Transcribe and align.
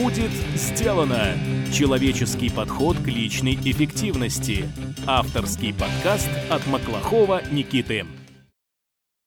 Будет 0.00 0.30
сделано! 0.54 1.34
Человеческий 1.72 2.50
подход 2.50 2.96
к 2.98 3.08
личной 3.08 3.56
эффективности. 3.56 4.68
Авторский 5.08 5.74
подкаст 5.74 6.28
от 6.48 6.64
Маклахова 6.68 7.42
Никиты. 7.50 8.06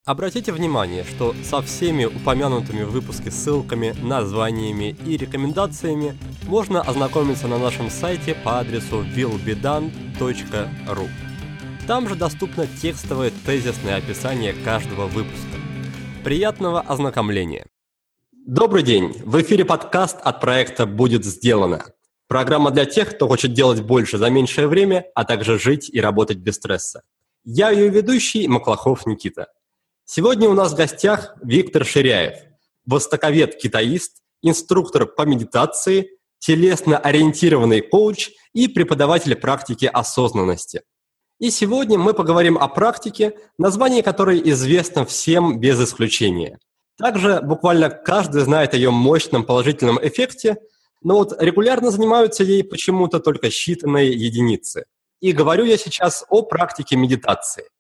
Обратите 0.06 0.54
внимание, 0.54 1.04
что 1.04 1.36
со 1.44 1.62
всеми 1.62 2.06
упомянутыми 2.06 2.84
в 2.84 2.92
выпуске 2.92 3.32
ссылками, 3.32 3.94
названиями 4.02 4.96
и 5.06 5.18
рекомендациями 5.18 6.18
можно 6.48 6.80
ознакомиться 6.80 7.50
на 7.50 7.58
нашем 7.58 7.90
сайте 7.90 8.34
по 8.34 8.60
адресу 8.60 9.04
willbedone.ru. 9.04 11.10
Там 11.86 12.08
же 12.08 12.16
доступно 12.16 12.66
текстовое 12.66 13.34
тезисное 13.46 13.98
описание 13.98 14.54
каждого 14.54 15.08
выпуска. 15.08 15.58
Приятного 16.24 16.80
ознакомления! 16.80 17.66
Добрый 18.46 18.84
день! 18.84 19.14
В 19.26 19.42
эфире 19.42 19.66
подкаст 19.66 20.18
от 20.22 20.42
проекта 20.42 20.86
«Будет 20.86 21.26
сделано». 21.26 21.86
Программа 22.28 22.72
для 22.72 22.86
тех, 22.86 23.16
кто 23.16 23.28
хочет 23.28 23.54
делать 23.54 23.82
больше 23.82 24.18
за 24.18 24.30
меньшее 24.30 24.68
время, 24.68 25.06
а 25.16 25.26
также 25.26 25.60
жить 25.60 25.90
и 25.90 26.00
работать 26.00 26.38
без 26.38 26.56
стресса. 26.56 27.02
Я 27.44 27.70
ее 27.72 27.90
ведущий 27.90 28.48
Маклахов 28.48 29.06
Никита– 29.06 29.48
Сегодня 30.14 30.50
у 30.50 30.54
нас 30.54 30.74
в 30.74 30.76
гостях 30.76 31.38
Виктор 31.42 31.86
Ширяев, 31.86 32.36
востоковед-китаист, 32.86 34.18
инструктор 34.42 35.06
по 35.06 35.22
медитации, 35.22 36.18
телесно-ориентированный 36.40 37.80
коуч 37.80 38.32
и 38.52 38.68
преподаватель 38.68 39.38
практики 39.38 39.86
осознанности. 39.86 40.82
И 41.40 41.50
сегодня 41.50 41.98
мы 41.98 42.14
поговорим 42.14 42.58
о 42.58 42.68
практике, 42.68 43.38
название 43.58 44.04
которой 44.04 44.42
известно 44.50 45.06
всем 45.06 45.62
без 45.62 45.82
исключения. 45.82 46.60
Также 47.02 47.42
буквально 47.42 47.90
каждый 47.90 48.42
знает 48.42 48.74
о 48.74 48.78
ее 48.78 48.92
мощном 48.92 49.44
положительном 49.44 50.00
эффекте, 50.02 50.58
но 51.02 51.16
вот 51.16 51.42
регулярно 51.42 51.92
занимаются 51.92 52.44
ей 52.44 52.64
почему-то 52.64 53.20
только 53.20 53.48
считанные 53.48 54.10
единицы. 54.10 54.86
И 55.20 55.32
говорю 55.32 55.66
я 55.66 55.78
сейчас 55.78 56.24
о 56.30 56.44
практике 56.44 56.96
медитации– 56.96 57.66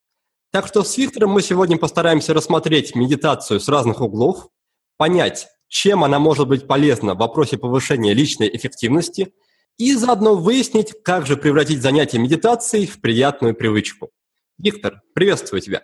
так 0.51 0.67
что 0.67 0.83
с 0.83 0.97
Виктором 0.97 1.31
мы 1.31 1.41
сегодня 1.41 1.77
постараемся 1.77 2.33
рассмотреть 2.33 2.93
медитацию 2.93 3.61
с 3.61 3.69
разных 3.69 4.01
углов, 4.01 4.49
понять, 4.97 5.47
чем 5.69 6.03
она 6.03 6.19
может 6.19 6.47
быть 6.47 6.67
полезна 6.67 7.15
в 7.15 7.19
вопросе 7.19 7.57
повышения 7.57 8.13
личной 8.13 8.53
эффективности 8.53 9.33
и 9.77 9.95
заодно 9.95 10.35
выяснить, 10.35 10.93
как 11.03 11.25
же 11.25 11.37
превратить 11.37 11.81
занятие 11.81 12.19
медитацией 12.19 12.85
в 12.85 12.99
приятную 12.99 13.55
привычку. 13.55 14.11
Виктор, 14.57 15.01
приветствую 15.15 15.61
тебя. 15.61 15.83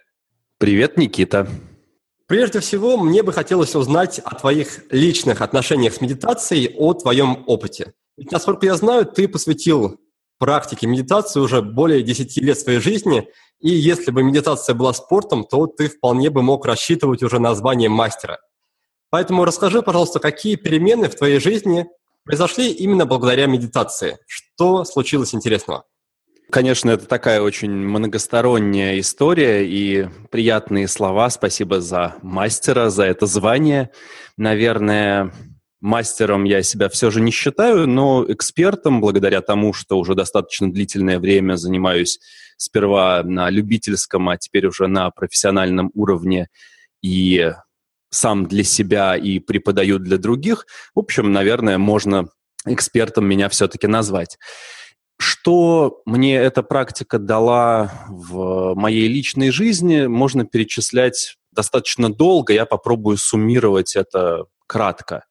Привет, 0.57 0.97
Никита. 0.97 1.47
Прежде 2.27 2.59
всего, 2.59 2.97
мне 2.97 3.23
бы 3.23 3.31
хотелось 3.33 3.75
узнать 3.75 4.19
о 4.19 4.35
твоих 4.35 4.83
личных 4.91 5.41
отношениях 5.41 5.93
с 5.93 6.01
медитацией, 6.01 6.75
о 6.77 6.93
твоем 6.93 7.43
опыте. 7.47 7.93
Ведь, 8.17 8.31
насколько 8.31 8.65
я 8.65 8.75
знаю, 8.75 9.05
ты 9.05 9.27
посвятил 9.27 9.99
практике 10.37 10.87
медитации 10.87 11.39
уже 11.39 11.61
более 11.61 12.03
10 12.03 12.37
лет 12.37 12.59
своей 12.59 12.79
жизни– 12.79 13.27
и 13.59 13.69
если 13.69 14.11
бы 14.11 14.21
медитация 14.23 14.75
была 14.75 14.93
спортом, 14.93 15.43
то 15.43 15.65
ты 15.65 15.89
вполне 15.89 16.29
бы 16.29 16.43
мог 16.43 16.65
рассчитывать 16.65 17.23
уже 17.23 17.39
на 17.39 17.55
звание 17.55 17.89
мастера. 17.89 18.39
Поэтому 19.09 19.45
расскажи, 19.45 19.81
пожалуйста, 19.81 20.19
какие 20.19 20.55
перемены 20.55 21.09
в 21.09 21.15
твоей 21.15 21.39
жизни 21.39 21.87
произошли 22.23 22.71
именно 22.71 23.05
благодаря 23.05 23.47
медитации? 23.47 24.19
Что 24.27 24.83
случилось 24.85 25.33
интересного? 25.33 25.85
Конечно, 26.49 26.91
это 26.91 27.05
такая 27.05 27.41
очень 27.41 27.71
многосторонняя 27.71 28.97
история 28.99 29.67
и 29.67 30.07
приятные 30.31 30.87
слова. 30.87 31.29
Спасибо 31.29 31.81
за 31.81 32.15
мастера, 32.21 32.89
за 32.89 33.03
это 33.03 33.25
звание. 33.25 33.89
Наверное, 34.37 35.33
мастером 35.81 36.45
я 36.45 36.63
себя 36.63 36.87
все 36.87 37.11
же 37.11 37.19
не 37.19 37.31
считаю, 37.31 37.85
но 37.85 38.25
экспертом, 38.27 39.01
благодаря 39.01 39.41
тому, 39.41 39.73
что 39.73 39.99
уже 39.99 40.15
достаточно 40.15 40.71
длительное 40.71 41.19
время 41.19 41.55
занимаюсь 41.55 42.19
сперва 42.55 43.23
на 43.23 43.49
любительском, 43.49 44.29
а 44.29 44.37
теперь 44.37 44.67
уже 44.67 44.87
на 44.87 45.11
профессиональном 45.11 45.91
уровне 45.95 46.47
и 47.01 47.51
сам 48.09 48.45
для 48.45 48.63
себя 48.63 49.17
и 49.17 49.39
преподаю 49.39 49.99
для 49.99 50.17
других, 50.17 50.65
в 50.95 50.99
общем, 50.99 51.33
наверное, 51.33 51.77
можно 51.77 52.29
экспертом 52.65 53.25
меня 53.25 53.49
все-таки 53.49 53.87
назвать. 53.87 54.37
Что 55.19 56.01
мне 56.05 56.35
эта 56.35 56.61
практика 56.63 57.17
дала 57.17 57.91
в 58.07 58.75
моей 58.75 59.07
личной 59.07 59.49
жизни, 59.49 60.05
можно 60.05 60.45
перечислять 60.45 61.37
достаточно 61.51 62.13
долго. 62.13 62.53
Я 62.53 62.65
попробую 62.65 63.17
суммировать 63.17 63.95
это 63.95 64.45
кратко. 64.67 65.25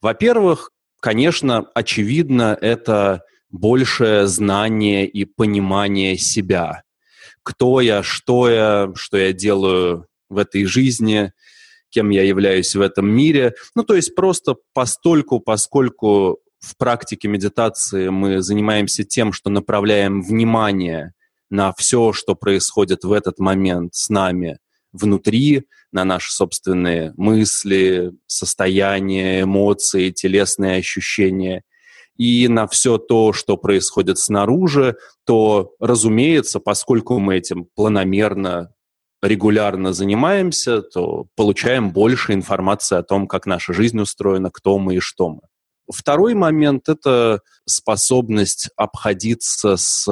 Во-первых, 0.00 0.70
конечно, 1.00 1.66
очевидно, 1.74 2.56
это 2.60 3.22
большее 3.50 4.26
знание 4.26 5.06
и 5.06 5.24
понимание 5.24 6.16
себя. 6.16 6.82
Кто 7.42 7.80
я, 7.80 8.02
что 8.02 8.48
я, 8.48 8.92
что 8.94 9.16
я 9.18 9.32
делаю 9.32 10.06
в 10.28 10.38
этой 10.38 10.64
жизни, 10.64 11.32
кем 11.90 12.10
я 12.10 12.22
являюсь 12.22 12.74
в 12.74 12.80
этом 12.80 13.08
мире. 13.08 13.54
Ну, 13.74 13.82
то 13.82 13.94
есть 13.94 14.14
просто 14.14 14.56
постольку, 14.72 15.40
поскольку 15.40 16.40
в 16.58 16.76
практике 16.76 17.28
медитации 17.28 18.08
мы 18.08 18.42
занимаемся 18.42 19.04
тем, 19.04 19.32
что 19.32 19.50
направляем 19.50 20.22
внимание 20.22 21.12
на 21.50 21.72
все, 21.72 22.12
что 22.12 22.34
происходит 22.34 23.04
в 23.04 23.12
этот 23.12 23.38
момент 23.38 23.94
с 23.94 24.08
нами 24.08 24.58
внутри, 24.92 25.66
на 25.92 26.04
наши 26.04 26.32
собственные 26.32 27.12
мысли, 27.16 28.12
состояния, 28.26 29.42
эмоции, 29.42 30.10
телесные 30.10 30.78
ощущения– 30.78 31.62
и 32.16 32.48
на 32.48 32.66
все 32.66 32.98
то, 32.98 33.32
что 33.32 33.56
происходит 33.56 34.18
снаружи, 34.18 34.96
то, 35.24 35.74
разумеется, 35.78 36.60
поскольку 36.60 37.18
мы 37.18 37.36
этим 37.36 37.66
планомерно, 37.74 38.72
регулярно 39.22 39.92
занимаемся, 39.92 40.82
то 40.82 41.26
получаем 41.34 41.90
больше 41.90 42.32
информации 42.32 42.96
о 42.96 43.02
том, 43.02 43.26
как 43.26 43.46
наша 43.46 43.72
жизнь 43.72 44.00
устроена, 44.00 44.50
кто 44.50 44.78
мы 44.78 44.96
и 44.96 45.00
что 45.00 45.30
мы. 45.30 45.40
Второй 45.92 46.34
момент– 46.34 46.88
это 46.88 47.40
способность 47.64 48.70
обходиться 48.76 49.76
с, 49.76 50.06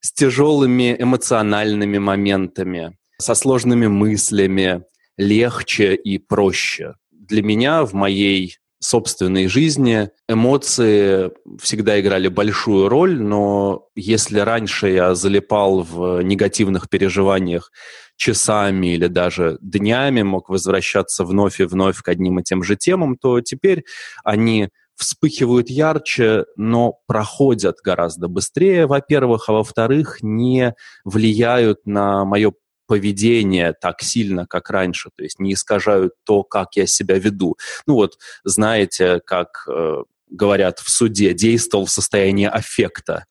с 0.00 0.12
тяжелыми 0.12 0.96
эмоциональными 0.98 1.98
моментами, 1.98 2.96
со 3.18 3.34
сложными 3.34 3.86
мыслями, 3.86 4.84
легче 5.16 5.94
и 5.94 6.18
проще. 6.18 6.94
Для 7.10 7.42
меня 7.42 7.84
в 7.84 7.94
моей 7.94 8.58
собственной 8.84 9.48
жизни 9.48 10.10
эмоции 10.28 11.30
всегда 11.58 11.98
играли 12.00 12.28
большую 12.28 12.88
роль, 12.88 13.20
но 13.20 13.88
если 13.94 14.40
раньше 14.40 14.90
я 14.90 15.14
залипал 15.14 15.82
в 15.82 16.20
негативных 16.22 16.90
переживаниях 16.90 17.72
часами 18.16 18.94
или 18.94 19.06
даже 19.06 19.58
днями, 19.60 20.22
мог 20.22 20.48
возвращаться 20.48 21.24
вновь 21.24 21.60
и 21.60 21.64
вновь 21.64 22.02
к 22.02 22.08
одним 22.08 22.40
и 22.40 22.42
тем 22.42 22.62
же 22.62 22.76
темам, 22.76 23.16
то 23.16 23.40
теперь 23.40 23.84
они 24.22 24.68
вспыхивают 24.96 25.70
ярче, 25.70 26.44
но 26.56 26.98
проходят 27.06 27.78
гораздо 27.82 28.28
быстрее, 28.28 28.86
во-первых, 28.86 29.48
а 29.48 29.52
во-вторых, 29.52 30.18
не 30.22 30.74
влияют 31.04 31.86
на 31.86 32.24
мое 32.24 32.52
поведение 32.86 33.72
так 33.72 34.02
сильно, 34.02 34.46
как 34.46 34.70
раньше, 34.70 35.10
то 35.16 35.22
есть 35.22 35.40
не 35.40 35.54
искажают 35.54 36.12
то, 36.24 36.42
как 36.42 36.76
я 36.76 36.86
себя 36.86 37.18
веду. 37.18 37.56
Ну 37.86 37.94
вот, 37.94 38.18
знаете, 38.44 39.20
как 39.24 39.66
э, 39.68 40.02
говорят 40.28 40.80
в 40.80 40.90
суде, 40.90 41.32
действовал 41.32 41.86
в 41.86 41.90
состоянии 41.90 42.46
аффекта. 42.46 43.24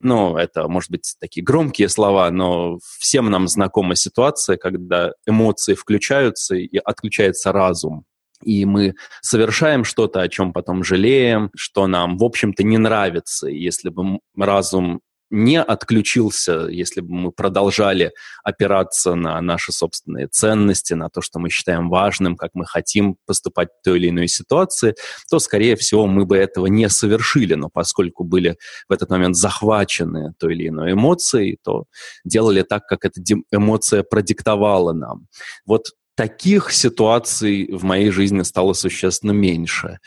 Ну, 0.00 0.36
это, 0.36 0.68
может 0.68 0.90
быть, 0.90 1.16
такие 1.20 1.42
громкие 1.42 1.88
слова, 1.88 2.30
но 2.30 2.78
всем 2.98 3.30
нам 3.30 3.48
знакома 3.48 3.96
ситуация, 3.96 4.56
когда 4.56 5.12
эмоции 5.26 5.74
включаются 5.74 6.54
и 6.54 6.78
отключается 6.78 7.52
разум 7.52 8.04
и 8.44 8.64
мы 8.64 8.94
совершаем 9.22 9.84
что-то, 9.84 10.20
о 10.20 10.28
чем 10.28 10.52
потом 10.52 10.84
жалеем, 10.84 11.50
что 11.54 11.86
нам, 11.86 12.18
в 12.18 12.24
общем-то, 12.24 12.62
не 12.62 12.78
нравится. 12.78 13.48
Если 13.48 13.88
бы 13.88 14.18
разум 14.36 15.00
не 15.34 15.60
отключился, 15.60 16.68
если 16.68 17.00
бы 17.00 17.12
мы 17.12 17.32
продолжали 17.32 18.12
опираться 18.44 19.14
на 19.14 19.40
наши 19.40 19.72
собственные 19.72 20.28
ценности, 20.28 20.94
на 20.94 21.08
то, 21.08 21.20
что 21.22 21.38
мы 21.38 21.50
считаем 21.50 21.88
важным, 21.88 22.36
как 22.36 22.50
мы 22.54 22.66
хотим 22.66 23.16
поступать 23.26 23.68
в 23.68 23.84
той 23.84 23.98
или 23.98 24.10
иной 24.10 24.28
ситуации, 24.28 24.94
то, 25.28 25.38
скорее 25.40 25.76
всего, 25.76 26.06
мы 26.06 26.24
бы 26.24 26.36
этого 26.36 26.66
не 26.66 26.88
совершили. 26.88 27.54
Но 27.54 27.68
поскольку 27.68 28.22
были 28.22 28.56
в 28.88 28.92
этот 28.92 29.10
момент 29.10 29.36
захвачены 29.36 30.34
той 30.38 30.54
или 30.54 30.68
иной 30.68 30.92
эмоцией, 30.92 31.58
то 31.64 31.86
делали 32.24 32.62
так, 32.62 32.86
как 32.86 33.04
эта 33.04 33.20
эмоция 33.50 34.04
продиктовала 34.04 34.92
нам. 34.92 35.26
Вот 35.66 35.86
таких 36.16 36.72
ситуаций 36.72 37.68
в 37.72 37.84
моей 37.84 38.10
жизни 38.10 38.42
стало 38.42 38.72
существенно 38.72 39.32
меньше. 39.32 39.98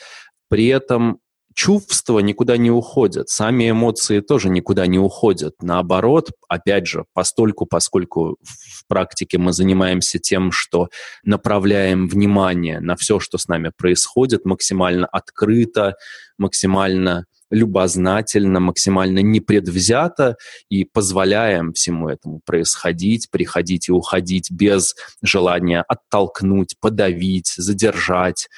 При 0.49 0.67
этом 0.67 1.19
чувства 1.57 2.19
никуда 2.19 2.55
не 2.55 2.69
уходят, 2.69 3.29
сами 3.29 3.71
эмоции 3.71 4.19
тоже 4.19 4.49
никуда 4.49 4.85
не 4.85 4.99
уходят. 4.99 5.55
Наоборот, 5.59 6.29
опять 6.47 6.85
же, 6.85 7.05
постольку, 7.13 7.65
поскольку 7.65 8.37
в 8.43 8.87
практике 8.87 9.39
мы 9.39 9.53
занимаемся 9.53 10.19
тем, 10.19 10.51
что 10.51 10.89
направляем 11.23 12.07
внимание 12.07 12.79
на 12.79 12.95
все, 12.95 13.19
что 13.19 13.39
с 13.39 13.47
нами 13.47 13.71
происходит, 13.75 14.45
максимально 14.45 15.07
открыто, 15.07 15.95
максимально 16.37 17.25
любознательно, 17.49 18.59
максимально 18.59 19.19
непредвзято 19.19 20.37
и 20.69 20.83
позволяем 20.83 21.73
всему 21.73 22.09
этому 22.09 22.41
происходить, 22.45 23.29
приходить 23.31 23.89
и 23.89 23.91
уходить 23.91 24.51
без 24.51 24.95
желания 25.21 25.83
оттолкнуть, 25.87 26.75
подавить, 26.79 27.53
задержать, 27.57 28.49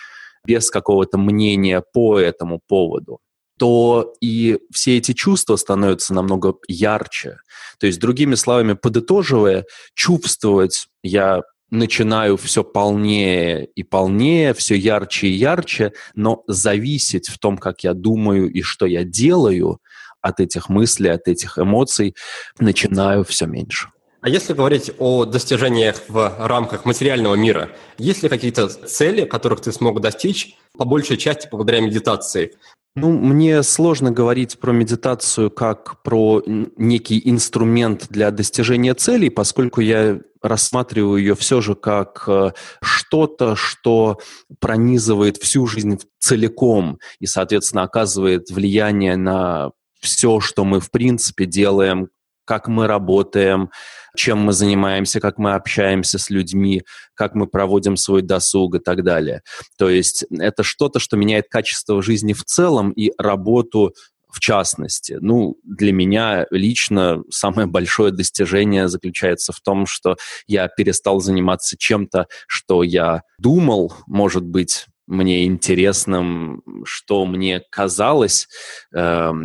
без 0.46 0.72
какого-то 0.72 1.18
мнения 1.18 1.84
по 1.94 2.20
этому 2.20 2.60
поводу 2.68 3.20
то 3.60 4.16
и 4.22 4.58
все 4.72 4.98
эти 4.98 5.12
чувства 5.12 5.58
становятся 5.58 6.14
намного 6.14 6.56
ярче. 6.70 7.40
То 7.78 7.88
есть, 7.88 8.00
другими 8.00 8.36
словами, 8.36 8.72
подытоживая, 8.72 9.66
чувствовать 9.94 10.88
я 11.04 11.42
начинаю 11.72 12.38
все 12.38 12.64
полнее 12.64 13.66
и 13.76 13.84
полнее, 13.84 14.54
все 14.54 14.76
ярче 14.76 15.28
и 15.28 15.32
ярче, 15.32 15.94
но 16.16 16.44
зависеть 16.48 17.28
в 17.30 17.38
том, 17.40 17.58
как 17.58 17.84
я 17.84 17.94
думаю 17.94 18.52
и 18.52 18.62
что 18.62 18.86
я 18.86 19.04
делаю 19.04 19.80
от 20.22 20.40
этих 20.40 20.70
мыслей, 20.70 21.10
от 21.10 21.28
этих 21.28 21.58
эмоций, 21.58 22.16
начинаю 22.60 23.24
все 23.24 23.46
меньше. 23.46 23.90
А 24.22 24.28
если 24.28 24.54
говорить 24.54 24.92
о 25.00 25.24
достижениях 25.24 26.02
в 26.10 26.36
рамках 26.40 26.84
материального 26.84 27.36
мира, 27.36 27.70
есть 27.98 28.22
ли 28.22 28.28
какие-то 28.28 28.68
цели, 28.68 29.24
которых 29.24 29.62
ты 29.62 29.72
смог 29.72 30.02
достичь 30.02 30.56
по 30.78 30.84
большей 30.84 31.16
части 31.16 31.48
благодаря 31.50 31.80
медитации? 31.80 32.54
Ну, 32.96 33.12
мне 33.12 33.64
сложно 33.64 34.12
говорить 34.12 34.60
про 34.60 34.74
медитацию 34.74 35.50
как 35.50 36.02
про 36.04 36.44
некий 36.46 37.22
инструмент 37.24 38.08
для 38.10 38.32
достижения 38.32 38.94
целей, 38.94 39.30
поскольку 39.30 39.80
я 39.80 40.20
рассматриваю 40.42 41.18
ее 41.18 41.36
все 41.36 41.62
же 41.62 41.76
как 41.76 42.24
э, 42.28 42.52
что-то, 42.82 43.56
что 43.56 44.20
пронизывает 44.60 45.38
всю 45.38 45.66
жизнь 45.68 46.00
целиком 46.20 47.00
и, 47.20 47.26
соответственно, 47.26 47.84
оказывает 47.84 48.50
влияние 48.50 49.16
на 49.16 49.72
все, 50.02 50.40
что 50.40 50.66
мы, 50.66 50.80
в 50.80 50.92
принципе, 50.92 51.46
делаем, 51.46 52.10
как 52.46 52.68
мы 52.68 52.88
работаем, 52.88 53.70
чем 54.16 54.40
мы 54.40 54.54
занимаемся, 54.54 55.20
как 55.20 55.38
мы 55.38 55.54
общаемся 55.54 56.18
с 56.18 56.30
людьми, 56.30 56.84
как 57.14 57.36
мы 57.36 57.48
проводим 57.48 57.98
свой 57.98 58.22
досуг 58.22 58.76
и 58.76 58.80
так 58.80 59.04
далее. 59.04 59.42
То 59.78 59.90
есть 59.90 60.26
это 60.32 60.64
что-то, 60.64 61.00
что 61.00 61.18
меняет 61.18 61.48
качество 61.50 62.02
жизни 62.02 62.34
в 62.34 62.44
целом 62.44 62.92
и 62.92 63.12
работу 63.18 63.94
в 64.30 64.40
частности. 64.40 65.18
Ну, 65.20 65.58
для 65.64 65.92
меня 65.92 66.46
лично 66.52 67.24
самое 67.30 67.68
большое 67.68 68.12
достижение 68.12 68.88
заключается 68.88 69.52
в 69.52 69.60
том, 69.60 69.86
что 69.86 70.18
я 70.48 70.68
перестал 70.68 71.20
заниматься 71.20 71.78
чем-то, 71.78 72.28
что 72.48 72.84
я 72.84 73.24
думал, 73.40 73.94
может 74.08 74.46
быть, 74.46 74.86
мне 75.10 75.46
интересным, 75.46 76.62
что 76.86 77.26
мне 77.26 77.64
казалось 77.72 78.48
э, 78.94 79.00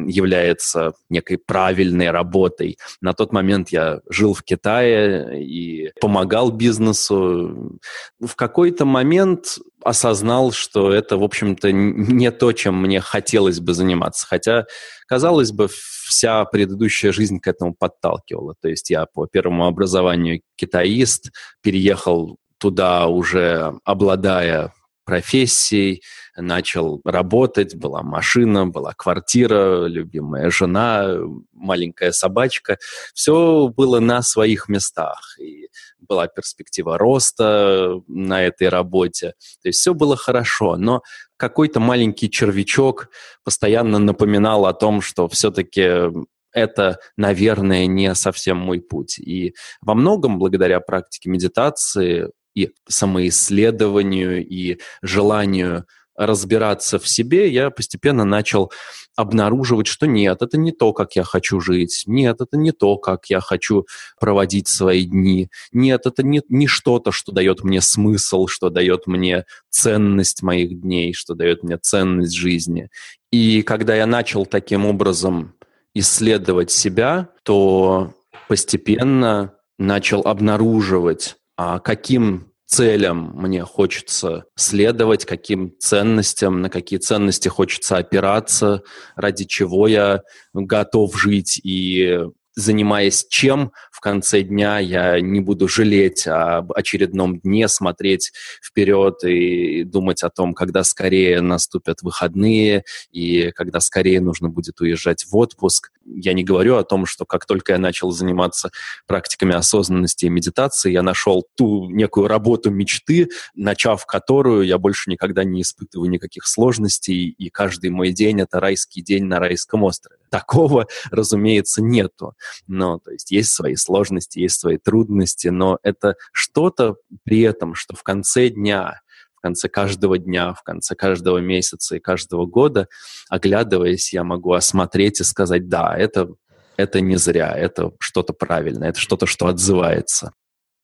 является 0.07 0.93
некой 1.09 1.39
правильной 1.39 2.11
работой. 2.11 2.77
На 3.01 3.15
тот 3.15 3.33
момент 3.33 3.71
я 3.71 4.01
жил 4.09 4.35
в 4.35 4.43
Китае 4.43 5.43
и 5.43 5.91
помогал 6.03 6.51
бизнесу. 6.51 7.81
В 8.21 8.37
какой-то 8.37 8.85
момент 8.85 9.57
осознал, 9.83 10.53
что 10.53 10.93
это, 10.93 11.17
в 11.17 11.23
общем-то, 11.23 11.73
не 11.73 12.31
то, 12.31 12.53
чем 12.53 12.81
мне 12.81 13.01
хотелось 13.01 13.61
бы 13.61 13.73
заниматься. 13.73 14.27
Хотя, 14.27 14.67
казалось 15.07 15.51
бы, 15.53 15.69
вся 15.69 16.45
предыдущая 16.45 17.13
жизнь 17.13 17.41
к 17.41 17.49
этому 17.49 17.75
подталкивала. 17.75 18.55
То 18.61 18.69
есть 18.69 18.91
я 18.91 19.07
по 19.07 19.27
первому 19.27 19.67
образованию 19.67 20.43
китаист, 20.57 21.31
переехал 21.63 22.37
туда 22.59 23.07
уже 23.09 23.79
обладая 23.85 24.74
профессией, 25.05 26.03
начал 26.37 27.01
работать, 27.05 27.77
была 27.77 28.03
машина, 28.03 28.67
была 28.67 28.93
квартира, 28.93 29.87
любимая 29.87 30.51
жена, 30.51 31.17
маленькая 31.53 32.13
собачка. 32.13 32.79
Все 33.15 33.69
было 33.69 34.01
на 34.01 34.23
своих 34.23 34.69
местах. 34.69 35.37
И 35.39 35.69
была 36.01 36.27
перспектива 36.27 36.99
роста 36.99 38.01
на 38.09 38.43
этой 38.43 38.69
работе. 38.69 39.35
То 39.63 39.69
есть 39.69 39.81
все 39.81 39.95
было 39.95 40.17
хорошо, 40.17 40.77
но 40.77 41.03
какой-то 41.37 41.81
маленький 41.81 42.31
червячок 42.31 43.09
постоянно 43.43 43.99
напоминал 43.99 44.67
о 44.67 44.75
том, 44.75 45.01
что 45.01 45.29
все-таки 45.29 46.11
это, 46.53 46.99
наверное, 47.17 47.87
не 47.87 48.15
совсем 48.15 48.59
мой 48.59 48.81
путь. 48.81 49.19
И 49.19 49.55
во 49.81 49.95
многом, 49.95 50.39
благодаря 50.39 50.81
практике 50.81 51.29
медитации, 51.29 52.31
и 52.55 52.71
самоисследованию, 52.89 54.47
и 54.47 54.79
желанию 55.03 55.87
разбираться 56.17 56.99
в 56.99 57.09
себе, 57.09 57.49
я 57.49 57.71
постепенно 57.71 58.25
начал 58.25 58.71
обнаруживать, 59.17 59.87
что 59.87 60.07
нет, 60.07 60.43
это 60.43 60.57
не 60.59 60.73
то, 60.73 60.93
как 60.93 61.17
я 61.17 61.25
хочу 61.25 61.61
жить, 61.61 62.05
нет, 62.07 62.41
это 62.41 62.57
не 62.57 62.73
то, 62.73 62.97
как 62.97 63.27
я 63.27 63.41
хочу 63.41 63.87
проводить 64.19 64.69
свои 64.69 65.05
дни, 65.05 65.49
нет, 65.73 66.07
это 66.07 66.23
не, 66.23 66.43
не 66.49 66.67
что-то, 66.67 67.13
что 67.13 67.33
дает 67.33 67.63
мне 67.65 67.81
смысл, 67.81 68.47
что 68.47 68.71
дает 68.71 69.07
мне 69.07 69.45
ценность 69.71 70.43
моих 70.43 70.81
дней, 70.81 71.13
что 71.13 71.35
дает 71.35 71.63
мне 71.63 71.79
ценность 71.79 72.35
жизни. 72.35 72.91
И 73.31 73.63
когда 73.63 73.95
я 73.95 74.07
начал 74.07 74.47
таким 74.47 74.87
образом 74.87 75.55
исследовать 75.95 76.71
себя, 76.71 77.31
то 77.45 78.15
постепенно 78.49 79.55
начал 79.79 80.23
обнаруживать 80.23 81.37
каким 81.57 82.53
целям 82.67 83.33
мне 83.37 83.63
хочется 83.63 84.47
следовать, 84.57 85.25
каким 85.25 85.75
ценностям, 85.79 86.61
на 86.61 86.71
какие 86.71 86.99
ценности 86.99 87.49
хочется 87.49 87.97
опираться, 87.99 88.83
ради 89.17 89.45
чего 89.45 89.87
я 89.87 90.23
готов 90.53 91.17
жить 91.21 91.61
и 91.63 92.25
занимаясь 92.55 93.27
чем 93.29 93.73
в 93.91 94.01
конце 94.01 94.43
дня 94.43 94.79
я 94.79 95.21
не 95.21 95.41
буду 95.41 95.69
жалеть 95.69 96.27
об 96.27 96.73
очередном 96.73 97.41
дне, 97.41 97.69
смотреть 97.69 98.33
вперед 98.63 99.25
и 99.25 99.85
думать 99.85 100.23
о 100.23 100.31
том, 100.31 100.55
когда 100.55 100.85
скорее 100.85 101.41
наступят 101.41 102.03
выходные 102.03 102.85
и 103.11 103.51
когда 103.53 103.81
скорее 103.81 104.21
нужно 104.21 104.49
будет 104.49 104.81
уезжать 104.81 105.25
в 105.25 105.37
отпуск. 105.37 105.91
Я 106.07 106.35
не 106.35 106.45
говорю 106.45 106.77
о 106.77 106.85
том, 106.85 107.07
что 107.07 107.25
как 107.25 107.47
только 107.47 107.73
я 107.73 107.79
начал 107.79 108.11
заниматься 108.11 108.71
практиками 109.07 109.55
осознанности 109.55 110.27
и 110.27 110.31
медитации, 110.31 110.93
я 110.93 111.03
нашел 111.03 111.47
ту 111.55 111.89
некую 111.91 112.29
работу 112.29 112.71
мечты, 112.71 113.29
начав 113.55 114.05
которую 114.07 114.67
я 114.67 114.79
больше 114.79 115.11
никогда 115.11 115.45
не 115.45 115.63
испытываю 115.63 116.11
никаких 116.11 116.47
сложностей, 116.47 117.29
и 117.31 117.49
каждый 117.49 117.91
мой 117.91 118.13
день— 118.13 118.41
это 118.43 118.61
райский 118.61 119.03
день 119.03 119.25
на 119.25 119.39
райском 119.39 119.83
острове. 119.83 120.24
Такого, 120.35 120.89
разумеется, 121.13 121.81
нету. 121.81 122.35
Но, 122.67 122.99
то 122.99 123.13
есть, 123.13 123.31
есть 123.31 123.53
свои 123.53 123.77
сложности, 123.77 124.41
есть 124.41 124.59
свои 124.59 124.79
трудности, 124.79 125.47
но 125.47 125.79
это 125.85 126.17
что-то 126.33 126.97
при 127.23 127.43
этом, 127.43 127.77
что 127.77 127.95
в 127.95 128.03
конце 128.03 128.49
дня, 128.49 129.01
в 129.37 129.41
конце 129.41 129.69
каждого 129.69 130.19
дня, 130.19 130.53
в 130.53 130.65
конце 130.65 130.97
каждого 130.97 131.39
месяца 131.39 131.95
и 131.95 132.01
каждого 132.01 132.47
года, 132.47 132.89
оглядываясь, 133.29 134.13
я 134.13 134.25
могу 134.25 134.55
осмотреть 134.55 135.21
и 135.21 135.25
сказать, 135.25 135.69
да, 135.69 135.97
это, 135.97 136.31
это 136.77 137.01
не 137.01 137.15
зря, 137.15 137.57
это 137.57 137.93
что-то 138.01 138.33
правильное, 138.33 138.89
это 138.89 138.99
что-то, 138.99 139.27
что 139.27 139.47
отзывается. 139.47 140.33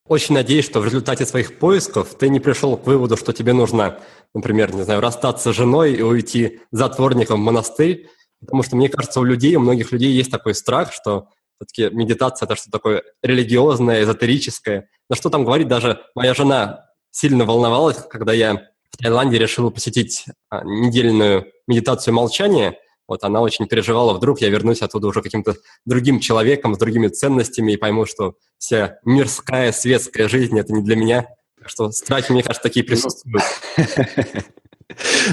Очень 0.06 0.36
надеюсь, 0.36 0.64
что 0.64 0.78
в 0.78 0.84
результате 0.84 1.26
своих 1.26 1.58
поисков 1.58 2.14
ты 2.16 2.28
не 2.28 2.38
пришел 2.38 2.76
к 2.76 2.86
выводу, 2.86 3.16
что 3.16 3.32
тебе 3.32 3.52
нужно, 3.52 3.98
например, 4.32 4.72
не 4.74 4.82
знаю, 4.82 5.00
расстаться 5.00 5.52
с 5.52 5.56
женой 5.56 5.94
и 5.94 6.02
уйти 6.02 6.60
затворником 6.70 7.40
в 7.40 7.44
монастырь, 7.44 8.08
потому 8.40 8.62
что, 8.62 8.76
мне 8.76 8.88
кажется, 8.88 9.20
у 9.20 9.24
людей, 9.24 9.54
у 9.56 9.60
многих 9.60 9.92
людей 9.92 10.12
есть 10.12 10.30
такой 10.30 10.54
страх, 10.54 10.92
что 10.92 11.28
все-таки 11.56 11.94
медитация– 11.94 12.46
это 12.46 12.56
что-то 12.56 12.72
такое 12.72 13.02
религиозное, 13.22 14.02
эзотерическое. 14.02 14.88
На 15.08 15.16
что 15.16 15.28
там 15.28 15.44
говорить, 15.44 15.68
даже 15.68 16.00
моя 16.14 16.32
жена 16.34 16.86
сильно 17.10 17.44
волновалась, 17.44 17.98
когда 18.08 18.32
я 18.32 18.70
в 18.90 18.96
Таиланде 18.96 19.38
решил 19.38 19.70
посетить 19.70 20.24
а, 20.48 20.64
недельную 20.64 21.52
медитацию 21.66 22.14
молчания. 22.14 22.78
Вот 23.06 23.24
она 23.24 23.40
очень 23.40 23.66
переживала, 23.66 24.14
вдруг 24.14 24.40
я 24.40 24.48
вернусь 24.48 24.82
оттуда 24.82 25.08
уже 25.08 25.20
каким-то 25.20 25.56
другим 25.84 26.20
человеком, 26.20 26.74
с 26.74 26.78
другими 26.78 27.08
ценностями 27.08 27.72
и 27.72 27.76
пойму, 27.76 28.06
что 28.06 28.34
вся 28.56 28.98
мирская, 29.04 29.72
светская 29.72 30.28
жизнь– 30.28 30.58
это 30.60 30.72
не 30.72 30.82
для 30.82 30.96
меня. 30.96 31.26
Так 31.58 31.68
что 31.68 31.90
страхи, 31.90 32.32
мне 32.32 32.42
кажется, 32.42 32.62
такие 32.62 32.84
присутствуют. 32.84 33.42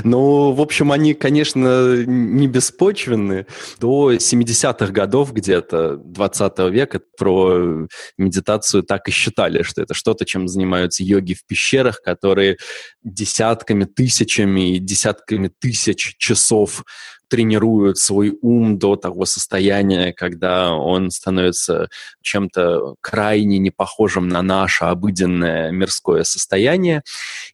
Ну, 0.03 0.51
в 0.51 0.61
общем, 0.61 0.91
они, 0.91 1.13
конечно, 1.13 1.95
не 2.05 2.47
беспочвенны. 2.47 3.45
До 3.79 4.13
70-х 4.13 4.87
годов 4.87 5.33
где-то 5.33 5.97
20 5.97 6.59
века 6.71 7.01
про 7.17 7.87
медитацию 8.17 8.83
так 8.83 9.07
и 9.07 9.11
считали, 9.11 9.63
что 9.63 9.81
это 9.81 9.93
что-то, 9.93 10.25
чем 10.25 10.47
занимаются 10.47 11.03
йоги 11.03 11.33
в 11.33 11.45
пещерах, 11.45 12.01
которые 12.01 12.57
десятками, 13.03 13.85
тысячами 13.85 14.75
и 14.75 14.79
десятками 14.79 15.51
тысяч 15.59 16.15
часов 16.17 16.83
тренируют 17.27 17.98
свой 17.98 18.38
ум 18.41 18.77
до 18.77 18.96
того 18.96 19.25
состояния, 19.25 20.13
когда 20.13 20.74
он 20.74 21.12
становится 21.12 21.89
чем-то 22.22 22.96
крайне 23.01 23.57
не 23.57 23.72
похожим 23.72 24.27
на 24.27 24.41
наше 24.41 24.86
обыденное 24.86 25.72
мирское 25.72 26.24
состояние, 26.24 27.03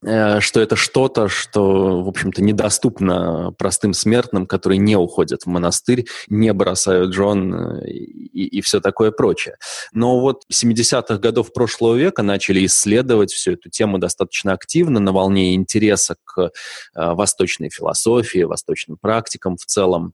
э, 0.04 0.40
что 0.40 0.60
это 0.60 0.76
что-то, 0.76 1.28
что, 1.28 2.04
в 2.04 2.08
общем-то, 2.08 2.42
недоступно 2.42 3.54
простым 3.58 3.94
смертным, 3.94 4.46
которые 4.46 4.78
не 4.78 4.96
уходят 4.96 5.44
в 5.44 5.48
монастырь, 5.48 6.06
не 6.28 6.54
бросают 6.54 7.12
Джон 7.12 7.54
э, 7.54 7.88
и, 7.88 8.58
и 8.58 8.62
все 8.62 8.80
такое 8.80 9.12
прочее. 9.12 9.56
Но 9.94 10.20
вот 10.20 10.44
70-х 10.52 11.18
годов 11.18 11.54
прошлого 11.54 11.96
века 11.96 12.24
начали 12.24 12.66
исследовать 12.66 13.32
всю 13.32 13.54
эту 13.54 13.70
тему 13.70 13.98
достаточно 13.98 14.54
активно 14.54 15.00
на 15.00 15.12
волне 15.12 15.56
интереса 15.56 16.16
э, 16.38 16.50
восточной 16.96 17.70
философии, 17.70 18.44
восточным 18.44 18.98
практикам 19.00 19.58
в 19.58 19.66
целом 19.66 20.14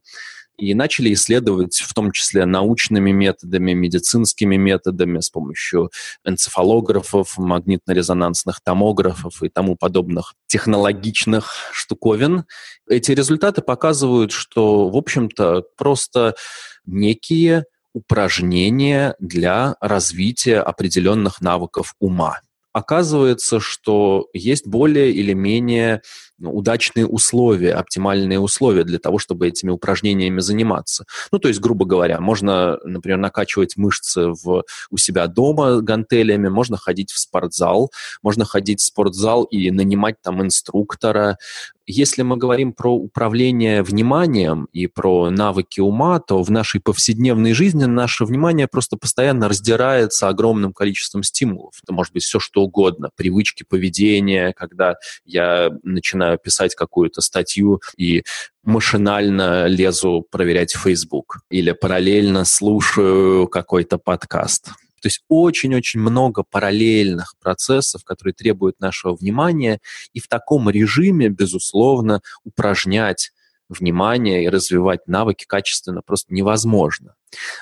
и 0.60 0.74
начали 0.74 1.12
исследовать 1.14 1.76
в 1.78 1.94
том 1.94 2.12
числе 2.12 2.44
научными 2.44 3.10
методами, 3.10 3.72
медицинскими 3.72 4.56
методами 4.56 5.20
с 5.20 5.30
помощью 5.30 5.90
энцефалографов, 6.24 7.38
магнитно-резонансных 7.38 8.60
томографов 8.62 9.42
и 9.42 9.48
тому 9.48 9.76
подобных 9.76 10.34
технологичных 10.46 11.54
штуковин. 11.72 12.44
Эти 12.88 13.12
результаты 13.12 13.62
показывают, 13.62 14.32
что, 14.32 14.88
в 14.88 14.96
общем-то, 14.96 15.64
просто 15.76 16.34
некие 16.84 17.64
упражнения 17.92 19.16
для 19.18 19.76
развития 19.80 20.60
определенных 20.60 21.40
навыков 21.40 21.94
ума. 21.98 22.40
Оказывается, 22.72 23.60
что 23.60 24.28
есть 24.32 24.66
более 24.66 25.10
или 25.12 25.32
менее 25.32 26.02
удачные 26.40 27.06
условия, 27.06 27.74
оптимальные 27.74 28.40
условия 28.40 28.84
для 28.84 28.98
того, 28.98 29.18
чтобы 29.18 29.48
этими 29.48 29.70
упражнениями 29.70 30.40
заниматься. 30.40 31.04
Ну, 31.32 31.38
то 31.38 31.48
есть, 31.48 31.60
грубо 31.60 31.84
говоря, 31.84 32.20
можно, 32.20 32.78
например, 32.84 33.18
накачивать 33.18 33.76
мышцы 33.76 34.28
в, 34.28 34.64
у 34.90 34.96
себя 34.96 35.26
дома 35.26 35.80
гантелями, 35.80 36.48
можно 36.48 36.76
ходить 36.76 37.10
в 37.10 37.18
спортзал, 37.18 37.90
можно 38.22 38.44
ходить 38.44 38.80
в 38.80 38.84
спортзал 38.84 39.44
и 39.44 39.70
нанимать 39.70 40.16
там 40.22 40.42
инструктора, 40.42 41.36
если 41.92 42.22
мы 42.22 42.36
говорим 42.36 42.72
про 42.72 42.94
управление 42.94 43.82
вниманием 43.82 44.68
и 44.72 44.86
про 44.86 45.28
навыки 45.28 45.80
ума, 45.80 46.20
то 46.20 46.40
в 46.42 46.50
нашей 46.50 46.80
повседневной 46.80 47.52
жизни 47.52 47.84
наше 47.84 48.24
внимание 48.24 48.68
просто 48.68 48.96
постоянно 48.96 49.48
раздирается 49.48 50.28
огромным 50.28 50.72
количеством 50.72 51.24
стимулов. 51.24 51.74
Это 51.82 51.92
может 51.92 52.12
быть 52.12 52.22
все 52.22 52.38
что 52.38 52.62
угодно. 52.62 53.10
Привычки 53.16 53.64
поведения, 53.68 54.52
когда 54.52 54.94
я 55.24 55.70
начинаю 55.82 56.29
писать 56.36 56.74
какую-то 56.74 57.20
статью 57.20 57.80
и 57.96 58.24
машинально 58.62 59.66
лезу 59.66 60.26
проверять 60.30 60.72
Facebook 60.72 61.40
или 61.50 61.72
параллельно 61.72 62.44
слушаю 62.44 63.48
какой-то 63.48 63.98
подкаст. 63.98 64.70
То 65.00 65.06
есть 65.06 65.22
очень-очень 65.28 66.00
много 66.00 66.42
параллельных 66.42 67.34
процессов, 67.40 68.04
которые 68.04 68.34
требуют 68.34 68.80
нашего 68.80 69.14
внимания, 69.14 69.80
и 70.12 70.20
в 70.20 70.28
таком 70.28 70.68
режиме, 70.68 71.28
безусловно, 71.28 72.20
упражнять 72.44 73.32
внимание 73.70 74.44
и 74.44 74.48
развивать 74.48 75.06
навыки 75.06 75.44
качественно 75.46 76.02
просто 76.02 76.34
невозможно. 76.34 77.14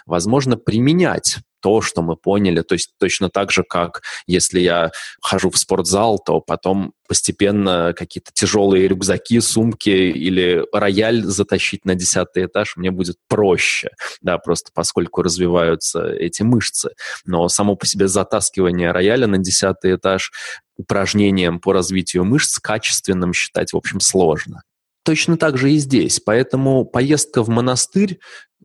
Возможно 0.07 0.57
применять 0.57 1.39
то, 1.61 1.81
что 1.81 2.03
мы 2.03 2.17
поняли. 2.17 2.63
То 2.63 2.75
есть 2.75 2.93
точно 2.99 3.31
так 3.31 3.51
же, 3.51 3.63
как 3.63 4.03
если 4.27 4.61
я 4.61 4.91
хожу 5.21 5.51
в 5.51 5.59
спортзал, 5.59 6.19
то 6.19 6.41
потом 6.41 6.93
постепенно 7.09 7.95
какие-то 7.97 8.31
тяжелые 8.33 8.87
рюкзаки, 8.87 9.41
сумки 9.41 9.89
или 9.89 10.65
рояль 10.73 11.23
затащить 11.23 11.85
на 11.85 11.95
десятый 11.95 12.47
этаж 12.47 12.77
мне 12.77 12.91
будет 12.91 13.17
проще, 13.29 13.91
да, 14.21 14.39
просто 14.39 14.71
поскольку 14.75 15.23
развиваются 15.23 16.07
эти 16.07 16.43
мышцы. 16.43 16.91
Но 17.25 17.49
само 17.49 17.77
по 17.77 17.87
себе 17.87 18.09
затаскивание 18.09 18.93
рояля 18.93 19.27
на 19.27 19.39
десятый 19.39 19.97
этаж 19.97 20.33
упражнением 20.77 21.61
по 21.61 21.73
развитию 21.73 22.25
мышц 22.25 22.59
качественным 22.59 23.33
считать, 23.33 23.73
в 23.73 23.77
общем, 23.77 24.01
сложно. 24.01 24.63
Точно 25.09 25.39
так 25.39 25.57
же 25.57 25.73
и 25.73 25.79
здесь. 25.79 26.21
Поэтому 26.21 26.85
поездка 26.85 27.43
в 27.43 27.49
монастырь 27.49 28.19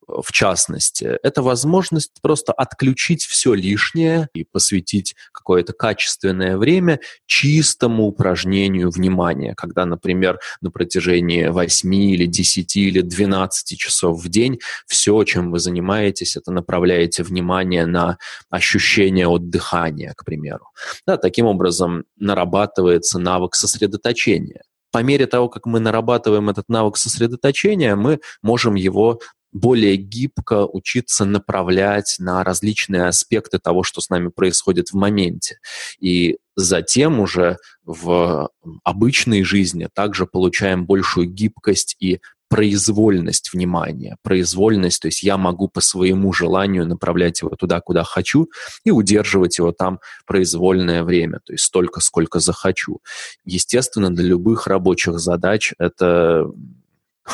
в 0.07 0.31
частности, 0.31 1.17
это 1.23 1.41
возможность 1.41 2.11
просто 2.21 2.53
отключить 2.53 3.23
все 3.23 3.53
лишнее 3.53 4.29
и 4.33 4.43
посвятить 4.43 5.15
какое-то 5.31 5.73
качественное 5.73 6.57
время 6.57 6.99
чистому 7.25 8.05
упражнению 8.05 8.89
внимания, 8.89 9.53
когда, 9.55 9.85
например, 9.85 10.39
на 10.61 10.71
протяжении 10.71 11.47
8 11.47 11.93
или 11.95 12.25
10 12.25 12.75
или 12.75 13.01
12 13.01 13.77
часов 13.77 14.23
в 14.23 14.29
день 14.29 14.59
все, 14.87 15.23
чем 15.23 15.51
вы 15.51 15.59
занимаетесь, 15.59 16.35
это 16.35 16.51
направляете 16.51 17.23
внимание 17.23 17.85
на 17.85 18.17
ощущение 18.49 19.27
от 19.27 19.49
дыхания, 19.49 20.13
к 20.15 20.25
примеру. 20.25 20.67
Да, 21.05 21.17
таким 21.17 21.45
образом 21.45 22.03
нарабатывается 22.17 23.19
навык 23.19 23.55
сосредоточения 23.55 24.63
по 24.93 24.99
мере 24.99 25.25
того, 25.25 25.49
как 25.49 25.65
мы 25.65 25.79
нарабатываем 25.79 26.51
этот 26.51 26.69
навык 26.69 26.97
сосредоточения, 26.97 27.95
мы 27.95 28.19
можем 28.43 28.75
его 28.75 29.19
более 29.53 29.95
гибко 29.95 30.65
учиться 30.65 31.25
направлять 31.25 32.15
на 32.19 32.43
различные 32.43 33.05
аспекты 33.05 33.59
того, 33.59 33.83
что 33.83 34.01
с 34.01 34.09
нами 34.09 34.29
происходит 34.29 34.89
в 34.89 34.95
моменте. 34.95 35.59
И 35.99 36.37
затем 36.55 37.19
уже 37.19 37.57
в 37.85 38.49
обычной 38.83 39.43
жизни 39.43 39.87
также 39.93 40.25
получаем 40.25 40.85
большую 40.85 41.27
гибкость 41.27 41.95
и 41.99 42.19
произвольность 42.49 43.51
внимания. 43.51 44.17
Произвольность, 44.21 45.01
то 45.01 45.07
есть 45.07 45.23
я 45.23 45.37
могу 45.37 45.69
по 45.69 45.81
своему 45.81 46.33
желанию 46.33 46.85
направлять 46.85 47.41
его 47.41 47.55
туда, 47.55 47.81
куда 47.81 48.03
хочу, 48.03 48.47
и 48.83 48.91
удерживать 48.91 49.57
его 49.57 49.71
там 49.71 49.99
произвольное 50.27 51.03
время, 51.03 51.39
то 51.43 51.53
есть 51.53 51.63
столько, 51.63 51.99
сколько 51.99 52.39
захочу. 52.39 52.99
Естественно, 53.43 54.13
для 54.13 54.25
любых 54.25 54.67
рабочих 54.67 55.17
задач 55.17 55.73
это 55.79 56.45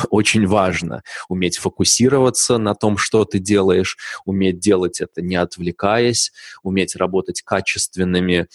очень 0.09 0.45
важно 0.47 1.03
уметь 1.27 1.57
фокусироваться 1.57 2.57
на 2.57 2.75
том, 2.75 2.97
что 2.97 3.25
ты 3.25 3.39
делаешь, 3.39 3.97
уметь 4.25 4.59
делать 4.59 5.01
это 5.01 5.21
не 5.21 5.35
отвлекаясь, 5.35 6.31
уметь 6.63 6.95
работать 6.95 7.41
качественными 7.41 8.47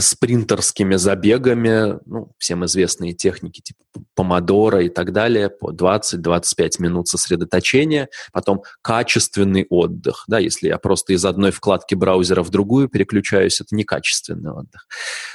спринтерскими 0.00 0.96
забегами, 0.96 1.98
ну, 2.06 2.32
всем 2.38 2.64
известные 2.64 3.12
техники 3.12 3.60
типа 3.60 3.80
помодора 4.14 4.82
и 4.82 4.88
так 4.88 5.12
далее, 5.12 5.50
по 5.50 5.70
20-25 5.70 6.70
минут 6.78 7.08
сосредоточения, 7.08 8.08
потом 8.32 8.62
качественный 8.80 9.66
отдых. 9.68 10.24
Да, 10.28 10.38
если 10.38 10.68
я 10.68 10.78
просто 10.78 11.12
из 11.12 11.24
одной 11.24 11.50
вкладки 11.50 11.94
браузера 11.94 12.42
в 12.42 12.50
другую 12.50 12.88
переключаюсь, 12.88 13.60
это 13.60 13.74
некачественный 13.74 14.52
отдых. 14.52 14.86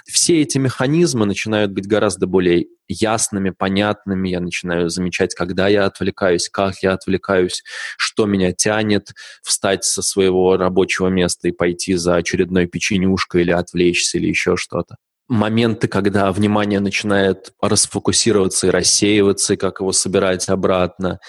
Все 0.06 0.42
эти 0.42 0.58
механизмы 0.58 1.26
начинают 1.26 1.72
быть 1.72 1.88
гораздо 1.88 2.26
более 2.26 2.66
ясными, 2.88 3.52
понятными. 3.52 4.30
Я 4.30 4.40
начинаю 4.40 4.90
замечать, 4.90 5.34
когда 5.34 5.68
я 5.68 5.86
отвлекаюсь, 5.86 6.50
как 6.50 6.80
я 6.82 6.94
отвлекаюсь, 6.94 7.64
что 7.98 8.26
меня 8.26 8.52
тянет 8.52 9.14
встать 9.42 9.84
со 9.84 10.02
своего 10.02 10.58
рабочего 10.58 11.08
места 11.08 11.48
и 11.48 11.52
пойти 11.52 11.96
за 11.96 12.16
очередной 12.16 12.66
печенюшкой 12.68 13.42
или 13.44 13.52
отвлечься, 13.52 14.18
или 14.18 14.31
еще 14.32 14.58
что-то. 14.58 14.96
Моменты, 15.28 15.88
когда 15.88 16.30
внимание 16.34 16.82
начинает 16.82 17.54
расфокусироваться 17.62 18.68
и 18.68 18.70
рассеиваться, 18.70 19.54
и 19.54 19.58
как 19.58 19.80
его 19.80 19.94
собирать 19.94 20.50
обратно, 20.50 21.20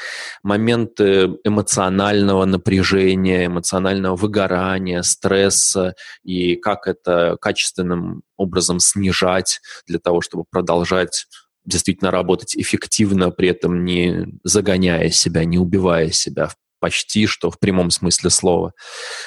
моменты 0.43 1.37
эмоционального 1.45 2.45
напряжения, 2.45 3.47
эмоционального 3.47 4.17
выгорания, 4.17 5.03
стресса, 5.03 5.95
и 6.25 6.57
как 6.57 6.89
это 6.89 7.37
качественным 7.41 8.23
образом 8.37 8.81
снижать 8.81 9.61
для 9.87 10.01
того, 10.01 10.21
чтобы 10.21 10.45
продолжать 10.51 11.27
действительно 11.65 12.11
работать 12.11 12.57
эффективно, 12.57 13.31
при 13.31 13.51
этом 13.51 13.85
не 13.85 14.27
загоняя 14.43 15.11
себя, 15.11 15.45
не 15.45 15.59
убивая 15.59 16.11
себя 16.11 16.51
почти 16.83 17.27
что 17.27 17.49
в 17.49 17.61
прямом 17.61 17.93
смысле 17.93 18.29
слова. 18.29 18.73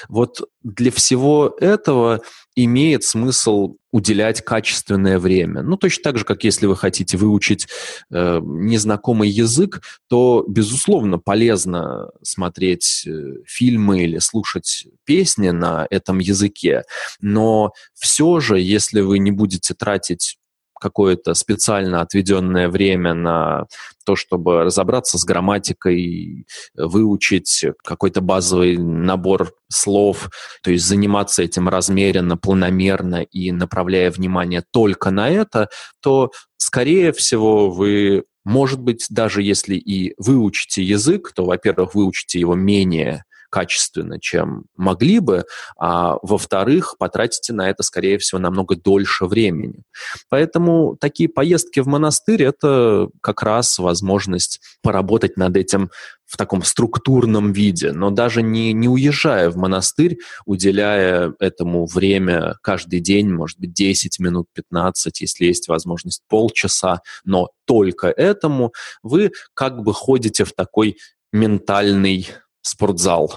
Вот 0.10 0.42
для 0.62 0.92
всего 0.92 1.56
этого 1.62 2.22
имеет 2.54 3.06
смысл 3.06 3.78
уделять 3.92 4.42
качественное 4.42 5.20
время. 5.20 5.62
Ну, 5.62 5.78
точно 5.78 6.04
так 6.04 6.18
же, 6.18 6.26
как 6.26 6.44
если 6.44 6.66
вы 6.66 6.76
хотите 6.76 7.16
выучить 7.16 7.70
э, 8.12 8.42
незнакомый 8.44 9.30
язык, 9.30 9.82
то, 10.10 10.44
безусловно, 10.50 11.18
полезно 11.18 12.10
смотреть 12.22 13.06
э, 13.08 13.36
фильмы 13.46 14.04
или 14.04 14.20
слушать 14.20 14.88
песни 15.06 15.50
на 15.52 15.88
этом 15.90 16.20
языке. 16.20 16.84
Но 17.22 17.72
все 17.94 18.42
же, 18.42 18.60
если 18.60 19.00
вы 19.00 19.20
не 19.20 19.32
будете 19.32 19.74
тратить 19.74 20.38
какое-то 20.80 21.34
специально 21.34 22.02
отведенное 22.02 22.70
время 22.70 23.14
на 23.14 23.66
то, 24.06 24.16
чтобы 24.16 24.64
разобраться 24.64 25.18
с 25.18 25.26
грамматикой, 25.26 26.48
выучить 26.76 27.66
какой-то 27.84 28.22
базовый 28.22 28.78
набор 28.78 29.54
слов, 29.70 30.30
то 30.62 30.72
есть 30.72 30.86
заниматься 30.86 31.44
этим 31.44 31.70
размеренно, 31.70 32.38
планомерно 32.38 33.24
и 33.24 33.52
направляя 33.52 34.12
внимание 34.12 34.64
только 34.72 35.12
на 35.12 35.30
это, 35.30 35.70
то, 36.02 36.32
скорее 36.58 37.12
всего, 37.14 37.70
вы 37.70 38.26
может 38.46 38.80
быть, 38.80 39.08
даже 39.10 39.42
если 39.42 39.76
и 39.76 40.14
выучите 40.18 40.84
язык, 40.84 41.32
то, 41.36 41.46
во-первых, 41.46 41.96
выучите 41.96 42.40
его 42.40 42.54
менее 42.54 43.26
качественно, 43.56 44.20
чем 44.20 44.66
могли 44.76 45.20
бы, 45.20 45.46
а 45.80 46.18
во-вторых, 46.22 46.96
потратите 47.00 47.54
на 47.54 47.70
это, 47.70 47.84
скорее 47.84 48.18
всего, 48.18 48.38
намного 48.38 48.76
дольше 48.76 49.28
времени. 49.28 49.84
Поэтому 50.28 50.98
такие 51.00 51.30
поездки 51.30 51.80
в 51.80 51.88
монастырь– 51.88 52.44
это 52.44 53.08
как 53.22 53.42
раз 53.44 53.80
возможность 53.80 54.60
поработать 54.82 55.38
над 55.38 55.56
этим 55.56 55.90
в 56.26 56.36
таком 56.36 56.64
структурном 56.64 57.54
виде, 57.54 57.94
но 57.94 58.10
даже 58.10 58.42
не, 58.42 58.74
не 58.74 58.90
уезжая 58.90 59.50
в 59.50 59.56
монастырь, 59.56 60.18
уделяя 60.46 61.34
этому 61.40 61.86
время 61.86 62.58
каждый 62.62 63.00
день, 63.00 63.30
может 63.30 63.58
быть, 63.58 63.72
10 63.72 64.20
минут, 64.20 64.48
15, 64.54 65.22
если 65.22 65.46
есть 65.46 65.70
возможность 65.70 66.24
полчаса, 66.28 67.00
но 67.24 67.52
только 67.64 68.08
этому, 68.08 68.74
вы 69.02 69.32
как 69.54 69.82
бы 69.82 69.94
ходите 69.94 70.44
в 70.44 70.52
такой 70.52 70.98
ментальный 71.32 72.28
спортзал. 72.66 73.32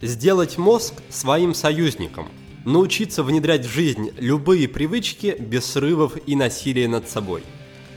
Сделать 0.00 0.56
мозг 0.56 0.94
своим 1.10 1.52
союзником. 1.52 2.28
Научиться 2.64 3.24
внедрять 3.24 3.66
в 3.66 3.68
жизнь 3.68 4.12
любые 4.18 4.68
привычки 4.68 5.36
без 5.38 5.66
срывов 5.66 6.16
и 6.26 6.36
насилия 6.36 6.86
над 6.86 7.08
собой. 7.08 7.42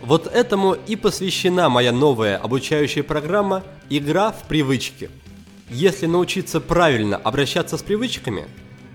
Вот 0.02 0.26
этому 0.26 0.74
и 0.74 0.96
посвящена 0.96 1.70
моя 1.70 1.92
новая 1.92 2.38
обучающая 2.38 3.04
программа 3.04 3.64
«Игра 3.90 4.32
в 4.32 4.48
привычки». 4.48 5.12
Если 5.70 6.08
научиться 6.08 6.60
правильно 6.60 7.18
обращаться 7.18 7.78
с 7.78 7.84
привычками, 7.84 8.48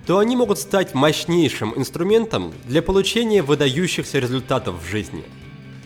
то 0.06 0.18
они 0.18 0.34
могут 0.34 0.58
стать 0.58 0.92
мощнейшим 0.92 1.72
инструментом 1.76 2.52
для 2.64 2.82
получения 2.82 3.42
выдающихся 3.42 4.18
результатов 4.18 4.82
в 4.82 4.88
жизни. 4.88 5.24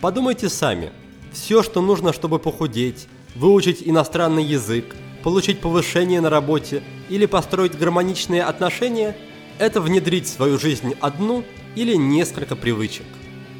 Подумайте 0.01 0.49
сами. 0.49 0.91
Все, 1.31 1.61
что 1.61 1.81
нужно, 1.81 2.11
чтобы 2.13 2.39
похудеть, 2.39 3.07
выучить 3.35 3.83
иностранный 3.85 4.43
язык, 4.43 4.95
получить 5.23 5.59
повышение 5.59 6.21
на 6.21 6.29
работе 6.29 6.81
или 7.09 7.25
построить 7.25 7.77
гармоничные 7.77 8.43
отношения– 8.43 9.15
это 9.59 9.79
внедрить 9.79 10.25
в 10.25 10.33
свою 10.33 10.59
жизнь 10.59 10.95
одну 10.99 11.43
или 11.75 11.95
несколько 11.95 12.55
привычек. 12.55 13.05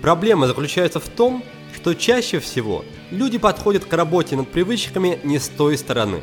Проблема 0.01 0.48
заключается 0.48 1.00
в 1.00 1.08
том, 1.08 1.44
что 1.74 1.94
чаще 1.94 2.39
всего 2.39 2.84
люди 3.12 3.38
подходят 3.38 3.86
к 3.86 3.94
работе 3.94 4.36
над 4.36 4.50
привычками 4.50 5.20
не 5.24 5.39
с 5.39 5.50
той 5.50 5.77
стороны. 5.77 6.22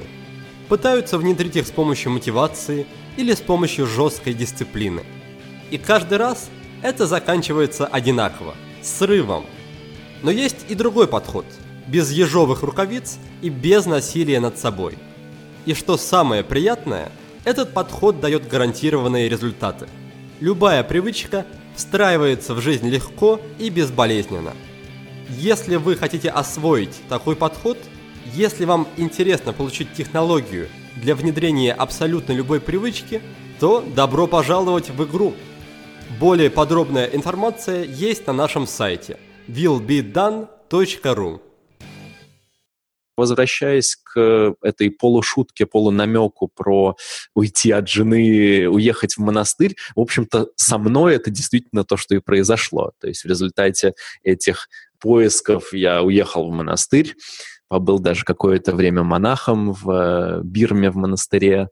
Пытаются 0.68 1.18
внедрить 1.18 1.56
их 1.56 1.66
с 1.66 1.70
помощью 1.70 2.12
мотивации 2.12 2.86
или 3.16 3.34
с 3.34 3.40
помощью 3.40 3.86
жесткой 3.86 4.34
дисциплины. 4.34 5.02
И 5.70 5.78
каждый 5.78 6.18
раз 6.18 6.50
это 6.82 7.06
заканчивается 7.06 7.86
одинаково– 7.86 8.54
срывом. 8.82 9.46
Но 10.22 10.30
есть 10.30 10.66
и 10.68 10.74
другой 10.74 11.08
подход– 11.08 11.44
без 11.86 12.10
ежовых 12.10 12.62
рукавиц 12.62 13.18
и 13.40 13.48
без 13.48 13.86
насилия 13.86 14.40
над 14.40 14.58
собой. 14.58 14.98
И 15.66 15.74
что 15.74 15.96
самое 15.96 16.42
приятное, 16.42 17.10
этот 17.44 17.72
подход 17.72 18.20
дает 18.20 18.48
гарантированные 18.48 19.28
результаты. 19.28 19.88
Любая 20.40 20.82
привычка 20.82 21.46
встраивается 21.74 22.54
в 22.54 22.60
жизнь 22.60 22.88
легко 22.88 23.40
и 23.58 23.70
безболезненно. 23.70 24.52
Если 25.28 25.76
вы 25.76 25.96
хотите 25.96 26.28
освоить 26.28 27.00
такой 27.08 27.36
подход, 27.36 27.78
если 28.34 28.64
вам 28.64 28.86
интересно 28.96 29.52
получить 29.52 29.92
технологию 29.94 30.68
для 30.96 31.14
внедрения 31.14 31.72
абсолютно 31.72 32.32
любой 32.32 32.60
привычки, 32.60 33.22
то 33.58 33.84
добро 33.94 34.26
пожаловать 34.26 34.90
в 34.90 35.04
игру. 35.04 35.34
Более 36.20 36.50
подробная 36.50 37.06
информация 37.06 37.84
есть 37.84 38.26
на 38.26 38.32
нашем 38.32 38.66
сайте 38.66 39.18
willbedone.ru 39.48 41.40
возвращаясь 43.16 43.96
к 43.96 44.54
этой 44.62 44.90
полушутке, 44.90 45.66
полунамеку 45.66 46.48
про 46.48 46.96
уйти 47.34 47.70
от 47.70 47.88
жены, 47.88 48.68
уехать 48.68 49.16
в 49.16 49.20
монастырь, 49.20 49.76
в 49.94 50.00
общем-то, 50.00 50.48
со 50.56 50.78
мной 50.78 51.14
это 51.16 51.30
действительно 51.30 51.84
то, 51.84 51.96
что 51.96 52.14
и 52.14 52.20
произошло. 52.20 52.92
То 53.00 53.08
есть 53.08 53.24
в 53.24 53.28
результате 53.28 53.94
этих 54.22 54.68
поисков 54.98 55.72
я 55.72 56.02
уехал 56.02 56.48
в 56.48 56.52
монастырь, 56.52 57.14
побыл 57.68 57.98
даже 57.98 58.24
какое-то 58.24 58.74
время 58.74 59.02
монахом 59.02 59.72
в 59.72 59.90
э, 59.90 60.40
Бирме, 60.44 60.90
в 60.90 60.96
монастыре, 60.96 61.68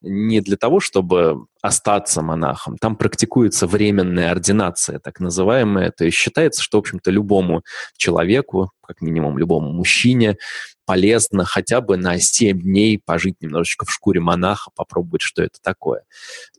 не 0.00 0.40
для 0.40 0.56
того, 0.56 0.80
чтобы 0.80 1.46
остаться 1.64 2.20
монахом. 2.20 2.76
Там 2.76 2.94
практикуется 2.94 3.66
временная 3.66 4.30
ординация, 4.30 4.98
так 4.98 5.18
называемая. 5.18 5.92
То 5.92 6.04
есть 6.04 6.14
считается, 6.14 6.62
что, 6.62 6.76
в 6.76 6.80
общем-то, 6.80 7.10
любому 7.10 7.62
человеку, 7.96 8.70
как 8.86 9.00
минимум 9.00 9.38
любому 9.38 9.72
мужчине, 9.72 10.36
полезно 10.84 11.46
хотя 11.46 11.80
бы 11.80 11.96
на 11.96 12.18
7 12.18 12.60
дней 12.60 13.00
пожить 13.02 13.40
немножечко 13.40 13.86
в 13.86 13.90
шкуре 13.90 14.20
монаха, 14.20 14.72
попробовать, 14.76 15.22
что 15.22 15.42
это 15.42 15.58
такое. 15.62 16.02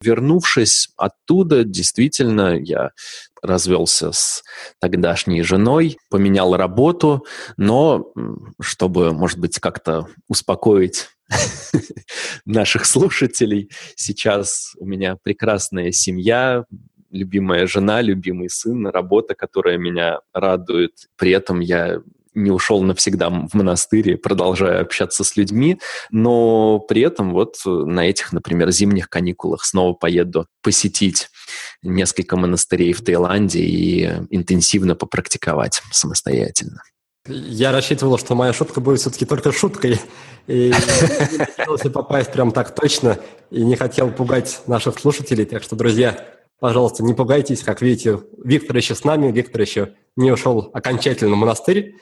Вернувшись 0.01 0.89
оттуда, 0.97 1.63
действительно, 1.63 2.57
я 2.57 2.89
развелся 3.43 4.11
с 4.11 4.43
тогдашней 4.79 5.43
женой, 5.43 5.99
поменял 6.09 6.57
работу, 6.57 7.27
но 7.57 8.11
чтобы, 8.59 9.13
может 9.13 9.37
быть, 9.37 9.59
как-то 9.59 10.07
успокоить 10.27 11.09
наших 12.45 12.85
слушателей, 12.85 13.69
сейчас 13.95 14.73
у 14.77 14.85
меня 14.85 15.17
прекрасная 15.21 15.91
семья, 15.91 16.65
любимая 17.11 17.67
жена, 17.67 18.01
любимый 18.01 18.49
сын, 18.49 18.87
работа, 18.87 19.35
которая 19.35 19.77
меня 19.77 20.19
радует. 20.33 20.91
При 21.17 21.31
этом 21.31 21.59
я 21.59 22.01
не 22.35 22.51
ушел 22.51 22.83
навсегда 22.83 23.29
в 23.29 23.53
монастырь, 23.53 24.17
продолжаю 24.17 24.81
общаться 24.81 25.23
с 25.23 25.37
людьми, 25.37 25.79
но 26.11 26.79
при 26.79 27.01
этом 27.01 27.31
вот 27.31 27.55
на 27.65 28.09
этих, 28.09 28.33
например, 28.33 28.71
зимних 28.71 29.09
каникулах 29.09 29.63
снова 29.63 29.93
поеду 29.93 30.45
посетить 30.61 31.29
несколько 31.81 32.35
монастырей 32.35 32.91
в 32.91 33.01
Таиланде 33.01 33.61
и 33.61 34.03
интенсивно 34.29 34.95
попрактиковать 34.95 35.81
самостоятельно. 35.91 36.81
Я 37.27 37.71
рассчитывал, 37.71 38.19
что 38.19 38.35
моя 38.35 38.53
шутка 38.53 38.81
будет 38.81 38.99
все-таки 38.99 39.25
только 39.25 39.51
шуткой, 39.51 39.99
и 40.45 40.71
хотелось 40.71 41.81
попасть 41.81 42.31
прям 42.31 42.51
так 42.51 42.75
точно, 42.75 43.17
и 43.49 43.63
не 43.63 43.75
хотел 43.75 44.11
пугать 44.11 44.61
наших 44.67 44.99
слушателей, 44.99 45.45
так 45.45 45.63
что, 45.63 45.75
друзья, 45.75 46.23
пожалуйста, 46.59 47.03
не 47.03 47.15
пугайтесь, 47.15 47.63
как 47.63 47.81
видите, 47.81 48.19
Виктор 48.43 48.77
еще 48.77 48.93
с 48.93 49.03
нами, 49.03 49.31
Виктор 49.31 49.61
еще 49.61 49.93
не 50.15 50.31
ушел 50.31 50.69
окончательно 50.71 51.35
в 51.35 51.39
монастырь, 51.39 51.95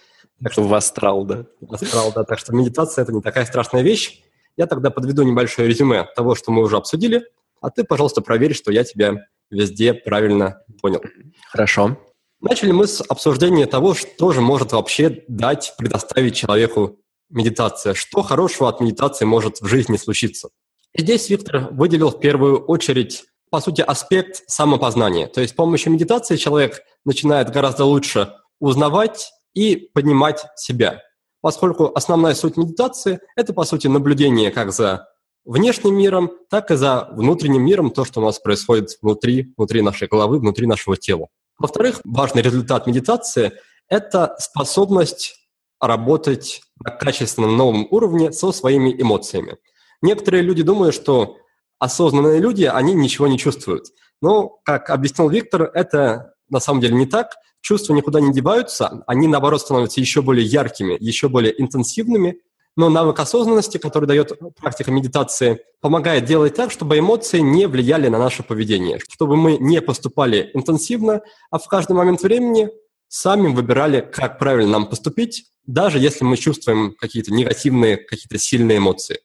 так 0.44 0.52
что 0.52 0.64
в 0.64 0.74
астрал, 0.74 1.24
да. 1.24 1.46
В 1.62 1.74
астрал, 1.74 2.12
да. 2.14 2.26
Так 2.26 2.38
что 2.40 2.54
медитация– 2.54 3.02
это 3.04 3.14
не 3.14 3.22
такая 3.22 3.46
страшная 3.46 3.82
вещь. 3.82 4.24
Я 4.58 4.68
тогда 4.68 4.90
подведу 4.90 5.24
небольшое 5.24 5.70
резюме 5.70 6.06
того, 6.16 6.36
что 6.36 6.52
мы 6.52 6.64
уже 6.64 6.76
обсудили, 6.76 7.24
а 7.62 7.70
ты, 7.70 7.86
пожалуйста, 7.86 8.22
проверь, 8.22 8.54
что 8.54 8.74
я 8.74 8.84
тебя 8.84 9.26
везде 9.50 9.94
правильно 9.94 10.62
понял. 10.82 11.02
Хорошо. 11.50 11.98
Начали 12.43 12.71
мы 12.73 12.88
с 12.88 12.99
обсуждения 12.99 13.65
того, 13.67 13.93
что 13.93 14.34
же 14.34 14.41
может 14.41 14.73
вообще 14.73 15.23
дать, 15.29 15.75
предоставить 15.77 16.36
человеку 16.36 16.99
медитация. 17.29 17.93
Что 17.93 18.21
хорошего 18.21 18.67
от 18.67 18.82
медитации 18.82 19.23
может 19.23 19.62
в 19.62 19.65
жизни 19.65 19.95
случиться? 19.95 20.49
И 20.91 21.01
здесь 21.03 21.29
Виктор 21.29 21.69
выделил 21.71 22.10
в 22.10 22.19
первую 22.19 22.60
очередь, 22.65 23.23
по 23.49 23.62
сути, 23.62 23.79
аспект 23.79 24.43
самопознания. 24.47 25.27
То 25.27 25.39
есть 25.39 25.53
с 25.53 25.56
помощью 25.56 25.93
медитации 25.93 26.36
человек 26.36 26.82
начинает 27.06 27.49
гораздо 27.49 27.86
лучше 27.86 28.34
узнавать 28.60 29.32
и 29.53 29.77
поднимать 29.77 30.43
себя. 30.58 31.01
Поскольку 31.39 31.93
основная 31.95 32.36
суть 32.36 32.58
медитации– 32.58 33.21
это, 33.38 33.53
по 33.53 33.63
сути, 33.63 33.88
наблюдение 33.88 34.51
как 34.51 34.73
за 34.73 35.08
внешним 35.45 35.95
миром, 35.95 36.29
так 36.49 36.71
и 36.71 36.75
за 36.75 37.08
внутренним 37.13 37.63
миром, 37.63 37.89
то, 37.89 38.03
что 38.03 38.19
у 38.19 38.25
нас 38.25 38.38
происходит 38.38 38.97
внутри, 39.01 39.53
внутри 39.56 39.82
нашей 39.82 40.10
головы, 40.10 40.39
внутри 40.39 40.67
нашего 40.67 40.97
тела. 40.97 41.29
Во-вторых, 41.60 42.02
важный 42.04 42.42
результат 42.42 42.88
медитации– 42.88 43.54
это 43.89 44.36
способность 44.39 45.36
работать 45.80 46.62
на 46.84 46.92
качественном 46.92 47.58
новом 47.58 47.88
уровне 47.92 48.32
со 48.32 48.52
своими 48.52 49.00
эмоциями. 49.00 49.58
Некоторые 50.02 50.44
люди 50.44 50.63
думают, 50.63 50.96
что 50.96 51.38
осознанные 51.80 52.39
люди, 52.39 52.63
они 52.63 52.94
ничего 52.94 53.28
не 53.28 53.38
чувствуют. 53.38 53.88
Но, 54.22 54.60
как 54.63 54.89
объяснил 54.89 55.30
Виктор, 55.30 55.63
это 55.74 56.34
на 56.50 56.60
самом 56.60 56.82
деле 56.82 56.96
не 56.96 57.06
так 57.06 57.34
чувства 57.63 57.94
никуда 57.94 58.20
не 58.20 58.32
деваются, 58.32 59.04
они, 59.08 59.28
наоборот, 59.28 59.62
становятся 59.62 60.00
еще 60.00 60.22
более 60.22 60.46
яркими, 60.46 60.98
еще 61.00 61.30
более 61.30 61.60
интенсивными, 61.60 62.42
но 62.76 62.90
навык 62.90 63.20
осознанности, 63.20 63.78
который 63.78 64.06
дает 64.06 64.32
практика 64.56 64.92
медитации, 64.92 65.62
помогает 65.82 66.26
делать 66.26 66.56
так, 66.56 66.72
чтобы 66.72 66.98
эмоции 66.98 67.40
не 67.40 67.68
влияли 67.68 68.08
на 68.08 68.18
наше 68.18 68.44
поведение, 68.44 69.00
чтобы 69.10 69.36
мы 69.36 69.58
не 69.58 69.82
поступали 69.82 70.50
интенсивно, 70.54 71.22
а 71.52 71.60
в 71.60 71.68
каждый 71.68 71.94
момент 71.94 72.22
времени 72.22 72.70
сами 73.08 73.54
выбирали, 73.54 74.02
как 74.02 74.40
правильно 74.40 74.74
нам 74.74 74.88
поступить, 74.88 75.46
даже 75.66 76.00
если 76.00 76.26
мы 76.26 76.36
чувствуем 76.36 76.96
какие-то 76.98 77.32
негативные, 77.34 77.98
какие-то 77.98 78.38
сильные 78.38 78.80
эмоции. 78.80 79.20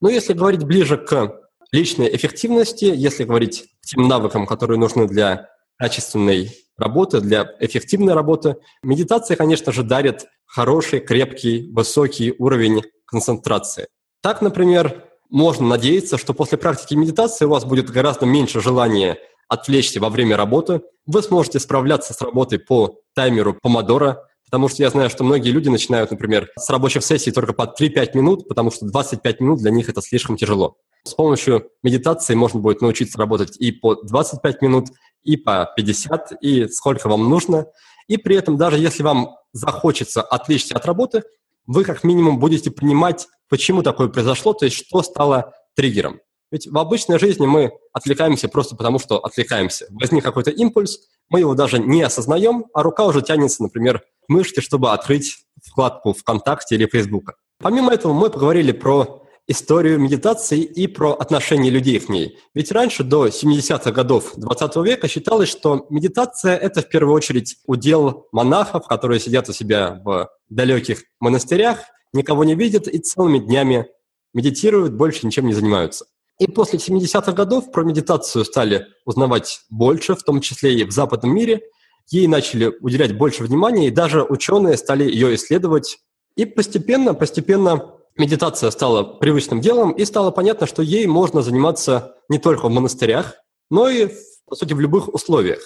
Но 0.00 0.08
если 0.08 0.34
говорить 0.34 0.64
ближе 0.64 0.96
к 0.96 1.40
личной 1.72 2.14
эффективности, 2.14 2.84
если 2.84 3.24
говорить 3.24 3.66
к 3.82 3.86
тем 3.86 4.08
навыкам, 4.08 4.46
которые 4.46 4.78
нужны 4.78 5.06
для 5.06 5.48
качественной 5.80 6.52
работы, 6.76 7.20
для 7.20 7.50
эффективной 7.58 8.12
работы. 8.12 8.56
Медитация, 8.82 9.36
конечно 9.36 9.72
же, 9.72 9.82
дарит 9.82 10.26
хороший, 10.46 11.00
крепкий, 11.00 11.72
высокий 11.72 12.34
уровень 12.38 12.82
концентрации. 13.06 13.88
Так, 14.22 14.42
например, 14.42 15.04
можно 15.30 15.66
надеяться, 15.66 16.18
что 16.18 16.34
после 16.34 16.58
практики 16.58 16.94
медитации 16.94 17.46
у 17.46 17.48
вас 17.48 17.64
будет 17.64 17.90
гораздо 17.90 18.26
меньше 18.26 18.60
желания 18.60 19.16
отвлечься 19.48 20.00
во 20.00 20.10
время 20.10 20.36
работы. 20.36 20.82
Вы 21.06 21.22
сможете 21.22 21.58
справляться 21.58 22.12
с 22.12 22.20
работой 22.20 22.58
по 22.58 22.98
таймеру 23.14 23.54
помодора, 23.54 24.22
потому 24.44 24.68
что 24.68 24.82
я 24.82 24.90
знаю, 24.90 25.08
что 25.08 25.24
многие 25.24 25.50
люди 25.50 25.68
начинают, 25.68 26.10
например, 26.10 26.48
с 26.56 26.68
рабочих 26.68 27.02
сессий 27.02 27.32
только 27.32 27.52
по 27.52 27.62
3-5 27.62 28.10
минут, 28.14 28.48
потому 28.48 28.70
что 28.70 28.86
25 28.86 29.40
минут 29.40 29.60
для 29.60 29.70
них 29.70 29.88
это 29.88 30.02
слишком 30.02 30.36
тяжело. 30.36 30.76
С 31.04 31.14
помощью 31.14 31.70
медитации 31.82 32.34
можно 32.34 32.60
будет 32.60 32.82
научиться 32.82 33.18
работать 33.18 33.56
и 33.58 33.72
по 33.72 33.94
25 33.94 34.60
минут, 34.62 34.88
и 35.22 35.36
по 35.36 35.70
50, 35.76 36.32
и 36.40 36.68
сколько 36.68 37.08
вам 37.08 37.28
нужно. 37.28 37.66
И 38.08 38.16
при 38.16 38.36
этом, 38.36 38.56
даже 38.56 38.78
если 38.78 39.02
вам 39.02 39.36
захочется 39.52 40.22
отвлечься 40.22 40.76
от 40.76 40.86
работы, 40.86 41.22
вы 41.66 41.84
как 41.84 42.04
минимум 42.04 42.38
будете 42.38 42.70
понимать, 42.70 43.28
почему 43.48 43.82
такое 43.82 44.08
произошло, 44.08 44.52
то 44.52 44.64
есть 44.64 44.76
что 44.76 45.02
стало 45.02 45.52
триггером. 45.74 46.20
Ведь 46.50 46.66
в 46.66 46.76
обычной 46.76 47.18
жизни 47.18 47.46
мы 47.46 47.70
отвлекаемся 47.92 48.48
просто 48.48 48.74
потому, 48.74 48.98
что 48.98 49.18
отвлекаемся. 49.18 49.86
Возник 49.90 50.24
какой-то 50.24 50.50
импульс, 50.50 50.98
мы 51.28 51.40
его 51.40 51.54
даже 51.54 51.78
не 51.78 52.02
осознаем, 52.02 52.66
а 52.74 52.82
рука 52.82 53.06
уже 53.06 53.22
тянется, 53.22 53.62
например, 53.62 54.00
к 54.00 54.28
мышке, 54.28 54.60
чтобы 54.60 54.90
открыть 54.90 55.44
вкладку 55.64 56.12
ВКонтакте 56.12 56.74
или 56.74 56.86
Фейсбука. 56.86 57.34
Помимо 57.58 57.92
этого 57.92 58.12
мы 58.12 58.30
поговорили 58.30 58.72
про 58.72 59.24
историю 59.50 59.98
медитации 59.98 60.60
и 60.60 60.86
про 60.86 61.12
отношение 61.12 61.70
людей 61.70 61.98
к 61.98 62.08
ней. 62.08 62.38
Ведь 62.54 62.70
раньше, 62.70 63.02
до 63.02 63.26
70-х 63.26 63.90
годов 63.90 64.32
20 64.36 64.76
века, 64.76 65.08
считалось, 65.08 65.48
что 65.48 65.86
медитация– 65.90 66.56
это 66.56 66.82
в 66.82 66.88
первую 66.88 67.14
очередь 67.14 67.56
удел 67.66 68.28
монахов, 68.30 68.86
которые 68.86 69.18
сидят 69.18 69.48
у 69.48 69.52
себя 69.52 70.00
в 70.04 70.30
далеких 70.48 71.02
монастырях, 71.18 71.80
никого 72.12 72.44
не 72.44 72.54
видят 72.54 72.86
и 72.86 72.98
целыми 72.98 73.38
днями 73.38 73.88
медитируют, 74.32 74.94
больше 74.94 75.26
ничем 75.26 75.46
не 75.46 75.52
занимаются. 75.52 76.06
И 76.38 76.46
после 76.46 76.78
70-х 76.78 77.32
годов 77.32 77.72
про 77.72 77.82
медитацию 77.82 78.44
стали 78.44 78.86
узнавать 79.04 79.62
больше, 79.68 80.14
в 80.14 80.22
том 80.22 80.40
числе 80.40 80.74
и 80.74 80.84
в 80.84 80.92
западном 80.92 81.34
мире. 81.34 81.60
Ей 82.08 82.28
начали 82.28 82.72
уделять 82.80 83.16
больше 83.18 83.42
внимания, 83.42 83.88
и 83.88 83.90
даже 83.90 84.22
ученые 84.22 84.76
стали 84.76 85.04
ее 85.04 85.34
исследовать. 85.34 85.98
И 86.36 86.44
постепенно, 86.44 87.14
постепенно 87.14 87.99
медитация 88.20 88.70
стала 88.70 89.02
привычным 89.02 89.60
делом, 89.60 89.92
и 89.92 90.04
стало 90.04 90.30
понятно, 90.30 90.66
что 90.66 90.82
ей 90.82 91.06
можно 91.06 91.42
заниматься 91.42 92.14
не 92.28 92.38
только 92.38 92.68
в 92.68 92.70
монастырях, 92.70 93.34
но 93.70 93.88
и, 93.88 94.10
по 94.46 94.54
сути, 94.54 94.74
в 94.74 94.80
любых 94.80 95.12
условиях. 95.12 95.60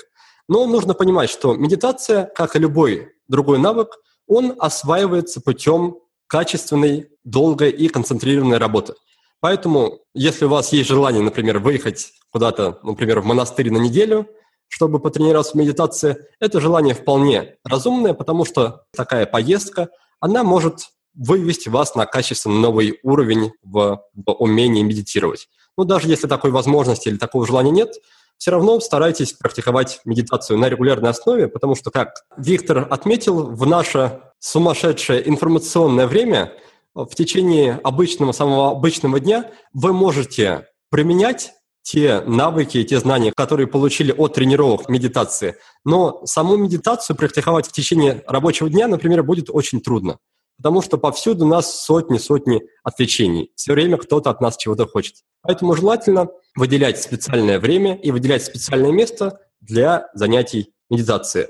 Но 0.48 0.66
нужно 0.66 0.94
понимать, 0.94 1.30
что 1.30 1.54
медитация, 1.54 2.26
как 2.26 2.56
и 2.56 2.58
любой 2.58 3.12
другой 3.28 3.58
навык, 3.58 3.98
он 4.26 4.54
осваивается 4.58 5.40
путем 5.40 5.98
качественной, 6.26 7.08
долгой 7.24 7.70
и 7.70 7.88
концентрированной 7.88 8.58
работы. 8.58 8.94
Поэтому, 9.40 10.00
если 10.14 10.46
у 10.46 10.48
вас 10.48 10.72
есть 10.72 10.88
желание, 10.88 11.22
например, 11.22 11.58
выехать 11.58 12.12
куда-то, 12.30 12.78
например, 12.82 13.20
в 13.20 13.24
монастырь 13.26 13.70
на 13.70 13.78
неделю, 13.78 14.26
чтобы 14.68 15.00
потренироваться 15.00 15.52
в 15.52 15.56
медитации, 15.56 16.16
это 16.40 16.60
желание 16.60 16.94
вполне 16.94 17.56
разумное, 17.64 18.14
потому 18.14 18.44
что 18.44 18.84
такая 18.96 19.26
поездка, 19.26 19.88
она 20.20 20.42
может 20.44 20.93
вывести 21.14 21.68
вас 21.68 21.94
на 21.94 22.06
качественно 22.06 22.58
новый 22.58 22.98
уровень 23.02 23.52
в, 23.62 24.02
в 24.14 24.30
умении 24.32 24.82
медитировать. 24.82 25.48
Но 25.76 25.84
даже 25.84 26.08
если 26.08 26.26
такой 26.26 26.50
возможности 26.50 27.08
или 27.08 27.16
такого 27.16 27.46
желания 27.46 27.70
нет, 27.70 27.94
все 28.36 28.50
равно 28.50 28.80
старайтесь 28.80 29.32
практиковать 29.32 30.00
медитацию 30.04 30.58
на 30.58 30.68
регулярной 30.68 31.10
основе, 31.10 31.48
потому 31.48 31.74
что, 31.76 31.90
как 31.90 32.24
Виктор 32.36 32.86
отметил, 32.90 33.46
в 33.46 33.66
наше 33.66 34.20
сумасшедшее 34.38 35.26
информационное 35.28 36.06
время 36.06 36.52
в 36.94 37.14
течение 37.14 37.80
обычного, 37.82 38.32
самого 38.32 38.70
обычного 38.70 39.20
дня 39.20 39.50
вы 39.72 39.92
можете 39.92 40.66
применять 40.90 41.52
те 41.82 42.20
навыки, 42.20 42.82
те 42.84 42.98
знания, 42.98 43.32
которые 43.36 43.66
получили 43.66 44.12
от 44.12 44.34
тренировок 44.34 44.88
медитации. 44.88 45.56
Но 45.84 46.24
саму 46.24 46.56
медитацию 46.56 47.16
практиковать 47.16 47.66
в 47.68 47.72
течение 47.72 48.22
рабочего 48.26 48.70
дня, 48.70 48.88
например, 48.88 49.22
будет 49.22 49.50
очень 49.50 49.80
трудно 49.80 50.18
потому 50.56 50.82
что 50.82 50.98
повсюду 50.98 51.44
у 51.44 51.48
нас 51.48 51.84
сотни-сотни 51.84 52.62
отвлечений. 52.82 53.50
Все 53.56 53.72
время 53.72 53.96
кто-то 53.96 54.30
от 54.30 54.40
нас 54.40 54.56
чего-то 54.56 54.86
хочет. 54.86 55.16
Поэтому 55.42 55.74
желательно 55.74 56.28
выделять 56.56 57.00
специальное 57.00 57.58
время 57.58 57.96
и 57.96 58.10
выделять 58.10 58.44
специальное 58.44 58.92
место 58.92 59.40
для 59.60 60.08
занятий 60.14 60.72
медитации. 60.90 61.48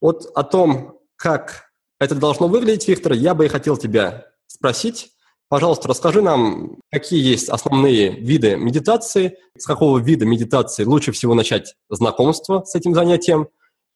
Вот 0.00 0.30
о 0.34 0.42
том, 0.42 1.00
как 1.16 1.70
это 2.00 2.14
должно 2.14 2.48
выглядеть, 2.48 2.88
Виктор, 2.88 3.12
я 3.12 3.34
бы 3.34 3.46
и 3.46 3.48
хотел 3.48 3.76
тебя 3.76 4.26
спросить. 4.46 5.10
Пожалуйста, 5.48 5.88
расскажи 5.88 6.20
нам, 6.22 6.76
какие 6.90 7.24
есть 7.24 7.48
основные 7.48 8.10
виды 8.10 8.56
медитации, 8.56 9.38
с 9.56 9.64
какого 9.64 9.98
вида 9.98 10.26
медитации 10.26 10.84
лучше 10.84 11.10
всего 11.12 11.34
начать 11.34 11.74
знакомство 11.88 12.62
с 12.64 12.74
этим 12.74 12.94
занятием, 12.94 13.48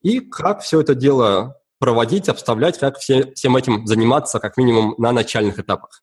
и 0.03 0.21
как 0.21 0.63
все 0.63 0.81
это 0.81 0.95
дело 0.95 1.57
проводить, 1.83 2.29
обставлять, 2.29 2.79
как 2.79 2.99
все, 2.99 3.33
всем 3.35 3.57
этим 3.57 3.89
заниматься, 3.89 4.39
как 4.39 4.57
минимум 4.57 4.95
на 4.99 5.11
начальных 5.11 5.59
этапах? 5.59 6.01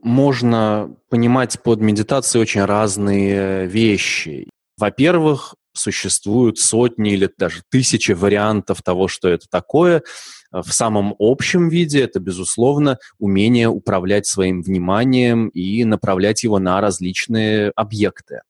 Можно 0.00 0.94
понимать 1.08 1.60
под 1.64 1.80
медитацией 1.80 2.42
очень 2.42 2.64
разные 2.64 3.66
вещи. 3.66 4.48
Во-первых, 4.78 5.56
существуют 5.72 6.60
сотни 6.60 7.14
или 7.14 7.28
даже 7.36 7.62
тысячи 7.70 8.12
вариантов 8.12 8.84
того, 8.84 9.08
что 9.08 9.28
это 9.28 9.46
такое. 9.50 10.04
В 10.52 10.70
самом 10.70 11.16
общем 11.18 11.70
виде 11.70 12.02
это, 12.02 12.20
безусловно, 12.20 12.98
умение 13.18 13.66
управлять 13.68 14.26
своим 14.26 14.62
вниманием 14.62 15.48
и 15.48 15.84
направлять 15.84 16.44
его 16.44 16.60
на 16.60 16.80
различные 16.80 17.72
объекты. 17.74 18.42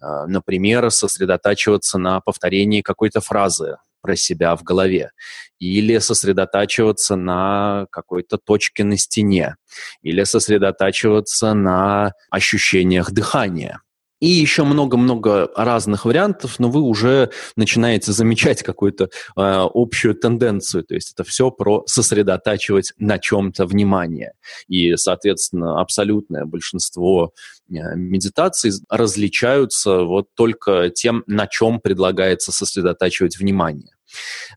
Например, 0.00 0.88
сосредотачиваться 0.92 1.98
на 1.98 2.20
повторении 2.20 2.80
какой-то 2.80 3.20
фразы, 3.20 3.78
про 4.00 4.16
себя 4.16 4.56
в 4.56 4.62
голове, 4.62 5.10
или 5.58 5.98
сосредотачиваться 5.98 7.16
на 7.16 7.86
какой-то 7.90 8.38
точке 8.38 8.84
на 8.84 8.96
стене, 8.96 9.56
или 10.02 10.24
сосредотачиваться 10.24 11.54
на 11.54 12.12
ощущениях 12.30 13.12
дыхания. 13.12 13.80
И 14.20 14.28
еще 14.28 14.64
много-много 14.64 15.50
разных 15.56 16.04
вариантов, 16.04 16.58
но 16.58 16.70
вы 16.70 16.82
уже 16.82 17.30
начинаете 17.56 18.12
замечать 18.12 18.62
какую-то 18.62 19.04
э, 19.04 19.08
общую 19.34 20.14
тенденцию. 20.14 20.84
То 20.84 20.94
есть 20.94 21.12
это 21.12 21.24
все 21.24 21.50
про 21.50 21.82
сосредотачивать 21.86 22.92
на 22.98 23.18
чем-то 23.18 23.66
внимание. 23.66 24.34
И, 24.68 24.94
соответственно, 24.96 25.80
абсолютное 25.80 26.44
большинство 26.44 27.32
э, 27.70 27.96
медитаций 27.96 28.72
различаются 28.90 30.00
вот 30.04 30.26
только 30.34 30.90
тем, 30.90 31.24
на 31.26 31.46
чем 31.46 31.80
предлагается 31.80 32.52
сосредотачивать 32.52 33.38
внимание. 33.38 33.94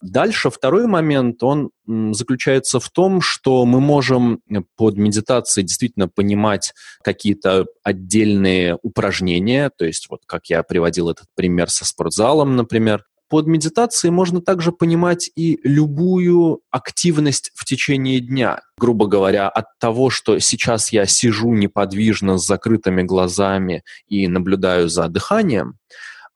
Дальше 0.01 0.49
второй 0.49 0.87
момент, 0.87 1.43
он 1.43 1.71
заключается 1.85 2.79
в 2.79 2.89
том, 2.89 3.21
что 3.21 3.65
мы 3.65 3.79
можем 3.79 4.41
под 4.75 4.97
медитацией 4.97 5.65
действительно 5.65 6.07
понимать 6.07 6.73
какие-то 7.03 7.65
отдельные 7.83 8.77
упражнения, 8.81 9.69
то 9.75 9.85
есть 9.85 10.07
вот 10.09 10.21
как 10.25 10.47
я 10.47 10.63
приводил 10.63 11.09
этот 11.09 11.27
пример 11.35 11.69
со 11.69 11.85
спортзалом, 11.85 12.55
например, 12.55 13.03
под 13.29 13.47
медитацией 13.47 14.11
можно 14.11 14.41
также 14.41 14.71
понимать 14.71 15.31
и 15.35 15.59
любую 15.63 16.59
активность 16.69 17.51
в 17.55 17.65
течение 17.65 18.19
дня. 18.19 18.61
Грубо 18.77 19.07
говоря, 19.07 19.49
от 19.49 19.65
того, 19.79 20.11
что 20.11 20.37
сейчас 20.37 20.91
я 20.91 21.07
сижу 21.07 21.51
неподвижно 21.53 22.37
с 22.37 22.45
закрытыми 22.45 23.01
глазами 23.01 23.83
и 24.07 24.27
наблюдаю 24.27 24.87
за 24.87 25.07
дыханием, 25.07 25.79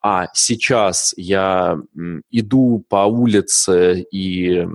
а 0.09 0.29
сейчас 0.33 1.13
я 1.17 1.77
иду 2.31 2.85
по 2.87 3.07
улице 3.07 4.05
и 4.09 4.65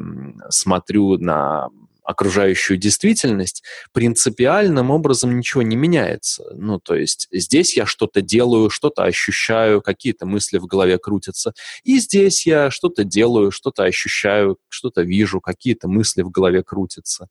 смотрю 0.50 1.16
на 1.16 1.70
окружающую 2.04 2.76
действительность, 2.76 3.62
принципиальным 3.94 4.90
образом 4.90 5.38
ничего 5.38 5.62
не 5.62 5.74
меняется. 5.74 6.44
Ну, 6.54 6.78
то 6.78 6.94
есть 6.94 7.28
здесь 7.30 7.78
я 7.78 7.86
что-то 7.86 8.20
делаю, 8.20 8.68
что-то 8.68 9.04
ощущаю, 9.04 9.80
какие-то 9.80 10.26
мысли 10.26 10.58
в 10.58 10.66
голове 10.66 10.98
крутятся. 10.98 11.54
И 11.82 11.98
здесь 11.98 12.46
я 12.46 12.70
что-то 12.70 13.02
делаю, 13.02 13.50
что-то 13.52 13.84
ощущаю, 13.84 14.58
что-то 14.68 15.00
вижу, 15.00 15.40
какие-то 15.40 15.88
мысли 15.88 16.20
в 16.20 16.30
голове 16.30 16.62
крутятся. 16.62 17.28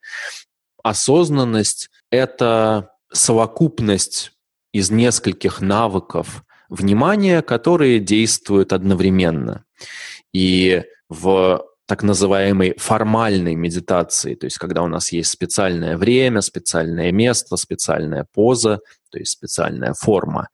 Осознанность— 0.81 1.91
это 2.09 2.89
совокупность 3.13 4.31
из 4.71 4.89
нескольких 4.89 5.61
навыков, 5.61 6.43
внимания, 6.71 7.43
которые 7.43 7.99
действуют 7.99 8.73
одновременно. 8.73 9.65
И 10.33 10.83
в 11.09 11.63
так 11.85 12.03
называемой 12.03 12.73
формальной 12.77 13.55
медитации, 13.55 14.35
то 14.35 14.45
есть 14.45 14.57
когда 14.57 14.81
у 14.81 14.87
нас 14.87 15.11
есть 15.11 15.29
специальное 15.29 15.97
время, 15.97 16.39
специальное 16.39 17.11
место, 17.11 17.57
специальная 17.57 18.25
поза, 18.33 18.79
то 19.11 19.19
есть 19.19 19.31
специальная 19.31 19.93
форма 19.93 20.49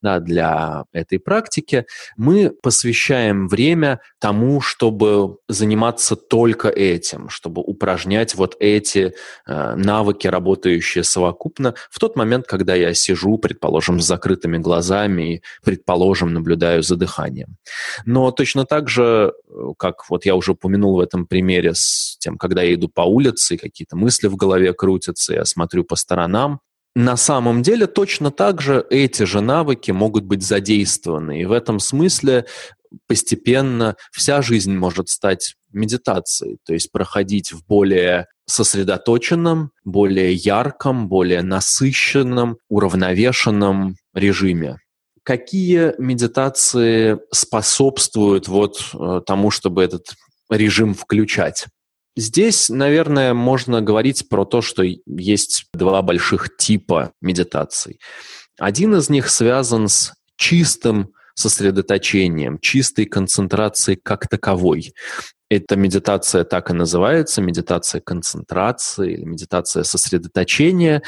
да, 0.00 0.20
для 0.20 0.84
этой 0.92 1.18
практики, 1.18 1.86
мы 2.16 2.50
посвящаем 2.62 3.48
время 3.48 4.00
тому, 4.20 4.60
чтобы 4.60 5.38
заниматься 5.48 6.16
только 6.16 6.68
этим, 6.68 7.28
чтобы 7.28 7.62
упражнять 7.62 8.34
вот 8.34 8.56
эти 8.60 9.14
э, 9.46 9.74
навыки, 9.74 10.26
работающие 10.26 11.04
совокупно, 11.04 11.74
в 11.90 11.98
тот 11.98 12.16
момент, 12.16 12.46
когда 12.46 12.74
я 12.74 12.94
сижу, 12.94 13.38
предположим, 13.38 14.00
с 14.00 14.06
закрытыми 14.06 14.58
глазами 14.58 15.36
и, 15.36 15.42
предположим, 15.64 16.32
наблюдаю 16.32 16.82
за 16.82 16.96
дыханием. 16.96 17.56
Но 18.04 18.30
точно 18.30 18.64
так 18.64 18.88
же, 18.88 19.32
э, 19.48 19.52
как 19.78 20.08
вот 20.10 20.26
я 20.26 20.34
уже 20.34 20.52
упомянул 20.52 20.96
в 20.96 21.00
этом 21.00 21.26
примере 21.26 21.74
с 21.74 22.16
тем, 22.18 22.38
когда 22.38 22.62
я 22.62 22.74
иду 22.74 22.88
по 22.88 23.02
улице, 23.02 23.56
какие-то 23.56 23.96
мысли 23.96 24.28
в 24.28 24.36
голове 24.36 24.72
крутятся, 24.72 25.34
я 25.34 25.44
смотрю 25.44 25.84
по 25.84 25.96
сторонам, 25.96 26.60
на 26.94 27.16
самом 27.16 27.62
деле 27.62 27.86
точно 27.86 28.30
так 28.30 28.60
же 28.60 28.84
эти 28.90 29.22
же 29.22 29.40
навыки 29.40 29.90
могут 29.90 30.24
быть 30.24 30.42
задействованы. 30.42 31.40
И 31.40 31.44
в 31.44 31.52
этом 31.52 31.80
смысле 31.80 32.46
постепенно 33.06 33.96
вся 34.10 34.42
жизнь 34.42 34.74
может 34.74 35.08
стать 35.08 35.54
медитацией, 35.72 36.58
то 36.64 36.74
есть 36.74 36.92
проходить 36.92 37.52
в 37.52 37.64
более 37.66 38.26
сосредоточенном, 38.46 39.70
более 39.84 40.34
ярком, 40.34 41.08
более 41.08 41.42
насыщенном, 41.42 42.58
уравновешенном 42.68 43.96
режиме. 44.14 44.78
Какие 45.22 45.94
медитации 45.98 47.18
способствуют 47.30 48.48
вот 48.48 48.82
э, 48.92 49.20
тому, 49.24 49.50
чтобы 49.50 49.82
этот 49.82 50.14
режим 50.50 50.94
включать? 50.94 51.66
Здесь, 52.16 52.68
наверное, 52.68 53.32
можно 53.32 53.80
говорить 53.80 54.28
про 54.28 54.44
то, 54.44 54.60
что 54.60 54.82
есть 54.82 55.66
два 55.72 56.02
больших 56.02 56.56
типа 56.56 57.12
медитаций. 57.20 58.00
Один 58.58 58.94
из 58.96 59.08
них 59.08 59.30
связан 59.30 59.88
с 59.88 60.12
чистым 60.36 61.12
сосредоточением, 61.34 62.58
чистой 62.58 63.06
концентрацией 63.06 63.98
как 64.02 64.28
таковой. 64.28 64.92
Эта 65.48 65.76
медитация 65.76 66.44
так 66.44 66.70
и 66.70 66.74
называется, 66.74 67.42
медитация 67.42 68.00
концентрации 68.00 69.12
или 69.12 69.24
медитация 69.24 69.82
сосредоточения. 69.82 71.02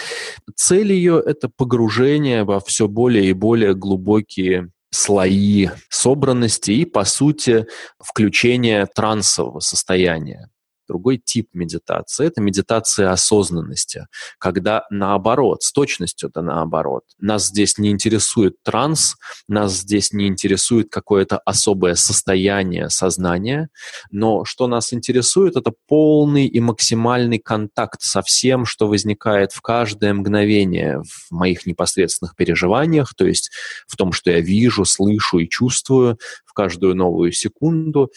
Цель 0.55 0.93
ее– 0.93 1.23
это 1.27 1.51
погружение 1.55 2.45
во 2.45 2.61
все 2.61 2.89
более 2.89 3.27
и 3.27 3.33
более 3.33 3.75
глубокие 3.75 4.71
слои 4.91 5.69
собранности 5.91 6.71
и, 6.71 6.85
по 6.85 7.05
сути, 7.05 7.67
включение 7.99 8.87
трансового 8.87 9.61
состояния. 9.61 10.49
Другой 10.89 11.19
тип 11.19 11.49
медитации– 11.53 12.27
это 12.29 12.41
медитация 12.41 13.11
осознанности, 13.11 14.07
когда 14.39 14.85
наоборот, 14.91 15.63
с 15.63 15.73
точностью 15.73 16.31
да 16.33 16.43
наоборот. 16.43 17.05
Нас 17.19 17.47
здесь 17.49 17.79
не 17.79 17.91
интересует 17.91 18.57
транс, 18.63 19.15
нас 19.49 19.73
здесь 19.73 20.13
не 20.13 20.27
интересует 20.27 20.91
какое-то 20.91 21.39
особое 21.39 21.95
состояние 21.95 22.91
сознания, 22.91 23.69
но 24.11 24.45
что 24.45 24.67
нас 24.67 24.93
интересует– 24.93 25.57
это 25.57 25.73
полный 25.87 26.47
и 26.47 26.61
максимальный 26.61 27.39
контакт 27.39 28.03
со 28.03 28.23
всем, 28.23 28.67
что 28.67 28.89
возникает 28.89 29.53
в 29.53 29.61
каждое 29.61 30.13
мгновение 30.15 31.03
в 31.03 31.31
моих 31.31 31.67
непосредственных 31.67 32.37
переживаниях, 32.37 33.15
то 33.15 33.27
есть 33.27 33.51
в 33.87 33.97
том, 33.97 34.13
что 34.13 34.31
я 34.31 34.41
вижу, 34.41 34.85
слышу 34.85 35.39
и 35.39 35.49
чувствую 35.49 36.19
в 36.45 36.53
каждую 36.53 36.95
новую 36.95 37.33
секунду, 37.33 38.11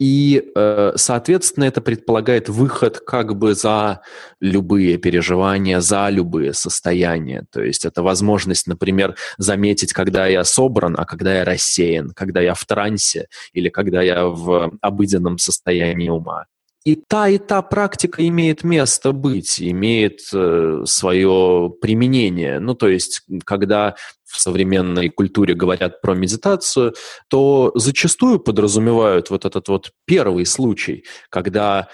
и, 0.00 0.50
э, 0.54 0.92
соответственно, 0.96 1.64
это 1.64 1.82
предполагает 1.82 2.48
выход 2.48 3.00
как 3.00 3.36
бы 3.36 3.54
за 3.54 4.00
любые 4.40 4.96
переживания, 4.96 5.80
за 5.80 6.08
любые 6.08 6.54
состояния. 6.54 7.44
То 7.52 7.62
есть 7.62 7.84
это 7.84 8.02
возможность, 8.02 8.66
например, 8.66 9.16
заметить, 9.36 9.92
когда 9.92 10.26
я 10.26 10.42
собран, 10.44 10.96
а 10.98 11.04
когда 11.04 11.34
я 11.34 11.44
рассеян, 11.44 12.12
когда 12.16 12.40
я 12.40 12.54
в 12.54 12.64
трансе 12.64 13.28
или 13.52 13.68
когда 13.68 14.00
я 14.00 14.24
в 14.24 14.72
обыденном 14.80 15.36
состоянии 15.36 16.08
ума. 16.08 16.46
И 16.86 16.96
та, 16.96 17.28
и 17.28 17.36
та 17.36 17.60
практика 17.60 18.26
имеет 18.26 18.64
место 18.64 19.12
быть, 19.12 19.60
имеет 19.60 20.20
э, 20.32 20.82
свое 20.86 21.70
применение. 21.78 22.58
Ну, 22.58 22.74
то 22.74 22.88
есть, 22.88 23.20
когда 23.44 23.96
в 24.30 24.40
современной 24.40 25.08
культуре 25.08 25.54
говорят 25.54 26.00
про 26.00 26.14
медитацию, 26.14 26.94
то 27.28 27.72
зачастую 27.74 28.38
подразумевают 28.38 29.30
вот 29.30 29.44
этот 29.44 29.68
вот 29.68 29.90
первый 30.06 30.46
случай, 30.46 31.04
когда 31.30 31.88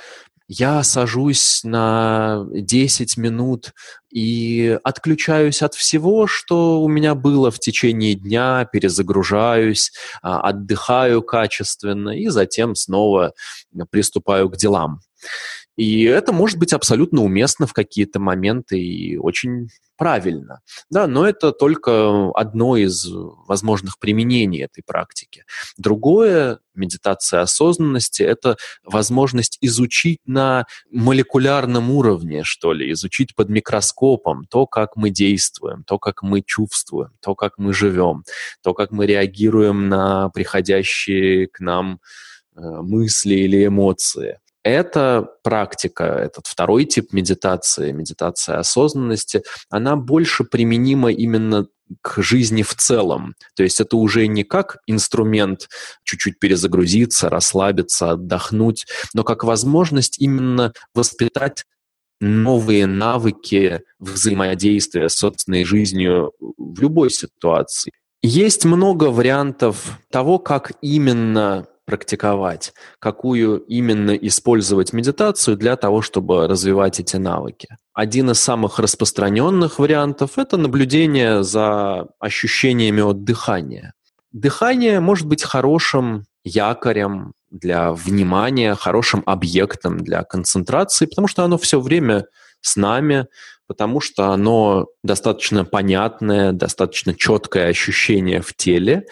я 0.49 0.85
сажусь 0.85 1.63
на 1.65 2.47
10 2.53 3.17
минут 3.17 3.73
и 4.13 4.79
отключаюсь 4.85 5.61
от 5.63 5.75
всего, 5.75 6.29
что 6.29 6.83
у 6.83 6.89
меня 6.89 7.15
было 7.17 7.51
в 7.51 7.59
течение 7.59 8.15
дня, 8.15 8.69
перезагружаюсь, 8.71 9.91
а, 10.23 10.41
отдыхаю 10.41 11.23
качественно 11.23 12.11
и 12.11 12.29
затем 12.29 12.77
снова 12.77 13.33
приступаю 13.91 14.49
к 14.49 14.57
делам. 14.57 15.01
И 15.77 16.05
это 16.05 16.33
может 16.33 16.59
быть 16.59 16.73
абсолютно 16.73 17.23
уместно 17.23 17.67
в 17.67 17.73
какие-то 17.73 18.21
моменты 18.21 18.79
и 18.81 19.17
очень 19.17 19.69
правильно. 19.97 20.61
Да, 20.91 21.07
но 21.07 21.27
это 21.27 21.53
только 21.53 22.31
одно 22.35 22.77
из 22.77 23.07
возможных 23.47 23.99
применений 23.99 24.63
этой 24.63 24.83
практики. 24.83 25.45
Другое, 25.77 26.61
медитация 26.75 27.41
осознанности, 27.41 28.23
это 28.23 28.57
возможность 28.85 29.59
изучить 29.61 30.21
на 30.27 30.67
молекулярном 30.91 31.91
уровне, 31.91 32.45
что 32.45 32.73
ли, 32.73 32.93
изучить 32.93 33.35
под 33.35 33.49
микроскопом 33.49 34.45
то, 34.45 34.67
как 34.67 34.97
мы 34.97 35.11
действуем, 35.11 35.85
то, 35.85 35.99
как 35.99 36.23
мы 36.23 36.43
чувствуем, 36.43 37.13
то, 37.21 37.35
как 37.35 37.59
мы 37.59 37.73
живем, 37.73 38.25
то, 38.63 38.75
как 38.75 38.91
мы 38.91 39.07
реагируем 39.07 39.89
на 39.89 40.29
приходящие 40.31 41.49
к 41.49 41.61
нам 41.61 42.01
э, 42.57 42.61
мысли 42.61 43.35
или 43.35 43.67
эмоции. 43.67 44.39
Эта 44.67 45.29
практика, 45.45 46.03
этот 46.03 46.49
второй 46.49 46.87
тип 46.87 47.13
медитации, 47.13 47.93
медитация 47.93 48.59
осознанности, 48.59 49.45
она 49.71 49.95
больше 49.95 50.43
применима 50.43 51.13
именно 51.13 51.69
к 52.03 52.21
жизни 52.21 52.65
в 52.65 52.75
целом. 52.75 53.37
То 53.55 53.63
есть 53.63 53.81
это 53.81 53.97
уже 53.97 54.27
не 54.27 54.43
как 54.43 54.79
инструмент 54.89 55.69
чуть-чуть 56.03 56.41
перезагрузиться, 56.41 57.29
расслабиться, 57.31 58.11
отдохнуть, 58.11 58.87
но 59.15 59.23
как 59.23 59.45
возможность 59.45 60.19
именно 60.19 60.73
воспитать 60.97 61.65
новые 62.21 62.87
навыки 62.87 63.83
взаимодействия 64.01 65.09
с 65.09 65.15
собственной 65.15 65.63
жизнью 65.63 66.33
в 66.41 66.81
любой 66.81 67.11
ситуации. 67.11 67.93
Есть 68.21 68.65
много 68.65 69.13
вариантов 69.13 70.01
того, 70.11 70.41
как 70.41 70.73
именно 70.81 71.69
практиковать, 71.87 72.75
какую 72.99 73.61
именно 73.61 74.11
использовать 74.11 74.93
медитацию 74.93 75.57
для 75.57 75.77
того, 75.77 76.03
чтобы 76.03 76.47
развивать 76.47 77.01
эти 77.01 77.17
навыки. 77.17 77.69
Один 77.95 78.31
из 78.31 78.41
самых 78.41 78.79
распространенных 78.79 79.79
вариантов– 79.79 80.33
это 80.37 80.57
наблюдение 80.57 81.43
за 81.43 82.09
ощущениями 82.19 83.01
от 83.01 83.25
дыхания. 83.25 83.95
Дыхание 84.33 85.01
может 85.01 85.27
быть 85.27 85.43
хорошим 85.45 86.27
якорем 86.45 87.33
для 87.51 87.93
внимания, 87.93 88.75
хорошим 88.75 89.23
объектом 89.25 89.99
для 89.99 90.25
концентрации, 90.25 91.07
потому 91.07 91.29
что 91.29 91.45
оно 91.45 91.57
все 91.57 91.81
время 91.81 92.27
с 92.61 92.77
нами, 92.77 93.27
потому 93.67 94.01
что 94.01 94.31
оно 94.31 94.87
достаточно 95.03 95.65
понятное, 95.65 96.53
достаточно 96.53 97.15
четкое 97.15 97.69
ощущение 97.69 98.41
в 98.43 98.55
теле. 98.55 99.07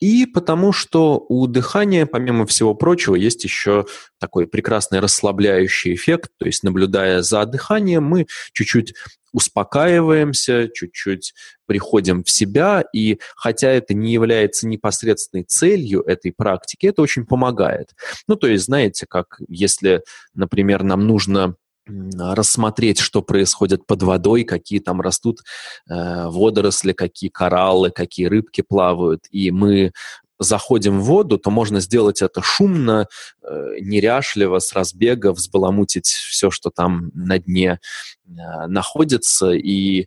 И 0.00 0.24
потому 0.24 0.72
что 0.72 1.24
у 1.28 1.46
дыхания, 1.46 2.06
помимо 2.06 2.46
всего 2.46 2.74
прочего, 2.74 3.14
есть 3.14 3.44
еще 3.44 3.86
такой 4.18 4.46
прекрасный 4.46 4.98
расслабляющий 4.98 5.94
эффект. 5.94 6.32
То 6.38 6.46
есть, 6.46 6.62
наблюдая 6.62 7.20
за 7.20 7.44
дыханием, 7.44 8.04
мы 8.04 8.26
чуть-чуть 8.52 8.94
успокаиваемся, 9.32 10.68
чуть-чуть 10.74 11.34
приходим 11.66 12.24
в 12.24 12.30
себя, 12.30 12.84
и 12.92 13.20
хотя 13.36 13.68
это 13.70 13.94
не 13.94 14.12
является 14.12 14.66
непосредственной 14.66 15.44
целью 15.44 16.02
этой 16.02 16.32
практики, 16.32 16.86
это 16.86 17.02
очень 17.02 17.26
помогает. 17.26 17.94
Ну, 18.26 18.36
то 18.36 18.48
есть, 18.48 18.64
знаете, 18.64 19.06
как 19.06 19.38
если, 19.48 20.02
например, 20.34 20.82
нам 20.82 21.06
нужно 21.06 21.54
рассмотреть, 22.18 22.98
что 22.98 23.22
происходит 23.22 23.86
под 23.86 24.02
водой, 24.02 24.44
какие 24.44 24.78
там 24.80 25.00
растут 25.00 25.40
э, 25.88 26.26
водоросли, 26.26 26.92
какие 26.92 27.30
кораллы, 27.30 27.90
какие 27.90 28.26
рыбки 28.26 28.62
плавают, 28.62 29.26
и 29.30 29.50
мы 29.50 29.92
заходим 30.40 31.00
в 31.00 31.04
воду, 31.04 31.38
то 31.38 31.50
можно 31.50 31.80
сделать 31.80 32.22
это 32.22 32.42
шумно, 32.42 33.06
э, 33.42 33.76
неряшливо, 33.80 34.58
с 34.58 34.72
разбега, 34.72 35.32
взбаламутить 35.32 36.06
все, 36.06 36.50
что 36.50 36.70
там 36.70 37.10
на 37.14 37.38
дне 37.38 37.78
э, 38.26 38.66
находится, 38.66 39.50
и 39.50 40.06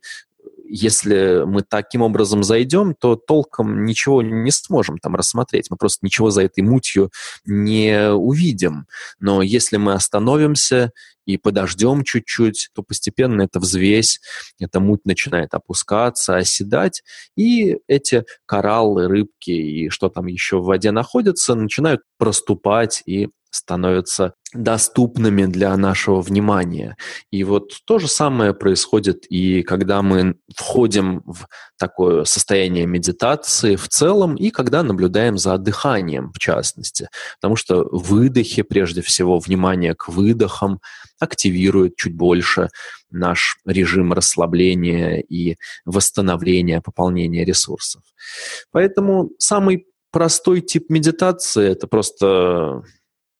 если 0.75 1.43
мы 1.45 1.61
таким 1.61 2.01
образом 2.01 2.43
зайдем, 2.43 2.95
то 2.95 3.15
толком 3.15 3.85
ничего 3.85 4.23
не 4.23 4.49
сможем 4.49 4.97
там 4.97 5.15
рассмотреть. 5.15 5.69
Мы 5.69 5.77
просто 5.77 6.03
ничего 6.03 6.31
за 6.31 6.41
этой 6.41 6.61
мутью 6.61 7.11
не 7.45 8.11
увидим. 8.11 8.87
Но 9.19 9.43
если 9.43 9.77
мы 9.77 9.93
остановимся 9.93 10.91
и 11.25 11.37
подождем 11.37 12.03
чуть-чуть, 12.03 12.69
то 12.73 12.81
постепенно 12.81 13.43
эта 13.43 13.59
взвесь, 13.59 14.19
эта 14.59 14.79
муть 14.79 15.05
начинает 15.05 15.53
опускаться, 15.53 16.37
оседать, 16.37 17.03
и 17.35 17.77
эти 17.87 18.25
кораллы, 18.47 19.07
рыбки 19.07 19.51
и 19.51 19.89
что 19.89 20.09
там 20.09 20.25
еще 20.25 20.57
в 20.57 20.65
воде 20.65 20.89
находится, 20.89 21.53
начинают 21.53 22.01
проступать 22.17 23.03
и 23.05 23.29
становятся 23.53 24.33
доступными 24.53 25.45
для 25.45 25.75
нашего 25.77 26.21
внимания. 26.21 26.97
И 27.31 27.43
вот 27.43 27.71
то 27.85 27.99
же 27.99 28.07
самое 28.07 28.53
происходит 28.53 29.25
и 29.29 29.61
когда 29.61 30.01
мы 30.01 30.35
входим 30.55 31.21
в 31.25 31.47
такое 31.77 32.23
состояние 32.25 32.87
медитации 32.87 33.75
в 33.75 33.87
целом, 33.87 34.35
и 34.35 34.49
когда 34.49 34.81
наблюдаем 34.81 35.37
за 35.37 35.57
дыханием 35.57 36.31
в 36.33 36.39
частности. 36.39 37.09
Потому 37.39 37.55
что 37.55 37.87
выдохи, 37.91 38.63
прежде 38.63 39.01
всего, 39.01 39.37
внимание 39.37 39.93
к 39.93 40.07
выдохам 40.07 40.79
активирует 41.19 41.95
чуть 41.95 42.15
больше 42.15 42.69
наш 43.11 43.57
режим 43.65 44.13
расслабления 44.13 45.19
и 45.19 45.57
восстановления, 45.85 46.81
пополнения 46.81 47.45
ресурсов. 47.45 48.01
Поэтому 48.71 49.29
самый 49.37 49.85
простой 50.11 50.61
тип 50.61 50.89
медитации– 50.89 51.69
это 51.71 51.87
просто 51.87 52.83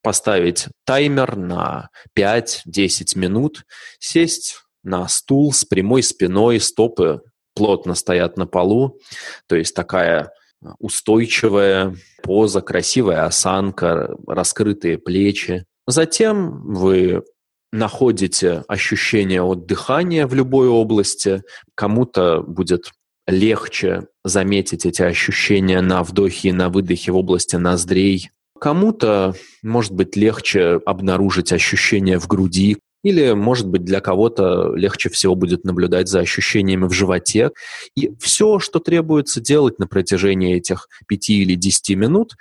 поставить 0.03 0.67
таймер 0.85 1.35
на 1.35 1.89
5-10 2.17 3.17
минут, 3.17 3.63
сесть 3.99 4.57
на 4.83 5.07
стул 5.07 5.53
с 5.53 5.65
прямой 5.65 6.03
спиной, 6.03 6.59
стопы 6.59 7.21
плотно 7.55 7.95
стоят 7.95 8.37
на 8.37 8.45
полу, 8.45 8.99
то 9.47 9.55
есть 9.55 9.75
такая 9.75 10.31
устойчивая 10.79 11.95
поза, 12.21 12.61
красивая 12.61 13.25
осанка, 13.25 14.15
раскрытые 14.27 14.97
плечи. 14.97 15.65
Затем 15.87 16.73
вы 16.73 17.23
находите 17.71 18.63
ощущение 18.67 19.41
от 19.41 19.65
дыхания 19.65 20.27
в 20.27 20.33
любой 20.33 20.67
области. 20.67 21.43
Кому-то 21.75 22.41
будет 22.41 22.91
легче 23.27 24.07
заметить 24.23 24.85
эти 24.85 25.01
ощущения 25.01 25.81
на 25.81 26.03
вдохе 26.03 26.49
и 26.49 26.53
на 26.53 26.69
выдохе 26.69 27.11
в 27.11 27.17
области 27.17 27.55
ноздрей, 27.55 28.29
Кому-то, 28.63 29.36
может 29.62 29.91
быть, 29.91 30.15
легче 30.15 30.80
обнаружить 30.86 31.52
ощущения 31.52 32.17
в 32.17 32.28
груди, 32.28 32.78
или, 33.04 33.34
может 33.34 33.67
быть, 33.67 33.84
для 33.84 33.99
кого-то 33.99 34.73
легче 34.73 35.10
всего 35.10 35.36
будет 35.36 35.65
наблюдать 35.65 36.08
за 36.08 36.21
ощущениями 36.21 36.86
в 36.86 36.93
животе. 36.93 37.52
И 37.97 38.13
все, 38.21 38.60
что 38.60 38.80
требуется 38.80 39.41
делать 39.41 39.80
на 39.80 39.88
протяжении 39.88 40.56
этих 40.56 40.88
пяти 41.10 41.41
или 41.41 41.56
десяти 41.56 41.95
минут, 41.95 42.38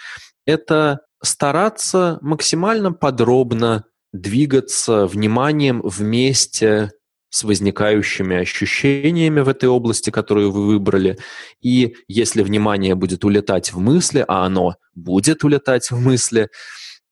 это 0.47 1.01
стараться 1.21 2.21
максимально 2.23 2.93
подробно 2.93 3.87
двигаться 4.13 5.09
вниманием 5.09 5.81
вместе 5.83 6.93
с 7.33 7.45
возникающими 7.45 8.37
ощущениями 8.37 9.41
в 9.41 9.49
этой 9.49 9.67
области, 9.67 10.11
которую 10.11 10.51
вы 10.53 10.67
выбрали. 10.67 11.19
И 11.63 11.97
если 12.07 12.43
внимание 12.43 12.95
будет 12.95 13.25
улетать 13.25 13.73
в 13.73 13.79
мысли, 13.79 14.23
а 14.29 14.45
оно 14.45 14.77
будет 14.95 15.43
улетать 15.43 15.91
в 15.91 15.99
мысли, 15.99 16.51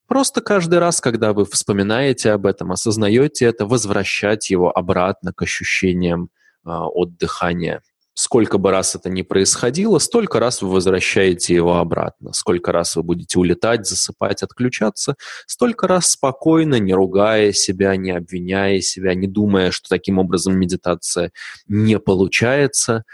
просто 0.06 0.42
каждый 0.42 0.78
раз, 0.78 1.00
когда 1.00 1.32
вы 1.32 1.46
вспоминаете 1.46 2.32
об 2.32 2.44
этом, 2.44 2.70
осознаете 2.70 3.46
это, 3.46 3.64
возвращать 3.64 4.50
его 4.50 4.70
обратно 4.70 5.32
к 5.32 5.40
ощущениям 5.40 6.28
э, 6.66 6.68
от 6.70 7.16
дыхания. 7.16 7.80
Сколько 8.22 8.58
бы 8.58 8.70
раз 8.70 8.94
это 8.94 9.08
ни 9.08 9.22
происходило, 9.22 9.98
столько 9.98 10.40
раз 10.40 10.60
вы 10.60 10.68
возвращаете 10.68 11.54
его 11.54 11.78
обратно. 11.78 12.34
Сколько 12.34 12.70
раз 12.70 12.94
вы 12.94 13.02
будете 13.02 13.38
улетать, 13.38 13.86
засыпать, 13.86 14.42
отключаться, 14.42 15.14
столько 15.46 15.88
раз 15.88 16.10
спокойно, 16.10 16.78
не 16.78 16.92
ругая 16.92 17.52
себя, 17.52 17.96
не 17.96 18.10
обвиняя 18.10 18.78
себя, 18.82 19.14
не 19.14 19.26
думая, 19.26 19.70
что 19.70 19.88
таким 19.88 20.18
образом 20.18 20.58
медитация 20.58 21.32
не 21.66 21.98
получается, 21.98 23.04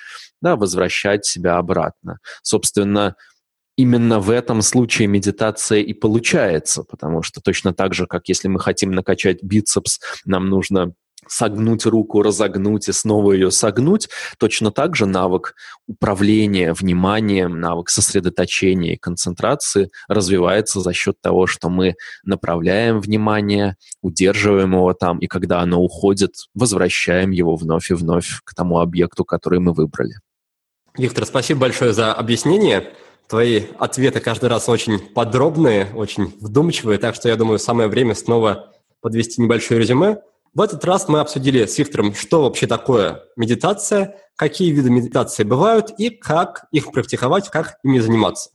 да, 0.43 0.57
возвращать 0.57 1.25
себя 1.25 1.59
обратно. 1.59 2.19
Собственно, 2.43 3.15
именно 3.77 4.19
в 4.19 4.29
этом 4.29 4.61
случае 4.61 5.07
медитация 5.07 5.83
и 5.83 5.93
получается, 5.93 6.83
потому 6.83 7.23
что 7.23 7.41
точно 7.41 7.73
так 7.73 7.95
же, 7.95 8.09
как 8.09 8.27
если 8.27 8.49
мы 8.49 8.59
хотим 8.59 8.91
накачать 8.91 9.41
бицепс, 9.41 10.01
нам 10.25 10.49
нужно 10.49 10.95
согнуть 11.29 11.87
руку, 11.87 12.23
разогнуть 12.23 12.89
и 12.89 12.93
снова 12.93 13.33
ее 13.33 13.51
согнуть, 13.51 14.09
точно 14.39 14.71
так 14.71 14.97
же 14.97 15.07
навык 15.07 15.55
управления 15.87 16.73
вниманием, 16.73 17.61
навык 17.61 17.89
сосредоточения 17.91 18.95
и 18.95 18.99
концентрации 18.99 19.91
развивается 20.09 20.81
за 20.81 20.93
счет 20.93 21.21
того, 21.21 21.47
что 21.47 21.69
мы 21.69 21.95
направляем 22.25 23.01
внимание, 23.01 23.77
удерживаем 24.03 24.73
его 24.73 24.93
там, 24.95 25.19
и 25.19 25.27
когда 25.27 25.61
оно 25.61 25.81
уходит, 25.81 26.35
возвращаем 26.55 27.31
его 27.31 27.57
вновь 27.57 27.91
и 27.91 27.95
вновь 27.95 28.41
к 28.45 28.55
тому 28.55 28.81
объекту, 28.81 29.25
который 29.25 29.59
мы 29.61 29.73
выбрали. 29.73 30.15
Виктор, 30.97 31.27
спасибо 31.27 31.61
большое 31.61 31.93
за 31.93 32.13
объяснение. 32.13 32.93
Твои 33.29 33.65
ответы 33.79 34.21
каждый 34.21 34.49
раз 34.49 34.69
очень 34.69 34.99
подробные, 34.99 35.89
очень 35.95 36.33
вдумчивые, 36.41 36.99
так 36.99 37.15
что 37.15 37.29
я 37.29 37.37
думаю, 37.37 37.59
самое 37.59 37.89
время 37.89 38.15
снова 38.15 38.73
подвести 39.01 39.43
небольшое 39.43 39.81
резюме. 39.81 40.19
В 40.57 40.63
этот 40.63 40.83
раз 40.87 41.07
мы 41.07 41.21
обсудили 41.21 41.67
с 41.67 41.77
Виктором, 41.77 42.15
что 42.15 42.41
вообще 42.45 42.67
такое 42.67 43.25
медитация, 43.37 44.19
какие 44.37 44.71
виды 44.71 44.89
медитации 44.89 45.45
бывают 45.45 45.91
и 45.99 46.09
как 46.09 46.65
их 46.73 46.93
практиковать, 46.93 47.51
как 47.51 47.77
ими 47.85 47.99
заниматься. 47.99 48.49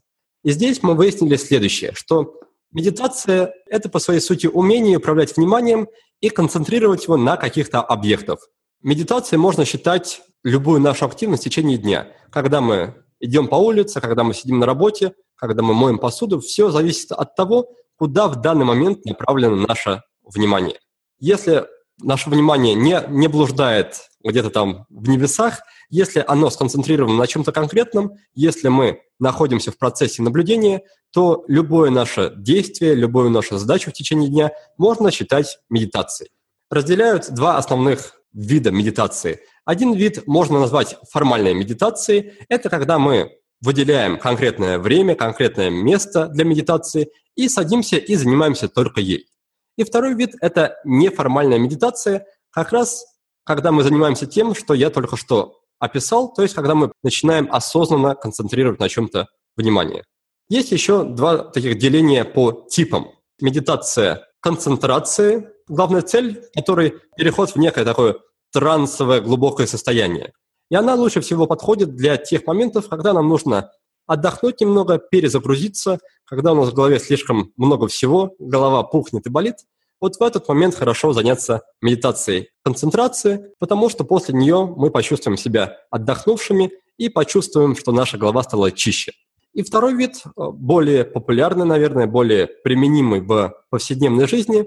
И 0.44 0.50
здесь 0.50 0.82
мы 0.82 0.96
выяснили 0.96 1.36
следующее, 1.36 1.92
что 1.94 2.40
медитация– 2.72 3.54
это 3.68 3.88
по 3.88 4.00
своей 4.00 4.20
сути 4.20 4.48
умение 4.48 4.98
управлять 4.98 5.38
вниманием 5.38 5.88
и 6.22 6.30
концентрировать 6.30 7.04
его 7.04 7.18
на 7.18 7.38
каких-то 7.38 7.82
объектах. 7.82 8.48
Медитацией 8.82 9.38
можно 9.38 9.64
считать 9.64 10.24
любую 10.44 10.82
нашу 10.82 11.06
активность 11.06 11.44
в 11.44 11.46
течение 11.46 11.78
дня. 11.78 12.08
Когда 12.32 12.62
мы 12.62 12.96
идем 13.20 13.48
по 13.48 13.58
улице, 13.58 14.02
когда 14.02 14.24
мы 14.24 14.34
сидим 14.34 14.58
на 14.58 14.66
работе, 14.66 15.14
когда 15.36 15.62
мы 15.62 15.76
моем 15.76 16.00
посуду, 16.00 16.40
все 16.40 16.72
зависит 16.72 17.12
от 17.12 17.36
того, 17.36 17.76
куда 17.96 18.28
в 18.28 18.42
данный 18.42 18.66
момент 18.66 19.06
направлено 19.06 19.56
наше 19.56 20.02
внимание. 20.24 20.80
Если 21.20 21.68
наше 22.04 22.30
внимание 22.30 22.76
не, 22.76 23.04
не 23.10 23.28
блуждает 23.28 24.10
где-то 24.24 24.50
там 24.50 24.86
в 24.90 25.10
небесах, 25.10 25.62
если 25.90 26.24
оно 26.26 26.50
сконцентрировано 26.50 27.18
на 27.18 27.28
чем-то 27.28 27.52
конкретном, 27.52 28.14
если 28.34 28.70
мы 28.70 29.02
находимся 29.20 29.72
в 29.72 29.78
процессе 29.78 30.22
наблюдения, 30.22 30.84
то 31.12 31.44
любое 31.48 31.90
наше 31.90 32.34
действие, 32.36 32.96
любую 32.96 33.30
нашу 33.30 33.58
задачу 33.58 33.92
в 33.92 33.94
течение 33.94 34.30
дня 34.30 34.52
можно 34.78 35.12
считать 35.12 35.60
медитацией. 35.70 36.32
Разделяют 36.70 37.30
два 37.32 37.58
основных 37.58 38.22
вида 38.34 38.72
медитации. 38.72 39.42
Один 39.66 39.94
вид 39.94 40.26
можно 40.26 40.60
назвать 40.60 40.98
формальной 41.12 41.54
медитацией. 41.54 42.34
Это 42.48 42.70
когда 42.70 42.98
мы 42.98 43.38
выделяем 43.62 44.18
конкретное 44.18 44.80
время, 44.80 45.16
конкретное 45.16 45.70
место 45.70 46.28
для 46.28 46.46
медитации 46.46 47.12
и 47.36 47.48
садимся 47.50 47.98
и 47.98 48.16
занимаемся 48.16 48.68
только 48.68 49.02
ей. 49.02 49.28
И 49.78 49.84
второй 49.84 50.16
вид– 50.16 50.36
это 50.42 50.78
неформальная 50.84 51.60
медитация, 51.60 52.26
как 52.52 52.72
раз 52.72 53.06
когда 53.44 53.72
мы 53.72 53.84
занимаемся 53.84 54.28
тем, 54.28 54.54
что 54.54 54.74
я 54.74 54.90
только 54.90 55.18
что 55.18 55.60
описал, 55.80 56.32
то 56.32 56.44
есть 56.44 56.54
когда 56.54 56.76
мы 56.76 56.92
начинаем 57.04 57.48
осознанно 57.52 58.16
концентрировать 58.16 58.80
на 58.80 58.88
чем-то 58.88 59.28
внимание. 59.58 60.04
Есть 60.48 60.72
еще 60.72 61.04
два 61.04 61.38
таких 61.38 61.78
деления 61.78 62.24
по 62.24 62.68
типам. 62.70 63.12
Медитация 63.40 64.28
концентрации, 64.42 65.50
главная 65.68 66.02
цель, 66.02 66.46
который 66.56 66.96
переход 67.18 67.52
в 67.52 67.56
некое 67.56 67.86
такое 67.86 68.18
трансовое 68.52 69.22
глубокое 69.22 69.66
состояние. 69.66 70.34
И 70.70 70.76
она 70.76 70.96
лучше 70.96 71.22
всего 71.22 71.48
подходит 71.48 71.96
для 71.96 72.18
тех 72.18 72.46
моментов, 72.46 72.88
когда 72.90 73.14
нам 73.14 73.28
нужно 73.28 73.72
отдохнуть 74.12 74.60
немного, 74.60 74.98
перезагрузиться, 74.98 76.00
когда 76.26 76.52
у 76.52 76.56
нас 76.56 76.70
в 76.70 76.74
голове 76.74 77.00
слишком 77.00 77.54
много 77.56 77.88
всего, 77.88 78.36
голова 78.40 78.84
пухнет 78.84 79.26
и 79.26 79.30
болит, 79.30 79.56
вот 80.02 80.18
в 80.18 80.22
этот 80.22 80.50
момент 80.50 80.76
хорошо 80.76 81.14
заняться 81.14 81.62
медитацией 81.82 82.50
концентрации, 82.62 83.54
потому 83.58 83.88
что 83.88 84.04
после 84.04 84.36
нее 84.36 84.66
мы 84.76 84.92
почувствуем 84.92 85.38
себя 85.38 85.78
отдохнувшими 85.92 86.72
и 86.98 87.08
почувствуем, 87.08 87.74
что 87.74 87.94
наша 87.94 88.18
голова 88.18 88.44
стала 88.44 88.72
чище. 88.72 89.14
И 89.54 89.64
второй 89.64 89.96
вид, 89.96 90.24
э, 90.26 90.30
более 90.36 91.06
популярный, 91.06 91.66
наверное, 91.66 92.06
более 92.06 92.48
применимый 92.48 93.22
в 93.22 93.54
повседневной 93.70 94.28
жизни, 94.28 94.66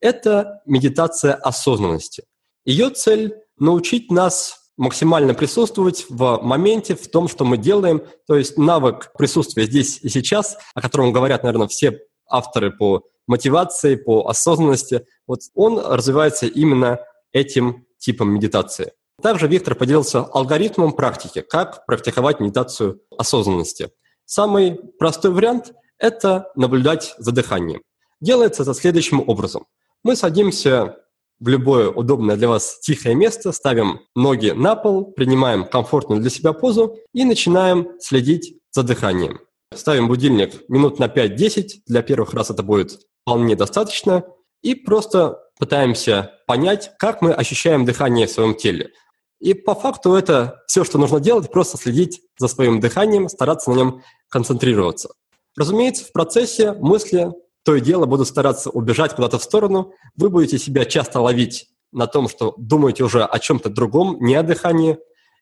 это 0.00 0.62
медитация 0.64 1.34
осознанности. 1.34 2.24
Ее 2.64 2.88
цель– 2.88 3.34
научить 3.58 4.10
нас 4.10 4.65
максимально 4.76 5.34
присутствовать 5.34 6.06
в 6.08 6.40
моменте, 6.42 6.94
в 6.94 7.08
том, 7.08 7.28
что 7.28 7.44
мы 7.44 7.56
делаем. 7.56 8.02
То 8.26 8.36
есть 8.36 8.58
навык 8.58 9.12
присутствия 9.16 9.64
здесь 9.64 10.00
и 10.02 10.08
сейчас, 10.08 10.56
о 10.74 10.80
котором 10.80 11.12
говорят, 11.12 11.42
наверное, 11.42 11.68
все 11.68 12.00
авторы 12.28 12.70
по 12.70 13.02
мотивации, 13.26 13.96
по 13.96 14.28
осознанности, 14.28 15.06
вот 15.26 15.40
он 15.54 15.78
развивается 15.78 16.46
именно 16.46 17.00
этим 17.32 17.86
типом 17.98 18.32
медитации. 18.32 18.92
Также 19.22 19.48
Виктор 19.48 19.74
поделился 19.74 20.20
алгоритмом 20.20 20.92
практики, 20.92 21.40
как 21.40 21.86
практиковать 21.86 22.38
медитацию 22.38 23.00
осознанности. 23.16 23.90
Самый 24.26 24.78
простой 24.98 25.30
вариант– 25.30 25.72
это 25.98 26.50
наблюдать 26.54 27.14
за 27.18 27.32
дыханием. 27.32 27.82
Делается 28.20 28.62
это 28.62 28.74
следующим 28.74 29.26
образом. 29.26 29.66
Мы 30.02 30.16
садимся 30.16 30.96
в 31.38 31.48
любое 31.48 31.90
удобное 31.90 32.36
для 32.36 32.48
вас 32.48 32.78
тихое 32.80 33.14
место, 33.14 33.52
ставим 33.52 34.00
ноги 34.14 34.50
на 34.50 34.74
пол, 34.76 35.12
принимаем 35.12 35.66
комфортную 35.66 36.20
для 36.20 36.30
себя 36.30 36.52
позу 36.52 36.96
и 37.12 37.24
начинаем 37.24 37.88
следить 38.00 38.58
за 38.72 38.82
дыханием. 38.82 39.40
Ставим 39.74 40.08
будильник 40.08 40.68
минут 40.68 40.98
на 40.98 41.06
5-10, 41.06 41.82
для 41.86 42.02
первых 42.02 42.32
раз 42.34 42.50
это 42.50 42.62
будет 42.62 43.00
вполне 43.22 43.56
достаточно, 43.56 44.24
и 44.62 44.74
просто 44.74 45.38
пытаемся 45.58 46.32
понять, 46.46 46.92
как 46.98 47.22
мы 47.22 47.32
ощущаем 47.32 47.84
дыхание 47.84 48.26
в 48.26 48.30
своем 48.30 48.54
теле. 48.54 48.92
И 49.40 49.52
по 49.52 49.74
факту 49.74 50.14
это 50.14 50.62
все, 50.66 50.84
что 50.84 50.98
нужно 50.98 51.20
делать, 51.20 51.50
просто 51.50 51.76
следить 51.76 52.22
за 52.38 52.48
своим 52.48 52.80
дыханием, 52.80 53.28
стараться 53.28 53.70
на 53.70 53.74
нем 53.74 54.02
концентрироваться. 54.28 55.10
Разумеется, 55.56 56.04
в 56.04 56.12
процессе 56.12 56.72
мысли 56.72 57.32
то 57.66 57.74
и 57.74 57.80
дело 57.80 58.06
будут 58.06 58.28
стараться 58.28 58.70
убежать 58.70 59.16
куда-то 59.16 59.40
в 59.40 59.42
сторону. 59.42 59.92
Вы 60.16 60.30
будете 60.30 60.56
себя 60.56 60.84
часто 60.84 61.20
ловить 61.20 61.66
на 61.90 62.06
том, 62.06 62.28
что 62.28 62.54
думаете 62.58 63.02
уже 63.02 63.24
о 63.24 63.38
чем-то 63.40 63.70
другом, 63.70 64.18
не 64.20 64.36
о 64.36 64.44
дыхании. 64.44 64.98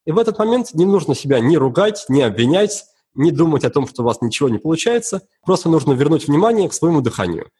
И 0.06 0.10
в 0.10 0.18
этот 0.18 0.38
момент 0.38 0.72
не 0.72 0.86
нужно 0.86 1.14
себя 1.14 1.40
ни 1.40 1.56
ругать, 1.56 2.06
ни 2.08 2.22
обвинять, 2.22 2.84
не 3.14 3.30
думать 3.30 3.64
о 3.64 3.70
том, 3.70 3.86
что 3.86 4.02
у 4.02 4.06
вас 4.06 4.22
ничего 4.22 4.48
не 4.48 4.56
получается. 4.56 5.20
Просто 5.44 5.68
нужно 5.68 5.92
вернуть 5.92 6.26
внимание 6.26 6.66
к 6.66 6.72
своему 6.72 7.02
дыханию. 7.02 7.50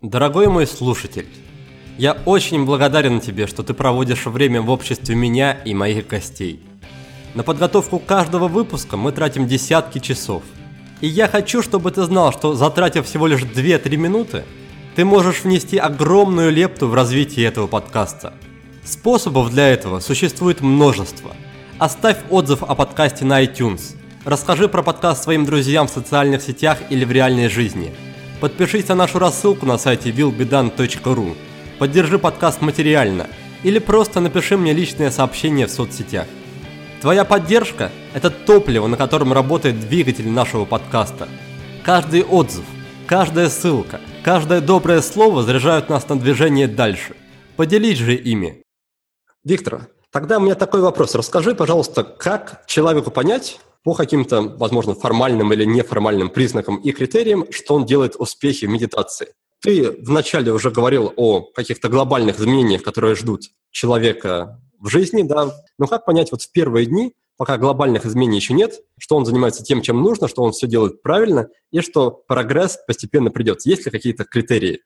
Дорогой 0.00 0.46
мой 0.46 0.66
слушатель, 0.66 1.28
я 1.98 2.16
очень 2.24 2.64
благодарен 2.64 3.20
тебе, 3.20 3.46
что 3.46 3.62
ты 3.62 3.74
проводишь 3.74 4.24
время 4.24 4.62
в 4.62 4.70
обществе 4.70 5.14
меня 5.14 5.52
и 5.52 5.74
моих 5.74 6.06
гостей. 6.06 6.62
На 7.34 7.42
подготовку 7.42 7.98
каждого 7.98 8.48
выпуска 8.48 8.96
мы 8.96 9.12
тратим 9.12 9.46
десятки 9.46 9.98
часов. 9.98 10.42
И 11.00 11.06
я 11.06 11.28
хочу, 11.28 11.62
чтобы 11.62 11.90
ты 11.90 12.02
знал, 12.02 12.32
что 12.32 12.54
затратив 12.54 13.06
всего 13.06 13.26
лишь 13.26 13.42
2-3 13.42 13.96
минуты, 13.96 14.44
ты 14.96 15.04
можешь 15.04 15.44
внести 15.44 15.78
огромную 15.78 16.50
лепту 16.50 16.88
в 16.88 16.94
развитие 16.94 17.46
этого 17.46 17.66
подкаста. 17.66 18.34
Способов 18.84 19.50
для 19.50 19.68
этого 19.68 20.00
существует 20.00 20.60
множество. 20.60 21.34
Оставь 21.78 22.18
отзыв 22.28 22.62
о 22.62 22.74
подкасте 22.74 23.24
на 23.24 23.42
iTunes. 23.42 23.96
Расскажи 24.24 24.68
про 24.68 24.82
подкаст 24.82 25.22
своим 25.24 25.46
друзьям 25.46 25.86
в 25.86 25.90
социальных 25.90 26.42
сетях 26.42 26.78
или 26.90 27.04
в 27.04 27.12
реальной 27.12 27.48
жизни. 27.48 27.94
Подпишись 28.40 28.88
на 28.88 28.94
нашу 28.94 29.18
рассылку 29.18 29.64
на 29.64 29.78
сайте 29.78 30.10
willbedan.ru 30.10 31.36
поддержи 31.80 32.18
подкаст 32.18 32.60
материально 32.60 33.26
или 33.62 33.78
просто 33.78 34.20
напиши 34.20 34.58
мне 34.58 34.74
личное 34.74 35.10
сообщение 35.10 35.66
в 35.66 35.70
соцсетях. 35.70 36.26
Твоя 37.00 37.24
поддержка– 37.24 37.90
это 38.14 38.30
топливо, 38.30 38.86
на 38.86 38.98
котором 38.98 39.32
работает 39.32 39.80
двигатель 39.80 40.28
нашего 40.28 40.66
подкаста. 40.66 41.28
Каждый 41.82 42.22
отзыв, 42.22 42.66
каждая 43.06 43.48
ссылка, 43.48 44.00
каждое 44.22 44.60
доброе 44.60 45.00
слово 45.00 45.42
заряжают 45.42 45.88
нас 45.88 46.06
на 46.10 46.20
движение 46.20 46.68
дальше. 46.68 47.16
Поделись 47.56 47.96
же 47.96 48.14
ими. 48.14 48.62
Виктор, 49.44 49.88
тогда 50.10 50.36
у 50.36 50.42
меня 50.42 50.54
такой 50.54 50.82
вопрос. 50.82 51.14
Расскажи, 51.14 51.54
пожалуйста, 51.54 52.04
как 52.04 52.66
человеку 52.66 53.10
понять, 53.10 53.60
по 53.82 53.94
каким-то, 53.94 54.42
возможно, 54.42 54.94
формальным 54.94 55.54
или 55.54 55.64
неформальным 55.64 56.28
признакам 56.28 56.76
и 56.76 56.92
критериям, 56.92 57.46
что 57.50 57.76
он 57.76 57.86
делает 57.86 58.14
успехи 58.18 58.66
в 58.66 58.68
медитации. 58.68 59.28
Ты 59.62 59.90
вначале 60.02 60.52
уже 60.52 60.70
говорил 60.70 61.14
о 61.16 61.40
каких-то 61.40 61.88
глобальных 61.88 62.38
изменениях, 62.38 62.82
которые 62.82 63.14
ждут 63.14 63.44
человека 63.70 64.60
в 64.80 64.88
жизни, 64.88 65.22
да. 65.22 65.54
Но 65.78 65.86
как 65.86 66.04
понять 66.04 66.32
вот 66.32 66.42
в 66.42 66.50
первые 66.50 66.86
дни, 66.86 67.14
пока 67.36 67.56
глобальных 67.56 68.04
изменений 68.04 68.36
еще 68.36 68.54
нет, 68.54 68.80
что 68.98 69.16
он 69.16 69.24
занимается 69.24 69.62
тем, 69.62 69.82
чем 69.82 70.02
нужно, 70.02 70.28
что 70.28 70.42
он 70.42 70.52
все 70.52 70.66
делает 70.66 71.02
правильно, 71.02 71.48
и 71.70 71.80
что 71.80 72.10
прогресс 72.10 72.78
постепенно 72.86 73.30
придет? 73.30 73.64
Есть 73.64 73.86
ли 73.86 73.92
какие-то 73.92 74.24
критерии? 74.24 74.80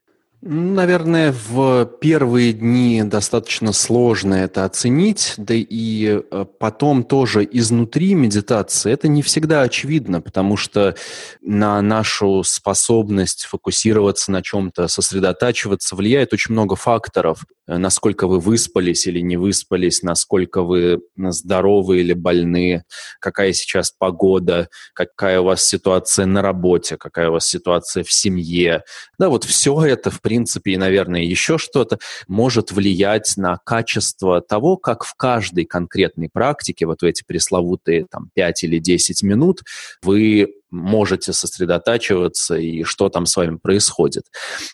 Наверное, 0.47 1.33
в 1.33 1.87
первые 2.03 2.53
дни 2.53 3.03
достаточно 3.03 3.73
сложно 3.73 4.35
это 4.35 4.67
оценить, 4.67 5.33
да 5.39 5.55
и 5.57 6.21
э, 6.21 6.45
потом 6.59 7.03
тоже 7.03 7.49
изнутри 7.51 8.13
медитации 8.13 8.93
это 8.93 9.09
не 9.09 9.23
всегда 9.23 9.63
очевидно, 9.63 10.21
потому 10.21 10.59
что 10.59 10.97
на 11.41 11.81
нашу 11.81 12.43
способность 12.45 13.47
фокусироваться 13.47 14.33
на 14.33 14.43
чем-то, 14.43 14.87
сосредотачиваться 14.87 15.97
влияет 15.97 16.35
очень 16.35 16.53
много 16.53 16.77
факторов. 16.77 17.47
Э, 17.67 17.79
насколько 17.79 18.27
вы 18.27 18.39
выспались 18.39 19.07
или 19.07 19.21
не 19.21 19.39
выспались, 19.39 20.03
насколько 20.03 20.63
вы 20.63 21.01
здоровы 21.17 22.01
или 22.01 22.13
больны, 22.13 22.85
какая 23.19 23.55
сейчас 23.55 23.95
погода, 23.97 24.69
какая 24.93 25.41
у 25.41 25.45
вас 25.45 25.67
ситуация 25.67 26.27
на 26.27 26.43
работе, 26.43 26.99
какая 26.99 27.31
у 27.31 27.33
вас 27.33 27.47
ситуация 27.47 28.05
в 28.05 28.13
семье. 28.13 28.83
Да, 29.19 29.31
вот 29.31 29.45
все 29.45 29.87
это, 29.87 30.11
в 30.11 30.21
принципе, 30.21 30.34
принципе, 30.35 30.73
и, 30.73 30.77
наверное, 30.77 31.21
еще 31.21 31.59
что-то 31.59 31.99
может 32.27 32.73
влиять 32.73 33.35
на 33.37 33.57
качество 33.65 34.41
того, 34.41 34.77
как 34.77 35.05
в 35.05 35.15
каждой 35.15 35.65
конкретной 35.65 36.29
практике, 36.29 36.87
вот 36.87 37.03
в 37.03 37.05
эти 37.05 37.23
пресловутые 37.25 38.07
там 38.11 38.31
5 38.35 38.65
или 38.65 38.79
10 38.79 39.23
минут, 39.23 39.61
вы 40.03 40.55
можете 40.71 41.33
сосредотачиваться 41.33 42.57
и 42.57 42.83
что 42.83 43.11
там 43.11 43.27
с 43.27 43.37
вами 43.37 43.59
происходит. 43.63 44.25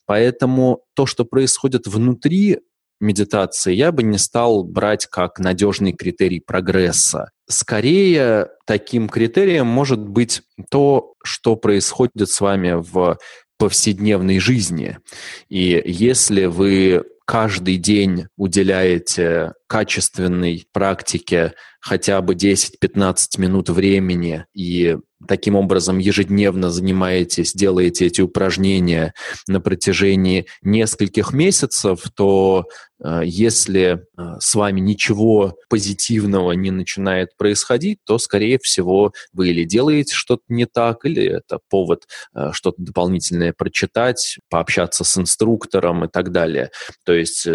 Поэтому 0.06 0.80
то, 0.94 1.04
что 1.04 1.26
происходит 1.26 1.86
внутри 1.86 2.60
медитации, 2.98 3.74
я 3.74 3.92
бы 3.92 4.02
не 4.02 4.16
стал 4.16 4.64
брать 4.64 5.06
как 5.06 5.38
надежный 5.38 5.92
критерий 5.92 6.40
прогресса. 6.40 7.30
Скорее, 7.48 8.48
таким 8.66 9.10
критерием 9.10 9.66
может 9.66 10.00
быть 10.00 10.42
то, 10.70 11.14
что 11.22 11.56
происходит 11.56 12.30
с 12.30 12.40
вами 12.40 12.72
в 12.72 13.18
повседневной 13.60 14.38
жизни. 14.38 14.96
И 15.50 15.80
если 15.84 16.46
вы 16.46 17.04
каждый 17.26 17.76
день 17.76 18.26
уделяете 18.36 19.52
качественной 19.68 20.66
практике 20.72 21.52
хотя 21.78 22.22
бы 22.22 22.34
10-15 22.34 23.14
минут 23.36 23.68
времени 23.68 24.46
и 24.54 24.96
таким 25.28 25.56
образом 25.56 25.98
ежедневно 25.98 26.70
занимаетесь, 26.70 27.52
делаете 27.52 28.06
эти 28.06 28.22
упражнения 28.22 29.12
на 29.46 29.60
протяжении 29.60 30.46
нескольких 30.62 31.34
месяцев, 31.34 32.00
то 32.14 32.64
если 33.24 34.04
э, 34.16 34.36
с 34.40 34.54
вами 34.54 34.80
ничего 34.80 35.56
позитивного 35.68 36.52
не 36.52 36.70
начинает 36.70 37.36
происходить, 37.36 37.98
то, 38.04 38.18
скорее 38.18 38.58
всего, 38.58 39.12
вы 39.32 39.50
или 39.50 39.64
делаете 39.64 40.14
что-то 40.14 40.42
не 40.48 40.66
так, 40.66 41.04
или 41.04 41.24
это 41.24 41.60
повод 41.68 42.06
э, 42.34 42.50
что-то 42.52 42.82
дополнительное 42.82 43.52
прочитать, 43.52 44.38
пообщаться 44.50 45.04
с 45.04 45.16
инструктором 45.16 46.04
и 46.04 46.08
так 46.08 46.30
далее. 46.32 46.70
То 47.04 47.12
есть, 47.12 47.46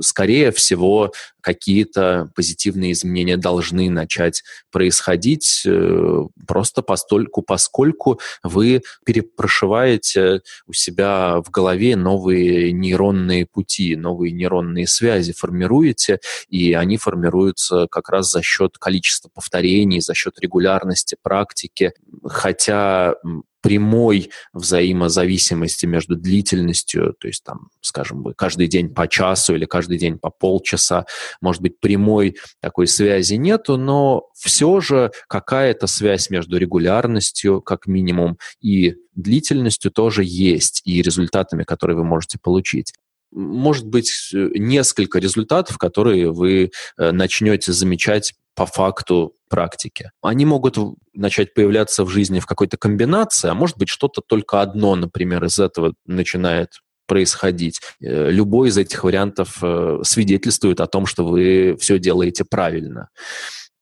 скорее 0.00 0.50
всего, 0.52 1.12
какие-то 1.40 2.30
позитивные 2.34 2.92
изменения 2.92 3.36
должны 3.36 3.90
начать 3.90 4.42
происходить 4.70 5.62
э, 5.66 6.22
просто 6.46 6.82
постольку, 6.82 7.42
поскольку 7.42 8.20
вы 8.42 8.82
перепрошиваете 9.04 10.42
у 10.66 10.72
себя 10.72 11.40
в 11.40 11.50
голове 11.50 11.96
новые 11.96 12.72
нейронные 12.72 13.46
пути, 13.46 13.96
новые 13.96 14.32
нейронные 14.32 14.69
связи 14.86 15.32
формируете, 15.32 16.20
и 16.48 16.72
они 16.74 16.96
формируются 16.96 17.86
как 17.90 18.08
раз 18.08 18.30
за 18.30 18.42
счет 18.42 18.78
количества 18.78 19.30
повторений, 19.32 20.00
за 20.00 20.14
счет 20.14 20.38
регулярности 20.40 21.16
практики. 21.22 21.92
Хотя 22.24 23.14
прямой 23.60 24.30
взаимозависимости 24.52 25.86
между 25.86 26.16
длительностью, 26.16 27.14
то 27.18 27.28
есть 27.28 27.44
там, 27.44 27.68
скажем, 27.80 28.22
вы 28.22 28.34
каждый 28.34 28.68
день 28.68 28.92
по 28.92 29.06
часу 29.06 29.54
или 29.54 29.66
каждый 29.66 29.98
день 29.98 30.18
по 30.18 30.30
полчаса, 30.30 31.04
может 31.40 31.62
быть, 31.62 31.78
прямой 31.78 32.36
такой 32.60 32.86
связи 32.86 33.34
нету, 33.34 33.76
но 33.76 34.28
все 34.34 34.80
же 34.80 35.10
какая-то 35.28 35.86
связь 35.86 36.30
между 36.30 36.56
регулярностью, 36.56 37.60
как 37.60 37.86
минимум, 37.86 38.38
и 38.60 38.94
длительностью 39.14 39.90
тоже 39.90 40.22
есть, 40.24 40.80
и 40.84 41.02
результатами, 41.02 41.64
которые 41.64 41.96
вы 41.96 42.04
можете 42.04 42.38
получить 42.40 42.94
может 43.32 43.86
быть 43.86 44.10
несколько 44.32 45.18
результатов, 45.18 45.78
которые 45.78 46.32
вы 46.32 46.70
э, 46.98 47.10
начнете 47.12 47.72
замечать 47.72 48.34
по 48.54 48.66
факту 48.66 49.34
практики. 49.48 50.10
Они 50.22 50.44
могут 50.44 50.76
начать 51.14 51.54
появляться 51.54 52.04
в 52.04 52.08
жизни 52.08 52.40
в 52.40 52.46
какой-то 52.46 52.76
комбинации, 52.76 53.48
а 53.48 53.54
может 53.54 53.78
быть 53.78 53.88
что-то 53.88 54.20
только 54.20 54.60
одно, 54.60 54.94
например, 54.96 55.44
из 55.44 55.58
этого 55.58 55.94
начинает 56.06 56.80
происходить. 57.06 57.80
Э, 58.00 58.30
любой 58.30 58.68
из 58.68 58.78
этих 58.78 59.02
вариантов 59.02 59.58
э, 59.62 60.00
свидетельствует 60.04 60.80
о 60.80 60.86
том, 60.86 61.06
что 61.06 61.26
вы 61.26 61.76
все 61.80 61.98
делаете 61.98 62.44
правильно. 62.48 63.08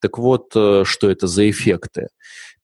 Так 0.00 0.18
вот, 0.18 0.52
э, 0.54 0.84
что 0.84 1.10
это 1.10 1.26
за 1.26 1.48
эффекты? 1.50 2.08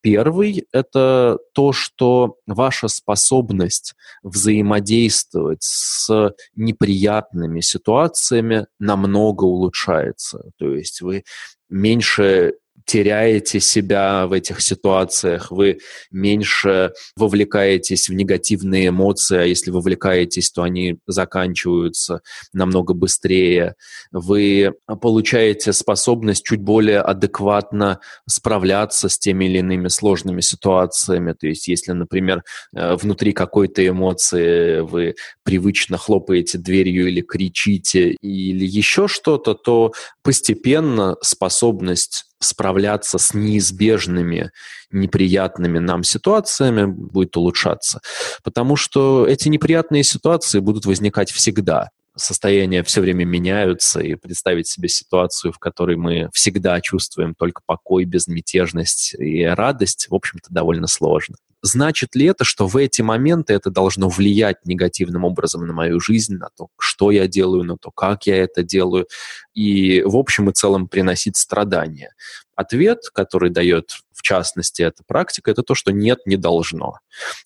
Первый– 0.01 0.67
это 0.73 1.39
то, 1.55 1.73
что 1.73 2.37
ваша 2.47 2.89
способность 2.89 3.95
взаимодействовать 4.23 5.63
с 5.63 6.35
неприятными 6.55 7.61
ситуациями 7.61 8.67
намного 8.79 9.45
улучшается. 9.45 10.51
То 10.59 10.75
есть 10.75 11.01
вы 11.01 11.25
меньше 11.71 12.55
теряете 12.87 13.61
себя 13.61 14.27
в 14.27 14.33
этих 14.33 14.61
ситуациях, 14.61 15.51
вы 15.51 15.79
меньше 16.11 16.93
вовлекаетесь 17.17 18.09
в 18.09 18.15
негативные 18.15 18.89
эмоции, 18.89 19.39
а 19.39 19.45
если 19.45 19.71
вовлекаетесь, 19.71 20.51
то 20.51 20.63
они 20.63 20.99
заканчиваются 21.07 22.21
намного 22.53 22.95
быстрее. 22.95 23.75
Вы 24.13 24.75
получаете 25.01 25.73
способность 25.73 26.45
чуть 26.45 26.61
более 26.61 27.01
адекватно 27.01 28.01
справляться 28.29 29.09
с 29.09 29.19
теми 29.19 29.47
или 29.47 29.59
иными 29.59 29.89
сложными 29.89 30.41
ситуациями. 30.41 31.33
То 31.33 31.47
есть 31.47 31.69
если, 31.69 31.93
например, 31.93 32.43
э, 32.75 32.97
внутри 32.97 33.33
какой-то 33.33 33.87
эмоции 33.87 34.81
вы 34.81 35.15
привычно 35.43 35.97
хлопаете 35.97 36.59
дверью 36.59 37.09
или 37.09 37.23
кричите 37.23 38.17
или 38.21 38.67
еще 38.67 39.09
что-то, 39.09 39.55
то 39.55 39.93
постепенно 40.23 41.17
способность 41.23 42.27
справляться 42.41 43.19
с 43.19 43.35
неизбежными 43.35 44.51
неприятными 44.91 45.79
нам 45.79 46.03
ситуациями 46.03 46.87
будет 46.87 47.37
улучшаться. 47.37 48.01
Потому 48.43 48.77
что 48.77 49.27
эти 49.27 49.49
неприятные 49.49 50.05
ситуации 50.05 50.61
будут 50.61 50.87
возникать 50.87 51.31
всегда 51.31 51.89
состояния 52.17 52.83
все 52.83 53.01
время 53.01 53.25
меняются, 53.25 54.01
и 54.01 54.15
представить 54.15 54.69
себе 54.69 54.89
ситуацию, 54.89 55.53
в 55.53 55.59
которой 55.59 55.97
мы 55.97 56.29
всегда 56.33 56.81
чувствуем 56.81 57.35
только 57.35 57.63
покой, 57.67 58.05
безмятежность 58.05 59.15
и 59.19 59.45
радость, 59.45 60.07
в 60.09 60.15
общем-то, 60.15 60.49
довольно 60.51 60.87
сложно. 60.87 61.37
Значит 61.67 62.15
ли 62.15 62.27
это, 62.27 62.45
что 62.45 62.67
в 62.67 62.77
эти 62.77 63.01
моменты 63.01 63.55
это 63.55 63.71
должно 63.71 64.11
влиять 64.11 64.67
негативным 64.67 65.25
образом 65.25 65.67
на 65.67 65.73
мою 65.73 65.99
жизнь, 65.99 66.35
на 66.35 66.51
то, 66.55 66.69
что 66.79 67.11
я 67.11 67.27
делаю, 67.27 67.65
на 67.65 67.79
то, 67.79 67.91
как 67.91 68.27
я 68.27 68.37
это 68.37 68.63
делаю, 68.63 69.09
и 69.55 70.03
в 70.03 70.15
общем 70.15 70.51
и 70.51 70.53
целом 70.53 70.89
приносить 70.89 71.39
страдания? 71.39 72.15
Ответ, 72.55 73.09
который 73.15 73.49
дает 73.49 73.93
в 74.13 74.21
частности 74.21 74.83
эта 74.83 75.03
практика, 75.07 75.51
это 75.51 75.63
то, 75.63 75.75
что 75.75 75.91
нет, 75.91 76.19
не 76.27 76.37
должно. 76.37 76.99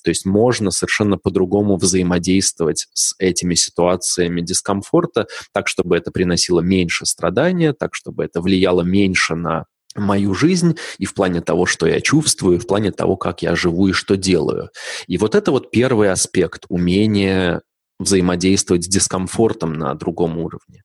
То 0.02 0.10
есть 0.10 0.26
можно 0.26 0.72
совершенно 0.72 1.16
по-другому 1.16 1.76
взаимодействовать 1.76 2.88
с 2.94 3.14
этими 3.20 3.54
ситуациями 3.54 4.40
дискомфорта, 4.40 5.28
так, 5.52 5.68
чтобы 5.68 5.96
это 5.96 6.10
приносило 6.10 6.58
меньше 6.60 7.06
страдания, 7.06 7.72
так, 7.72 7.94
чтобы 7.94 8.24
это 8.24 8.40
влияло 8.40 8.82
меньше 8.82 9.36
на 9.36 9.66
мою 9.98 10.34
жизнь 10.34 10.76
и 10.98 11.04
в 11.04 11.14
плане 11.14 11.40
того, 11.40 11.66
что 11.66 11.86
я 11.86 12.00
чувствую, 12.00 12.56
и 12.56 12.60
в 12.60 12.66
плане 12.66 12.92
того, 12.92 13.16
как 13.16 13.42
я 13.42 13.54
живу 13.56 13.88
и 13.88 13.92
что 13.92 14.16
делаю. 14.16 14.70
И 15.06 15.18
вот 15.18 15.34
это 15.34 15.50
вот 15.50 15.70
первый 15.70 16.10
аспект– 16.10 16.64
умение 16.68 17.62
взаимодействовать 17.98 18.84
с 18.84 18.88
дискомфортом 18.88 19.72
на 19.72 19.94
другом 19.94 20.38
уровне. 20.38 20.84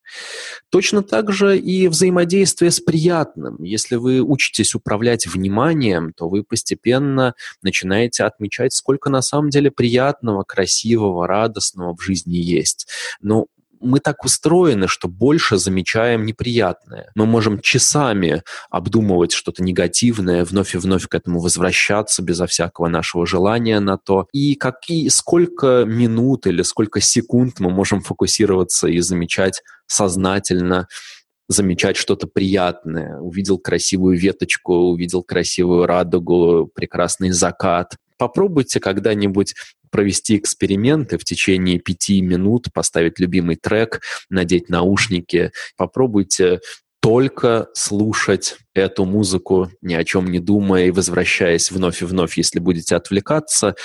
Точно 0.69 1.03
так 1.03 1.31
же 1.31 1.57
и 1.57 1.87
взаимодействие 1.87 2.71
с 2.71 2.79
приятным. 2.79 3.61
Если 3.61 3.95
вы 3.97 4.21
учитесь 4.21 4.73
управлять 4.73 5.27
вниманием, 5.27 6.11
то 6.13 6.27
вы 6.27 6.43
постепенно 6.43 7.35
начинаете 7.61 8.23
отмечать, 8.23 8.73
сколько 8.73 9.11
на 9.11 9.21
самом 9.21 9.51
деле 9.51 9.69
приятного, 9.69 10.43
красивого, 10.43 11.27
радостного 11.27 11.95
в 11.95 12.01
жизни 12.01 12.35
есть. 12.35 12.87
Но 13.21 13.45
мы 13.83 13.99
так 13.99 14.23
устроены, 14.23 14.87
что 14.87 15.07
больше 15.07 15.57
замечаем 15.57 16.25
неприятное. 16.25 17.11
Мы 17.15 17.25
можем 17.25 17.59
часами 17.59 18.43
обдумывать 18.69 19.31
что-то 19.31 19.63
негативное, 19.63 20.45
вновь 20.45 20.75
и 20.75 20.77
вновь 20.77 21.07
к 21.07 21.13
этому 21.15 21.39
возвращаться 21.39 22.21
безо 22.21 22.47
всякого 22.47 22.87
нашего 22.87 23.25
желания 23.25 23.79
на 23.79 23.97
то. 23.97 24.27
И 24.31 24.55
какие, 24.55 25.09
сколько 25.09 25.83
минут 25.85 26.47
или 26.47 26.61
сколько 26.61 27.01
секунд 27.01 27.59
мы 27.59 27.69
можем 27.69 28.01
фокусироваться 28.01 28.87
и 28.87 28.99
замечать 28.99 29.61
сознательно 29.87 30.87
замечать 31.49 31.97
что-то 31.97 32.25
приятное. 32.27 33.19
Увидел 33.19 33.59
красивую 33.59 34.17
веточку, 34.17 34.73
увидел 34.73 35.23
красивую 35.23 35.85
радугу, 35.85 36.71
прекрасный 36.73 37.31
закат. 37.31 37.95
Попробуйте 38.23 38.79
когда-нибудь 38.79 39.53
провести 39.91 40.37
эксперименты 40.37 41.17
в 41.17 41.25
течение 41.25 41.77
пяти 41.77 42.21
минут, 42.21 42.67
поставить 42.73 43.19
любимый 43.19 43.57
трек, 43.57 43.99
надеть 44.29 44.69
наушники. 44.69 45.51
Попробуйте 45.75 46.61
только 47.01 47.67
слушать 47.73 48.55
эту 48.73 49.03
музыку, 49.03 49.69
ни 49.81 49.93
о 49.93 50.05
чем 50.05 50.31
не 50.31 50.39
думая 50.39 50.85
и 50.85 50.91
возвращаясь 50.91 51.69
вновь 51.69 52.01
и 52.01 52.05
вновь, 52.05 52.37
если 52.37 52.59
будете 52.59 52.95
отвлекаться, 52.95 53.75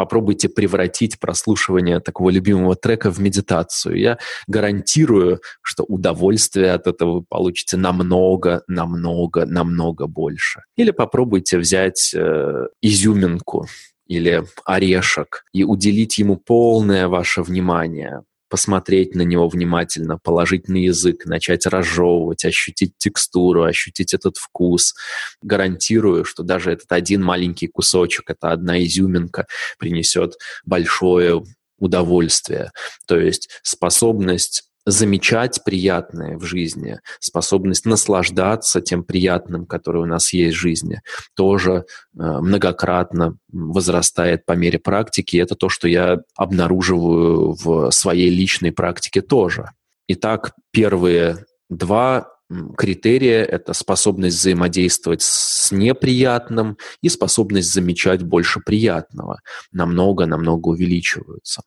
попробуйте 0.00 0.48
превратить 0.48 1.20
прослушивание 1.20 2.00
такого 2.00 2.30
любимого 2.30 2.74
трека 2.74 3.10
в 3.10 3.18
медитацию. 3.20 3.98
Я 3.98 4.18
гарантирую, 4.46 5.42
что 5.60 5.84
удовольствие 5.84 6.72
от 6.72 6.86
этого 6.86 7.16
вы 7.16 7.22
получите 7.22 7.76
намного, 7.76 8.62
намного, 8.66 9.44
намного 9.44 10.06
больше. 10.06 10.62
Или 10.76 10.90
попробуйте 10.90 11.58
взять 11.58 12.14
э, 12.14 12.68
изюминку 12.80 13.66
или 14.06 14.42
орешек 14.64 15.44
и 15.52 15.64
уделить 15.64 16.16
ему 16.16 16.36
полное 16.36 17.06
ваше 17.06 17.42
внимание, 17.42 18.22
посмотреть 18.50 19.14
на 19.14 19.22
него 19.22 19.48
внимательно, 19.48 20.18
положить 20.18 20.68
на 20.68 20.76
язык, 20.76 21.24
начать 21.24 21.66
разжевывать, 21.66 22.44
ощутить 22.44 22.92
текстуру, 22.98 23.62
ощутить 23.62 24.12
этот 24.12 24.36
вкус. 24.36 24.94
Гарантирую, 25.40 26.24
что 26.24 26.42
даже 26.42 26.72
этот 26.72 26.92
один 26.92 27.22
маленький 27.22 27.68
кусочек, 27.68 28.28
это 28.28 28.50
одна 28.50 28.82
изюминка, 28.82 29.46
принесет 29.78 30.34
большое 30.66 31.42
удовольствие. 31.78 32.72
То 33.06 33.18
есть 33.18 33.48
способность 33.62 34.69
замечать 34.86 35.62
приятное 35.64 36.36
в 36.36 36.44
жизни, 36.44 37.00
способность 37.18 37.86
наслаждаться 37.86 38.80
тем 38.80 39.04
приятным, 39.04 39.66
которое 39.66 40.00
у 40.00 40.06
нас 40.06 40.32
есть 40.32 40.56
в 40.56 40.60
жизни, 40.60 41.02
тоже 41.34 41.72
э, 41.72 41.84
многократно 42.14 43.36
возрастает 43.52 44.46
по 44.46 44.52
мере 44.52 44.78
практики. 44.78 45.36
Это 45.36 45.54
то, 45.54 45.68
что 45.68 45.88
я 45.88 46.20
обнаруживаю 46.36 47.52
в 47.52 47.90
своей 47.90 48.30
личной 48.30 48.72
практике 48.72 49.20
тоже. 49.20 49.70
Итак, 50.08 50.52
первые 50.72 51.44
два 51.68 52.28
критерия– 52.76 53.44
это 53.44 53.72
способность 53.72 54.38
взаимодействовать 54.38 55.22
с 55.22 55.70
неприятным 55.70 56.78
и 57.00 57.08
способность 57.08 57.72
замечать 57.72 58.22
больше 58.22 58.60
приятного. 58.60 59.40
Намного-намного 59.72 60.68
увеличиваются. 60.70 61.62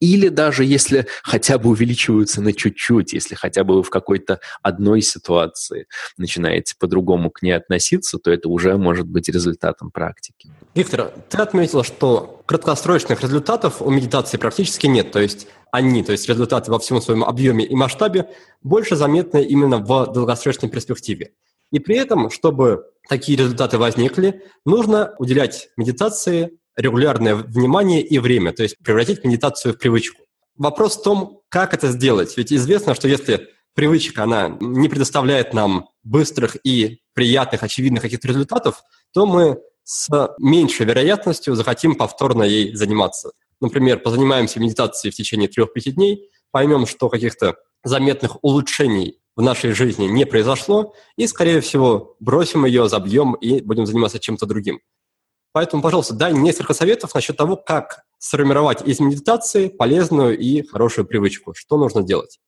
Или 0.00 0.28
даже 0.28 0.64
если 0.64 1.06
хотя 1.22 1.58
бы 1.58 1.70
увеличиваются 1.70 2.40
на 2.40 2.54
чуть-чуть, 2.54 3.12
если 3.12 3.34
хотя 3.34 3.64
бы 3.64 3.74
вы 3.74 3.82
в 3.82 3.90
какой-то 3.90 4.40
одной 4.62 5.02
ситуации 5.02 5.86
начинаете 6.16 6.74
по-другому 6.78 7.30
к 7.30 7.42
ней 7.42 7.52
относиться, 7.52 8.18
то 8.18 8.30
это 8.30 8.48
уже 8.48 8.76
может 8.78 9.06
быть 9.06 9.28
результатом 9.28 9.90
практики. 9.90 10.50
Виктор, 10.74 11.12
ты 11.28 11.38
отметил, 11.38 11.84
что 11.84 12.42
краткосрочных 12.46 13.22
результатов 13.22 13.82
у 13.82 13.90
медитации 13.90 14.38
практически 14.38 14.86
нет. 14.86 15.12
То 15.12 15.20
есть 15.20 15.46
они, 15.70 16.02
то 16.02 16.12
есть 16.12 16.28
результаты 16.28 16.70
во 16.70 16.78
всем 16.78 17.02
своем 17.02 17.22
объеме 17.22 17.64
и 17.64 17.74
масштабе, 17.74 18.30
больше 18.62 18.96
заметны 18.96 19.44
именно 19.44 19.78
в 19.78 20.12
долгосрочной 20.12 20.70
перспективе. 20.70 21.32
И 21.70 21.78
при 21.78 21.96
этом, 21.96 22.30
чтобы 22.30 22.86
такие 23.08 23.38
результаты 23.38 23.78
возникли, 23.78 24.42
нужно 24.64 25.14
уделять 25.18 25.68
медитации 25.76 26.58
регулярное 26.76 27.34
внимание 27.34 28.02
и 28.02 28.18
время, 28.18 28.52
то 28.52 28.62
есть 28.62 28.76
превратить 28.78 29.24
медитацию 29.24 29.74
в 29.74 29.78
привычку. 29.78 30.22
Вопрос 30.56 30.98
в 30.98 31.02
том, 31.02 31.40
как 31.48 31.74
это 31.74 31.88
сделать. 31.88 32.36
Ведь 32.36 32.52
известно, 32.52 32.94
что 32.94 33.08
если 33.08 33.48
привычка, 33.74 34.24
она 34.24 34.56
не 34.60 34.88
предоставляет 34.88 35.54
нам 35.54 35.88
быстрых 36.02 36.56
и 36.64 37.00
приятных, 37.14 37.62
очевидных 37.62 38.02
каких-то 38.02 38.28
результатов, 38.28 38.82
то 39.12 39.26
мы 39.26 39.58
с 39.84 40.08
меньшей 40.38 40.86
вероятностью 40.86 41.54
захотим 41.54 41.94
повторно 41.94 42.42
ей 42.42 42.74
заниматься. 42.74 43.32
Например, 43.60 43.98
позанимаемся 43.98 44.60
медитацией 44.60 45.12
в 45.12 45.16
течение 45.16 45.48
3-5 45.48 45.90
дней, 45.90 46.28
поймем, 46.50 46.86
что 46.86 47.08
каких-то 47.08 47.56
заметных 47.84 48.42
улучшений 48.42 49.18
в 49.36 49.42
нашей 49.42 49.72
жизни 49.72 50.06
не 50.06 50.26
произошло, 50.26 50.94
и, 51.16 51.26
скорее 51.26 51.60
всего, 51.60 52.16
бросим 52.20 52.66
ее, 52.66 52.88
забьем 52.88 53.34
и 53.34 53.60
будем 53.60 53.86
заниматься 53.86 54.18
чем-то 54.18 54.46
другим. 54.46 54.80
Поэтому, 55.52 55.82
пожалуйста, 55.82 56.14
дай 56.14 56.32
несколько 56.32 56.74
советов 56.74 57.14
насчет 57.14 57.36
того, 57.36 57.56
как 57.56 58.02
сформировать 58.18 58.86
из 58.86 59.00
медитации 59.00 59.68
полезную 59.68 60.38
и 60.38 60.62
хорошую 60.66 61.06
привычку. 61.06 61.54
Что 61.54 61.76
нужно 61.76 62.02
делать? 62.02 62.38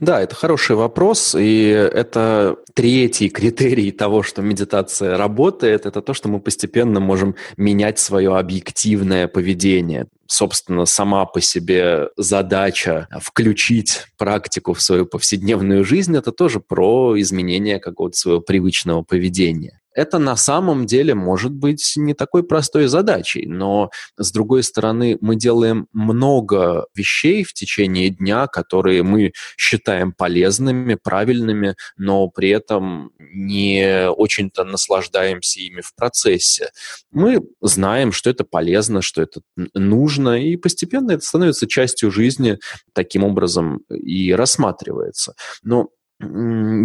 Да, 0.00 0.22
это 0.22 0.34
хороший 0.34 0.76
вопрос, 0.76 1.34
и 1.38 1.66
это 1.66 2.56
третий 2.72 3.28
критерий 3.28 3.92
того, 3.92 4.22
что 4.22 4.40
медитация 4.40 5.18
работает, 5.18 5.84
это 5.84 6.00
то, 6.00 6.14
что 6.14 6.28
мы 6.28 6.40
постепенно 6.40 7.00
можем 7.00 7.34
менять 7.58 7.98
свое 7.98 8.36
объективное 8.36 9.28
поведение. 9.28 10.06
Собственно, 10.26 10.86
сама 10.86 11.26
по 11.26 11.42
себе 11.42 12.08
задача 12.16 13.08
включить 13.20 14.06
практику 14.16 14.72
в 14.72 14.80
свою 14.80 15.04
повседневную 15.04 15.84
жизнь, 15.84 16.16
это 16.16 16.32
тоже 16.32 16.60
про 16.60 17.20
изменение 17.20 17.78
какого-то 17.78 18.16
своего 18.16 18.40
привычного 18.40 19.02
поведения 19.02 19.80
это 19.94 20.18
на 20.18 20.36
самом 20.36 20.86
деле 20.86 21.14
может 21.14 21.52
быть 21.52 21.94
не 21.96 22.14
такой 22.14 22.42
простой 22.42 22.86
задачей, 22.88 23.46
но 23.46 23.90
с 24.16 24.32
другой 24.32 24.62
стороны 24.62 25.16
мы 25.20 25.36
делаем 25.36 25.86
много 25.92 26.86
вещей 26.94 27.44
в 27.44 27.52
течение 27.52 28.10
дня, 28.10 28.46
которые 28.48 29.02
мы 29.02 29.32
считаем 29.56 30.12
полезными, 30.12 30.96
правильными, 30.96 31.76
но 31.96 32.28
при 32.28 32.50
этом 32.50 33.12
не 33.18 34.08
очень-то 34.10 34.64
наслаждаемся 34.64 35.60
ими 35.60 35.80
в 35.80 35.94
процессе. 35.94 36.70
Мы 37.12 37.40
знаем, 37.60 38.12
что 38.12 38.30
это 38.30 38.44
полезно, 38.44 39.00
что 39.00 39.22
это 39.22 39.40
нужно, 39.74 40.42
и 40.42 40.56
постепенно 40.56 41.12
это 41.12 41.24
становится 41.24 41.68
частью 41.68 42.10
жизни, 42.10 42.58
таким 42.92 43.24
образом 43.24 43.78
и 43.88 44.32
рассматривается. 44.32 45.34
Но 45.62 45.88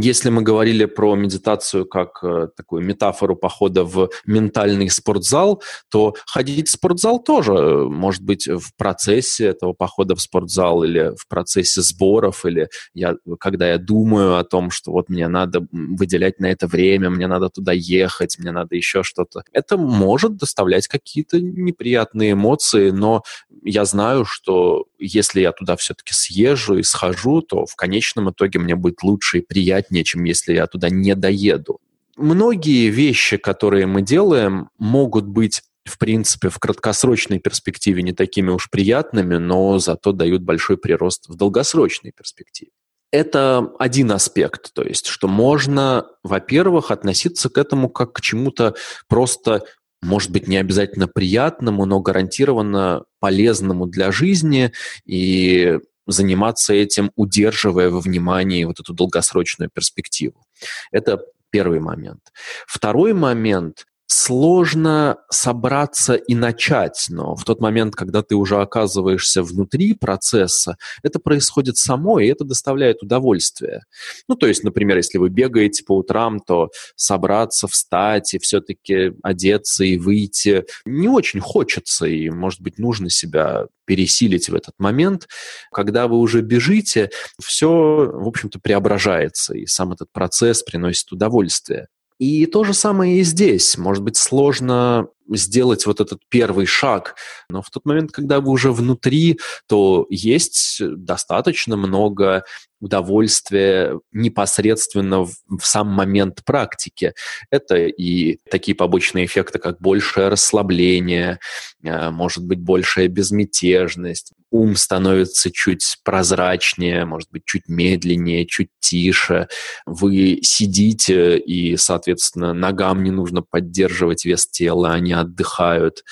если 0.01 0.29
мы 0.29 0.41
говорили 0.41 0.85
про 0.85 1.15
медитацию 1.15 1.85
как 1.85 2.23
э, 2.23 2.47
такую 2.55 2.83
метафору 2.83 3.35
похода 3.35 3.83
в 3.83 4.09
ментальный 4.25 4.89
спортзал, 4.89 5.61
то 5.89 6.15
ходить 6.25 6.67
в 6.67 6.71
спортзал 6.71 7.21
тоже 7.21 7.53
э, 7.53 7.83
может 7.85 8.23
быть 8.23 8.47
в 8.47 8.75
процессе 8.77 9.47
этого 9.47 9.73
похода 9.73 10.15
в 10.15 10.21
спортзал 10.21 10.83
или 10.83 11.13
в 11.17 11.27
процессе 11.27 11.81
сборов, 11.81 12.45
или 12.45 12.69
я, 12.93 13.15
когда 13.39 13.69
я 13.69 13.77
думаю 13.77 14.37
о 14.37 14.43
том, 14.43 14.71
что 14.71 14.91
вот 14.91 15.09
мне 15.09 15.27
надо 15.27 15.65
выделять 15.71 16.39
на 16.39 16.47
это 16.47 16.67
время, 16.67 17.09
мне 17.09 17.27
надо 17.27 17.49
туда 17.49 17.71
ехать, 17.73 18.37
мне 18.39 18.51
надо 18.51 18.75
еще 18.75 19.03
что-то. 19.03 19.43
Это 19.51 19.77
может 19.77 20.37
доставлять 20.37 20.87
какие-то 20.87 21.39
неприятные 21.39 22.33
эмоции, 22.33 22.91
но 22.91 23.23
я 23.63 23.85
знаю, 23.85 24.25
что 24.25 24.85
если 24.97 25.41
я 25.41 25.51
туда 25.51 25.75
все-таки 25.75 26.13
съезжу 26.13 26.77
и 26.77 26.83
схожу, 26.83 27.41
то 27.41 27.65
в 27.65 27.75
конечном 27.75 28.29
итоге 28.29 28.59
мне 28.59 28.75
будет 28.75 29.03
лучше 29.03 29.28
и 29.37 29.41
приятнее, 29.41 30.03
чем 30.03 30.23
если 30.23 30.53
я 30.53 30.67
туда 30.67 30.89
не 30.89 31.15
доеду. 31.15 31.79
Многие 32.17 32.89
вещи, 32.89 33.37
которые 33.37 33.85
мы 33.85 34.01
делаем, 34.01 34.69
могут 34.77 35.25
быть 35.25 35.61
в 35.85 35.97
принципе, 35.97 36.49
в 36.49 36.59
краткосрочной 36.59 37.39
перспективе 37.39 38.03
не 38.03 38.13
такими 38.13 38.51
уж 38.51 38.69
приятными, 38.69 39.37
но 39.37 39.79
зато 39.79 40.11
дают 40.11 40.43
большой 40.43 40.77
прирост 40.77 41.27
в 41.27 41.35
долгосрочной 41.35 42.11
перспективе. 42.11 42.71
Это 43.11 43.71
один 43.79 44.11
аспект, 44.11 44.71
то 44.73 44.83
есть, 44.83 45.07
что 45.07 45.27
можно, 45.27 46.05
во-первых, 46.23 46.91
относиться 46.91 47.49
к 47.49 47.57
этому 47.57 47.89
как 47.89 48.13
к 48.13 48.21
чему-то 48.21 48.75
просто 49.07 49.63
может 50.01 50.31
быть, 50.31 50.47
не 50.47 50.55
обязательно 50.55 51.07
приятному, 51.09 51.85
но 51.85 51.99
гарантированно 51.99 53.03
полезному 53.19 53.85
для 53.85 54.13
жизни 54.13 54.71
и 55.05 55.77
заниматься 56.11 56.73
этим, 56.73 57.11
удерживая 57.15 57.89
во 57.89 57.99
внимании 57.99 58.63
вот 58.63 58.79
эту 58.79 58.93
долгосрочную 58.93 59.69
перспективу. 59.69 60.45
Это 60.91 61.21
первый 61.49 61.79
момент. 61.79 62.21
Второй 62.67 63.13
момент 63.13 63.85
сложно 64.11 65.17
собраться 65.29 66.15
и 66.15 66.33
начать, 66.33 67.05
но 67.09 67.35
в 67.35 67.43
тот 67.43 67.61
момент, 67.61 67.95
когда 67.95 68.23
ты 68.23 68.35
уже 68.35 68.59
оказываешься 68.59 69.43
внутри 69.43 69.93
процесса, 69.93 70.77
это 71.03 71.19
происходит 71.19 71.77
само, 71.77 72.19
и 72.19 72.27
это 72.27 72.43
доставляет 72.43 73.03
удовольствие. 73.03 73.83
Ну, 74.27 74.33
то 74.33 74.47
есть, 74.47 74.63
например, 74.63 74.97
если 74.97 75.19
вы 75.19 75.29
бегаете 75.29 75.83
по 75.83 75.95
утрам, 75.95 76.39
то 76.39 76.69
собраться, 76.95 77.67
встать 77.67 78.33
и 78.33 78.39
все-таки 78.39 79.13
одеться 79.21 79.83
и 79.83 79.97
выйти 79.97 80.65
не 80.85 81.07
очень 81.07 81.39
хочется, 81.39 82.07
и, 82.07 82.31
может 82.31 82.61
быть, 82.61 82.79
нужно 82.79 83.11
себя 83.11 83.67
пересилить 83.85 84.49
в 84.49 84.55
этот 84.55 84.73
момент. 84.79 85.27
Когда 85.71 86.07
вы 86.07 86.17
уже 86.17 86.41
бежите, 86.41 87.11
все, 87.39 87.67
в 88.11 88.27
общем-то, 88.27 88.59
преображается, 88.59 89.55
и 89.55 89.67
сам 89.67 89.91
этот 89.91 90.11
процесс 90.11 90.63
приносит 90.63 91.11
удовольствие. 91.11 91.89
И 92.19 92.45
то 92.45 92.65
же 92.65 92.73
самое 92.73 93.19
и 93.19 93.23
здесь. 93.23 93.77
Может 93.77 94.03
быть, 94.03 94.17
сложно 94.17 95.07
сделать 95.29 95.85
вот 95.85 96.01
этот 96.01 96.19
первый 96.27 96.65
шаг, 96.65 97.15
но 97.49 97.61
в 97.61 97.69
тот 97.69 97.85
момент, 97.85 98.11
когда 98.11 98.41
вы 98.41 98.51
уже 98.51 98.71
внутри, 98.71 99.39
то 99.67 100.05
есть 100.09 100.81
достаточно 100.81 101.77
много 101.77 102.43
удовольствия 102.79 103.99
непосредственно 104.11 105.25
в, 105.25 105.33
в 105.47 105.65
сам 105.65 105.87
момент 105.87 106.43
практики. 106.45 107.13
Это 107.49 107.77
и 107.77 108.39
такие 108.49 108.75
побочные 108.75 109.25
эффекты, 109.25 109.59
как 109.59 109.79
большее 109.79 110.29
расслабление, 110.29 111.39
э, 111.83 112.09
может 112.09 112.45
быть, 112.45 112.59
большая 112.59 113.07
безмятежность, 113.07 114.33
ум 114.51 114.75
становится 114.75 115.51
чуть 115.51 115.97
прозрачнее, 116.03 117.05
может 117.05 117.29
быть, 117.31 117.43
чуть 117.45 117.67
медленнее, 117.67 118.45
чуть 118.45 118.69
тише. 118.79 119.47
Вы 119.85 120.39
сидите, 120.41 121.37
и, 121.37 121.77
соответственно, 121.77 122.53
ногам 122.53 123.03
не 123.03 123.11
нужно 123.11 123.41
поддерживать 123.41 124.25
вес 124.25 124.47
тела, 124.47 124.93
они 124.93 125.13
отдыхают. 125.13 126.03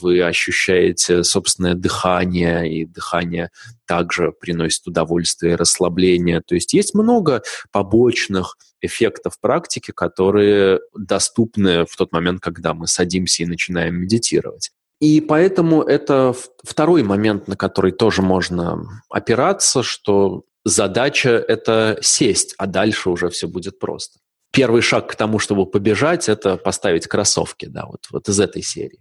Вы 0.00 0.22
ощущаете 0.22 1.24
собственное 1.24 1.74
дыхание, 1.74 2.70
и 2.70 2.84
дыхание 2.84 3.50
также 3.86 4.32
приносит 4.32 4.86
удовольствие 4.86 5.56
расслабление. 5.56 6.40
То 6.40 6.54
есть 6.54 6.72
есть 6.74 6.94
много 6.94 7.42
побочных 7.72 8.56
эффектов 8.80 9.40
практики, 9.40 9.92
которые 9.92 10.80
доступны 10.96 11.86
в 11.86 11.96
тот 11.96 12.12
момент, 12.12 12.40
когда 12.40 12.74
мы 12.74 12.86
садимся 12.86 13.42
и 13.42 13.46
начинаем 13.46 13.96
медитировать. 13.96 14.70
И 15.00 15.20
поэтому 15.20 15.82
это 15.82 16.34
второй 16.64 17.02
момент, 17.02 17.48
на 17.48 17.56
который 17.56 17.92
тоже 17.92 18.22
можно 18.22 19.02
опираться, 19.10 19.82
что 19.82 20.44
задача— 20.64 21.30
это 21.48 21.98
сесть, 22.00 22.54
а 22.58 22.66
дальше 22.66 23.10
уже 23.10 23.28
все 23.28 23.46
будет 23.46 23.78
просто. 23.78 24.18
Первый 24.52 24.80
шаг 24.80 25.10
к 25.10 25.14
тому, 25.14 25.38
чтобы 25.38 25.66
побежать, 25.66 26.30
это 26.30 26.56
поставить 26.56 27.06
кроссовки, 27.08 27.66
да, 27.66 27.84
вот, 27.86 28.06
вот 28.10 28.28
из 28.28 28.40
этой 28.40 28.62
серии. 28.62 29.00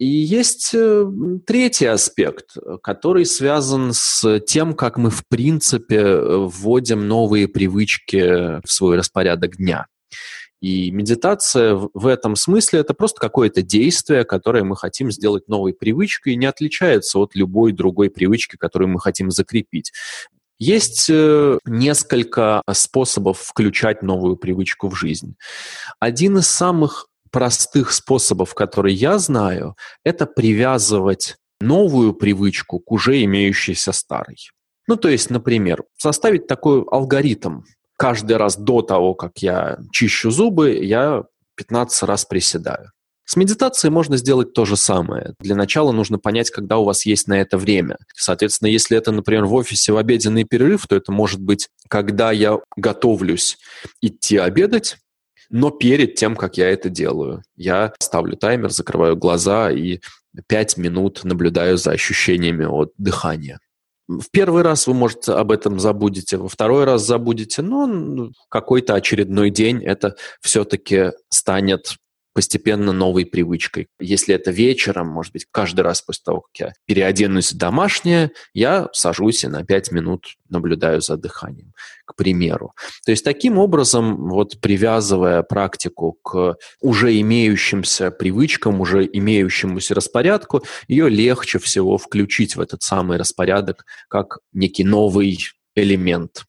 И 0.00 0.06
есть 0.06 0.70
э, 0.72 1.06
третий 1.46 1.84
аспект, 1.84 2.56
который 2.82 3.26
связан 3.26 3.92
с 3.92 4.40
тем, 4.46 4.72
как 4.72 4.96
мы 4.96 5.10
в 5.10 5.26
принципе 5.28 6.16
вводим 6.16 7.06
новые 7.06 7.48
привычки 7.48 8.62
в 8.66 8.72
свой 8.72 8.96
распорядок 8.96 9.58
дня. 9.58 9.88
И 10.62 10.90
медитация 10.90 11.74
в 11.74 12.06
этом 12.06 12.34
смысле 12.34 12.80
это 12.80 12.94
просто 12.94 13.20
какое-то 13.20 13.60
действие, 13.60 14.24
которое 14.24 14.64
мы 14.64 14.74
хотим 14.74 15.10
сделать 15.10 15.48
новой 15.48 15.74
привычкой, 15.74 16.32
и 16.32 16.36
не 16.36 16.46
отличается 16.46 17.18
от 17.18 17.34
любой 17.34 17.72
другой 17.72 18.08
привычки, 18.08 18.56
которую 18.56 18.88
мы 18.88 19.00
хотим 19.00 19.30
закрепить. 19.30 19.92
Есть 20.58 21.10
э, 21.10 21.58
несколько 21.66 22.62
способов 22.72 23.38
включать 23.40 24.02
новую 24.02 24.36
привычку 24.36 24.88
в 24.88 24.94
жизнь. 24.94 25.34
Один 25.98 26.38
из 26.38 26.46
самых 26.48 27.09
простых 27.30 27.92
способов, 27.92 28.54
которые 28.54 28.94
я 28.94 29.18
знаю, 29.18 29.76
это 30.04 30.26
привязывать 30.26 31.36
новую 31.60 32.14
привычку 32.14 32.80
к 32.80 32.90
уже 32.90 33.22
имеющейся 33.22 33.92
старой. 33.92 34.36
Ну, 34.86 34.96
то 34.96 35.08
есть, 35.08 35.30
например, 35.30 35.84
составить 35.98 36.46
такой 36.46 36.82
алгоритм 36.90 37.62
каждый 37.96 38.36
раз 38.36 38.56
до 38.56 38.82
того, 38.82 39.14
как 39.14 39.38
я 39.38 39.78
чищу 39.92 40.30
зубы, 40.30 40.72
я 40.72 41.24
15 41.56 42.02
раз 42.04 42.24
приседаю. 42.24 42.90
С 43.26 43.36
медитацией 43.36 43.92
можно 43.92 44.16
сделать 44.16 44.54
то 44.54 44.64
же 44.64 44.76
самое. 44.76 45.34
Для 45.38 45.54
начала 45.54 45.92
нужно 45.92 46.18
понять, 46.18 46.50
когда 46.50 46.78
у 46.78 46.84
вас 46.84 47.06
есть 47.06 47.28
на 47.28 47.40
это 47.40 47.58
время. 47.58 47.98
Соответственно, 48.16 48.66
если 48.66 48.98
это, 48.98 49.12
например, 49.12 49.44
в 49.44 49.54
офисе 49.54 49.92
в 49.92 49.98
обеденный 49.98 50.42
перерыв, 50.42 50.88
то 50.88 50.96
это 50.96 51.12
может 51.12 51.40
быть, 51.40 51.68
когда 51.88 52.32
я 52.32 52.58
готовлюсь 52.76 53.58
идти 54.00 54.36
обедать, 54.36 54.96
но 55.50 55.70
перед 55.70 56.14
тем, 56.14 56.36
как 56.36 56.56
я 56.56 56.70
это 56.70 56.88
делаю, 56.88 57.42
я 57.56 57.92
ставлю 57.98 58.36
таймер, 58.36 58.70
закрываю 58.70 59.16
глаза 59.16 59.70
и 59.70 60.00
5 60.46 60.76
минут 60.76 61.20
наблюдаю 61.24 61.76
за 61.76 61.90
ощущениями 61.90 62.64
от 62.64 62.92
дыхания. 62.96 63.58
В 64.08 64.30
первый 64.32 64.62
раз 64.62 64.86
вы, 64.86 64.94
может, 64.94 65.28
об 65.28 65.52
этом 65.52 65.78
забудете, 65.78 66.36
во 66.36 66.48
второй 66.48 66.84
раз 66.84 67.06
забудете, 67.06 67.62
но 67.62 68.30
какой-то 68.48 68.94
очередной 68.94 69.50
день 69.50 69.84
это 69.84 70.16
все-таки 70.40 71.12
станет 71.28 71.94
постепенно 72.32 72.92
новой 72.92 73.26
привычкой. 73.26 73.88
Если 73.98 74.34
это 74.34 74.50
вечером, 74.50 75.08
может 75.08 75.32
быть, 75.32 75.46
каждый 75.50 75.80
раз 75.80 76.02
после 76.02 76.22
того, 76.24 76.40
как 76.40 76.58
я 76.58 76.72
переоденусь 76.86 77.52
в 77.52 77.56
домашнее, 77.56 78.30
я 78.54 78.88
сажусь 78.92 79.44
и 79.44 79.48
на 79.48 79.64
5 79.64 79.92
минут 79.92 80.36
наблюдаю 80.48 81.00
за 81.00 81.16
дыханием, 81.16 81.72
к 82.04 82.14
примеру. 82.14 82.72
То 83.04 83.12
есть 83.12 83.24
таким 83.24 83.58
образом, 83.58 84.28
вот 84.28 84.60
привязывая 84.60 85.42
практику 85.42 86.18
к 86.22 86.56
уже 86.80 87.18
имеющимся 87.20 88.10
привычкам, 88.10 88.80
уже 88.80 89.08
имеющемуся 89.10 89.94
распорядку, 89.94 90.62
ее 90.88 91.08
легче 91.08 91.58
всего 91.58 91.98
включить 91.98 92.56
в 92.56 92.60
этот 92.60 92.82
самый 92.82 93.18
распорядок 93.18 93.84
как 94.08 94.38
некий 94.52 94.84
новый 94.84 95.38
элемент. 95.74 96.44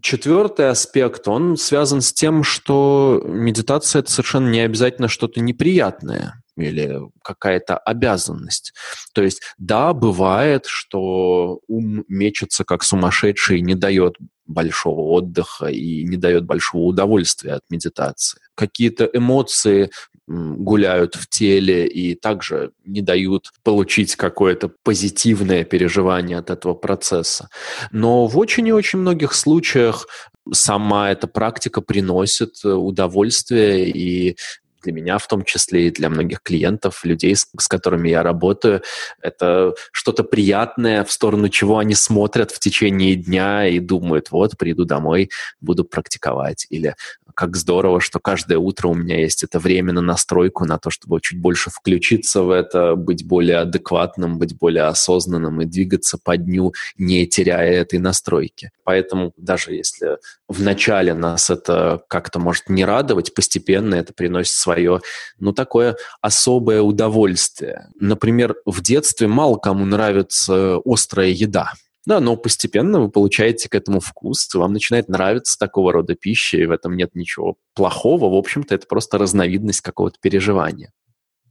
Четвертый 0.00 0.68
аспект, 0.68 1.26
он 1.26 1.56
связан 1.56 2.00
с 2.00 2.12
тем, 2.12 2.44
что 2.44 3.20
медитация– 3.24 4.00
это 4.00 4.10
совершенно 4.10 4.48
не 4.48 4.60
обязательно 4.60 5.08
что-то 5.08 5.40
неприятное 5.40 6.42
или 6.56 7.00
какая-то 7.24 7.76
обязанность. 7.76 8.72
То 9.14 9.22
есть, 9.22 9.42
да, 9.58 9.92
бывает, 9.92 10.66
что 10.66 11.60
ум 11.66 12.04
мечется 12.06 12.64
как 12.64 12.84
сумасшедший 12.84 13.58
и 13.58 13.62
не 13.62 13.74
дает 13.74 14.14
большого 14.46 15.00
отдыха 15.12 15.66
и 15.66 16.04
не 16.04 16.16
дает 16.16 16.44
большого 16.44 16.82
удовольствия 16.82 17.54
от 17.54 17.62
медитации. 17.70 18.40
Какие-то 18.54 19.08
эмоции 19.12 19.90
гуляют 20.30 21.16
в 21.16 21.28
теле 21.28 21.88
и 21.88 22.14
также 22.14 22.70
не 22.84 23.02
дают 23.02 23.50
получить 23.64 24.14
какое-то 24.14 24.70
позитивное 24.84 25.64
переживание 25.64 26.38
от 26.38 26.50
этого 26.50 26.74
процесса. 26.74 27.48
Но 27.90 28.26
в 28.26 28.38
очень 28.38 28.68
и 28.68 28.72
очень 28.72 29.00
многих 29.00 29.34
случаях 29.34 30.06
сама 30.52 31.10
эта 31.10 31.26
практика 31.26 31.80
приносит 31.80 32.64
удовольствие 32.64 33.90
и 33.90 34.36
для 34.82 34.92
меня 34.92 35.18
в 35.18 35.26
том 35.26 35.44
числе 35.44 35.88
и 35.88 35.90
для 35.90 36.08
многих 36.08 36.42
клиентов, 36.42 37.04
людей, 37.04 37.34
с, 37.36 37.46
с 37.58 37.68
которыми 37.68 38.08
я 38.08 38.22
работаю, 38.22 38.82
это 39.20 39.74
что-то 39.92 40.24
приятное, 40.24 41.04
в 41.04 41.12
сторону 41.12 41.48
чего 41.48 41.78
они 41.78 41.94
смотрят 41.94 42.50
в 42.50 42.58
течение 42.58 43.14
дня 43.14 43.66
и 43.66 43.78
думают, 43.78 44.30
вот, 44.30 44.56
приду 44.56 44.84
домой, 44.84 45.30
буду 45.60 45.84
практиковать. 45.84 46.66
Или 46.70 46.94
как 47.34 47.56
здорово, 47.56 48.00
что 48.00 48.18
каждое 48.18 48.58
утро 48.58 48.88
у 48.88 48.94
меня 48.94 49.18
есть 49.20 49.42
это 49.42 49.58
время 49.58 49.92
на 49.92 50.00
настройку, 50.00 50.64
на 50.64 50.78
то, 50.78 50.90
чтобы 50.90 51.20
чуть 51.20 51.40
больше 51.40 51.70
включиться 51.70 52.42
в 52.42 52.50
это, 52.50 52.96
быть 52.96 53.26
более 53.26 53.58
адекватным, 53.58 54.38
быть 54.38 54.56
более 54.58 54.84
осознанным 54.84 55.60
и 55.62 55.64
двигаться 55.64 56.18
по 56.22 56.36
дню, 56.36 56.74
не 56.98 57.26
теряя 57.26 57.72
этой 57.72 57.98
настройки. 57.98 58.72
Поэтому 58.84 59.32
даже 59.36 59.72
если 59.72 60.18
в 60.48 60.62
начале 60.62 61.14
нас 61.14 61.48
это 61.48 62.02
как-то 62.08 62.38
может 62.38 62.68
не 62.68 62.84
радовать, 62.84 63.34
постепенно 63.34 63.94
это 63.94 64.12
приносит 64.12 64.52
свое, 64.70 65.00
ну, 65.38 65.52
такое 65.52 65.96
особое 66.20 66.82
удовольствие. 66.82 67.88
Например, 67.98 68.54
в 68.64 68.80
детстве 68.82 69.26
мало 69.26 69.56
кому 69.56 69.84
нравится 69.84 70.78
острая 70.84 71.28
еда. 71.28 71.72
Да, 72.06 72.18
но 72.18 72.36
постепенно 72.36 73.00
вы 73.00 73.10
получаете 73.10 73.68
к 73.68 73.74
этому 73.74 74.00
вкус, 74.00 74.48
вам 74.54 74.72
начинает 74.72 75.08
нравиться 75.08 75.58
такого 75.58 75.92
рода 75.92 76.14
пища, 76.14 76.56
и 76.56 76.64
в 76.64 76.70
этом 76.70 76.96
нет 76.96 77.14
ничего 77.14 77.56
плохого. 77.74 78.30
В 78.30 78.38
общем-то, 78.38 78.74
это 78.74 78.86
просто 78.86 79.18
разновидность 79.18 79.82
какого-то 79.82 80.16
переживания. 80.20 80.92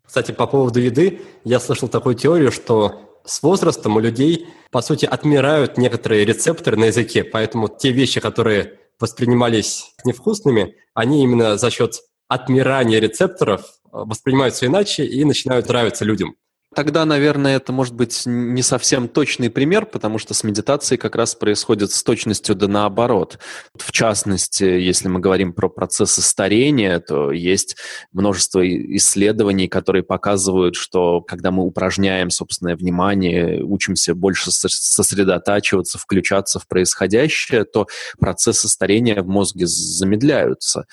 Кстати, 0.06 0.32
по 0.32 0.48
поводу 0.48 0.80
еды, 0.80 1.22
я 1.44 1.60
слышал 1.60 1.88
такую 1.88 2.16
теорию, 2.16 2.52
что 2.52 3.22
с 3.26 3.44
возрастом 3.44 3.98
у 3.98 4.00
людей, 4.00 4.48
по 4.72 4.82
сути, 4.82 5.06
отмирают 5.06 5.78
некоторые 5.78 6.26
рецепторы 6.26 6.78
на 6.78 6.86
языке, 6.86 7.24
поэтому 7.24 7.68
те 7.68 7.92
вещи, 7.92 8.20
которые 8.20 8.80
воспринимались 9.00 9.92
невкусными, 10.04 10.76
они 10.96 11.24
именно 11.24 11.58
за 11.58 11.70
счет 11.70 12.02
отмирания 12.30 13.00
рецепторов 13.00 13.66
воспринимаются 13.92 14.68
иначе 14.68 15.06
и 15.06 15.26
начинают 15.26 15.68
нравиться 15.68 16.06
людям. 16.06 16.36
Тогда, 16.76 17.04
наверное, 17.04 17.56
это 17.56 17.74
может 17.74 17.96
быть 17.96 18.24
не 18.28 18.62
совсем 18.62 19.08
точный 19.08 19.50
пример, 19.50 19.88
потому 19.88 20.20
что 20.20 20.36
с 20.36 20.44
медитацией 20.44 21.00
как 21.00 21.16
раз 21.16 21.34
происходит 21.34 21.92
с 21.92 22.04
точностью 22.04 22.54
да 22.54 22.68
наоборот. 22.68 23.40
В 23.74 23.92
частности, 23.92 24.66
если 24.66 25.08
мы 25.08 25.20
говорим 25.20 25.54
про 25.54 25.68
процессы 25.68 26.22
старения, 26.22 27.00
то 27.00 27.32
есть 27.32 27.76
множество 28.12 28.62
исследований, 28.96 29.68
которые 29.68 30.04
показывают, 30.04 30.76
что 30.76 31.22
когда 31.22 31.50
мы 31.50 31.64
упражняем 31.64 32.30
собственное 32.30 32.76
внимание, 32.76 33.64
учимся 33.64 34.14
больше 34.14 34.52
сосредотачиваться, 34.52 35.98
включаться 35.98 36.60
в 36.60 36.68
происходящее, 36.68 37.66
то 37.66 37.88
процессы 38.20 38.68
старения 38.68 39.24
в 39.24 39.28
мозге 39.28 39.66
замедляются 39.66 40.86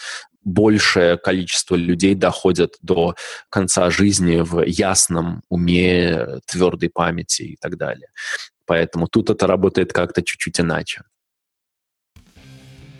большее 0.46 1.18
количество 1.18 1.74
людей 1.74 2.14
доходят 2.14 2.76
до 2.80 3.16
конца 3.50 3.90
жизни 3.90 4.40
в 4.40 4.62
ясном 4.62 5.42
уме, 5.48 6.38
твердой 6.46 6.88
памяти 6.88 7.42
и 7.42 7.56
так 7.56 7.76
далее. 7.76 8.08
Поэтому 8.64 9.08
тут 9.08 9.28
это 9.28 9.46
работает 9.46 9.92
как-то 9.92 10.22
чуть-чуть 10.22 10.60
иначе. 10.60 11.02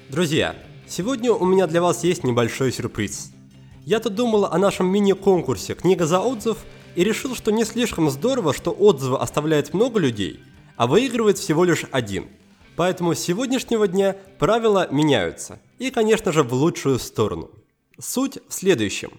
Друзья, 0.09 0.57
сегодня 0.89 1.33
у 1.33 1.47
меня 1.47 1.69
для 1.69 1.81
вас 1.81 2.03
есть 2.03 2.25
небольшой 2.25 2.73
сюрприз. 2.73 3.31
Я-то 3.85 4.11
думал 4.11 4.47
о 4.47 4.59
нашем 4.59 4.89
мини-конкурсе 4.89 5.75
«Книга 5.75 6.07
за 6.07 6.19
отзыв» 6.19 6.59
и 6.97 7.05
решил, 7.05 7.37
что 7.37 7.53
не 7.53 7.65
слишком 7.65 8.11
здорово, 8.11 8.53
что 8.55 8.73
отзывы 8.73 9.19
оставляет 9.19 9.73
много 9.73 10.01
людей, 10.01 10.41
а 10.77 10.89
выигрывает 10.89 11.39
всего 11.39 11.65
лишь 11.65 11.85
один– 11.93 12.29
Поэтому 12.77 13.15
с 13.15 13.21
сегодняшнего 13.21 13.89
дня 13.89 14.17
правила 14.39 14.87
меняются. 14.91 15.61
И, 15.79 15.91
конечно 15.91 16.33
же, 16.33 16.43
в 16.43 16.53
лучшую 16.53 16.99
сторону. 16.99 17.51
Суть 17.99 18.39
в 18.49 18.53
следующем. 18.53 19.13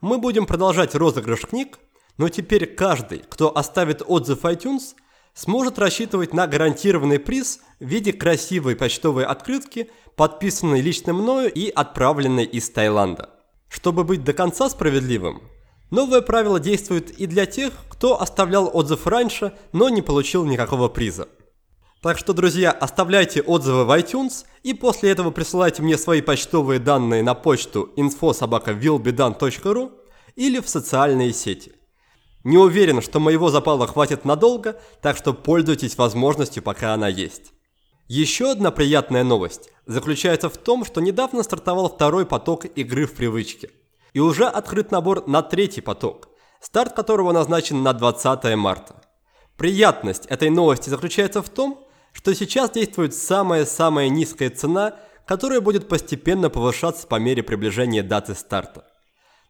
Мы 0.00 0.18
будем 0.18 0.46
продолжать 0.46 0.94
розыгрыш 0.94 1.42
книг, 1.42 1.78
но 2.16 2.28
теперь 2.28 2.66
каждый, 2.66 3.22
кто 3.28 3.56
оставит 3.56 4.02
отзыв 4.04 4.44
iTunes, 4.44 4.94
сможет 5.34 5.78
рассчитывать 5.78 6.32
на 6.32 6.46
гарантированный 6.46 7.18
приз 7.18 7.60
в 7.80 7.84
виде 7.84 8.12
красивой 8.12 8.76
почтовой 8.76 9.24
открытки, 9.24 9.90
подписанной 10.16 10.80
лично 10.80 11.12
мною 11.12 11.52
и 11.52 11.68
отправленной 11.68 12.44
из 12.44 12.68
Таиланда. 12.70 13.30
Чтобы 13.68 14.04
быть 14.04 14.24
до 14.24 14.32
конца 14.32 14.68
справедливым, 14.68 15.42
новое 15.90 16.20
правило 16.20 16.60
действует 16.60 17.10
и 17.10 17.26
для 17.26 17.46
тех, 17.46 17.72
кто 17.90 18.20
оставлял 18.20 18.70
отзыв 18.72 19.06
раньше, 19.06 19.54
но 19.72 19.88
не 19.88 20.02
получил 20.02 20.44
никакого 20.44 20.88
приза. 20.88 21.28
Так 22.02 22.18
что, 22.18 22.32
друзья, 22.32 22.72
оставляйте 22.72 23.42
отзывы 23.42 23.84
в 23.84 23.90
iTunes 23.96 24.44
и 24.64 24.74
после 24.74 25.10
этого 25.10 25.30
присылайте 25.30 25.82
мне 25.82 25.96
свои 25.96 26.20
почтовые 26.20 26.80
данные 26.80 27.22
на 27.22 27.34
почту 27.34 27.92
info.sobaka.willbedan.ru 27.96 29.92
или 30.34 30.58
в 30.58 30.68
социальные 30.68 31.32
сети. 31.32 31.72
Не 32.42 32.58
уверен, 32.58 33.02
что 33.02 33.20
моего 33.20 33.50
запала 33.50 33.86
хватит 33.86 34.24
надолго, 34.24 34.80
так 35.00 35.16
что 35.16 35.32
пользуйтесь 35.32 35.96
возможностью, 35.96 36.60
пока 36.60 36.92
она 36.92 37.06
есть. 37.06 37.52
Еще 38.08 38.50
одна 38.50 38.72
приятная 38.72 39.22
новость 39.22 39.70
заключается 39.86 40.48
в 40.50 40.56
том, 40.56 40.84
что 40.84 41.00
недавно 41.00 41.44
стартовал 41.44 41.88
второй 41.88 42.26
поток 42.26 42.64
игры 42.64 43.06
в 43.06 43.14
привычке. 43.14 43.70
И 44.12 44.18
уже 44.18 44.46
открыт 44.46 44.90
набор 44.90 45.28
на 45.28 45.40
третий 45.40 45.82
поток, 45.82 46.30
старт 46.60 46.94
которого 46.94 47.30
назначен 47.30 47.84
на 47.84 47.92
20 47.92 48.56
марта. 48.56 49.00
Приятность 49.56 50.26
этой 50.26 50.50
новости 50.50 50.88
заключается 50.88 51.40
в 51.40 51.48
том, 51.48 51.81
что 52.12 52.34
сейчас 52.34 52.70
действует 52.70 53.14
самая-самая 53.14 54.08
низкая 54.08 54.50
цена, 54.50 54.96
которая 55.26 55.60
будет 55.60 55.88
постепенно 55.88 56.50
повышаться 56.50 57.06
по 57.06 57.16
мере 57.16 57.42
приближения 57.42 58.02
даты 58.02 58.34
старта. 58.34 58.86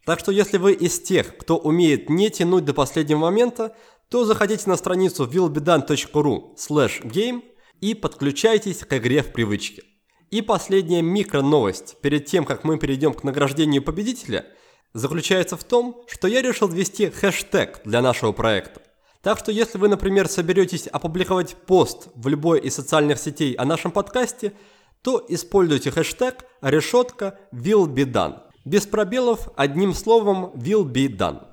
Так 0.05 0.19
что 0.19 0.33
если 0.33 0.59
вы 0.59 0.73
из 0.73 1.01
тех, 1.01 1.37
кто 1.37 1.57
умеет 1.57 2.11
не 2.11 2.31
тянуть 2.31 2.65
до 2.65 2.75
последнего 2.75 3.19
момента, 3.19 3.77
то 4.09 4.25
заходите 4.25 4.69
на 4.69 4.77
страницу 4.77 5.27
willbedan.ru 5.27 6.55
game 6.57 7.43
и 7.81 7.95
подключайтесь 7.95 8.79
к 8.79 8.97
игре 8.97 9.23
в 9.23 9.33
привычке. 9.33 9.83
И 10.31 10.41
последняя 10.43 11.03
микро-новость 11.03 12.01
перед 12.01 12.27
тем, 12.27 12.45
как 12.45 12.65
мы 12.65 12.79
перейдем 12.79 13.13
к 13.13 13.23
награждению 13.23 13.83
победителя, 13.83 14.47
заключается 14.93 15.57
в 15.57 15.65
том, 15.65 16.03
что 16.09 16.27
я 16.29 16.43
решил 16.43 16.69
ввести 16.69 17.11
хэштег 17.11 17.83
для 17.85 18.03
нашего 18.03 18.33
проекта. 18.33 18.83
Так 19.23 19.39
что 19.39 19.53
если 19.53 19.79
вы, 19.79 19.89
например, 19.89 20.29
соберетесь 20.29 20.89
опубликовать 20.89 21.55
пост 21.55 22.09
в 22.17 22.27
любой 22.27 22.59
из 22.59 22.75
социальных 22.75 23.21
сетей 23.21 23.55
о 23.55 23.65
нашем 23.65 23.93
подкасте, 23.93 24.53
то 25.01 25.25
используйте 25.29 25.93
хэштег 25.93 26.45
решетка 26.61 27.39
will 27.53 27.87
be 27.87 28.05
done. 28.05 28.41
Без 28.65 28.85
пробелов, 28.85 29.49
одним 29.57 29.95
словом 29.95 30.47
will 30.57 30.85
be 30.85 31.07
done. 31.07 31.45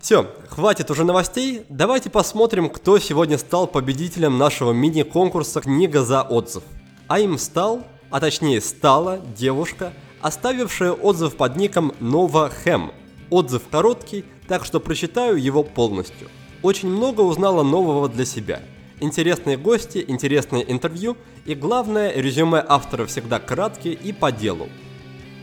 Все, 0.00 0.28
хватит 0.48 0.90
уже 0.90 1.04
новостей, 1.04 1.64
давайте 1.68 2.10
посмотрим, 2.10 2.68
кто 2.68 2.98
сегодня 2.98 3.38
стал 3.38 3.68
победителем 3.68 4.36
нашего 4.36 4.72
мини-конкурса 4.72 5.60
«Книга 5.60 6.02
за 6.02 6.22
отзыв». 6.22 6.64
А 7.06 7.20
им 7.20 7.38
стал, 7.38 7.84
а 8.10 8.18
точнее 8.18 8.60
стала 8.60 9.20
девушка, 9.36 9.92
оставившая 10.20 10.92
отзыв 10.92 11.36
под 11.36 11.56
ником 11.56 11.94
Нова 12.00 12.50
Хэм. 12.50 12.90
Отзыв 13.30 13.62
короткий, 13.70 14.24
так 14.48 14.64
что 14.64 14.80
прочитаю 14.80 15.40
его 15.40 15.62
полностью– 15.62 16.28
очень 16.64 16.88
много 16.88 17.20
узнала 17.20 17.62
нового 17.62 18.08
для 18.08 18.24
себя. 18.24 18.62
Интересные 18.98 19.58
гости, 19.58 20.02
интересные 20.08 20.70
интервью 20.72 21.18
и 21.44 21.54
главное, 21.54 22.10
резюме 22.16 22.64
автора 22.66 23.04
всегда 23.04 23.38
краткие 23.38 23.92
и 23.92 24.14
по 24.14 24.32
делу. 24.32 24.70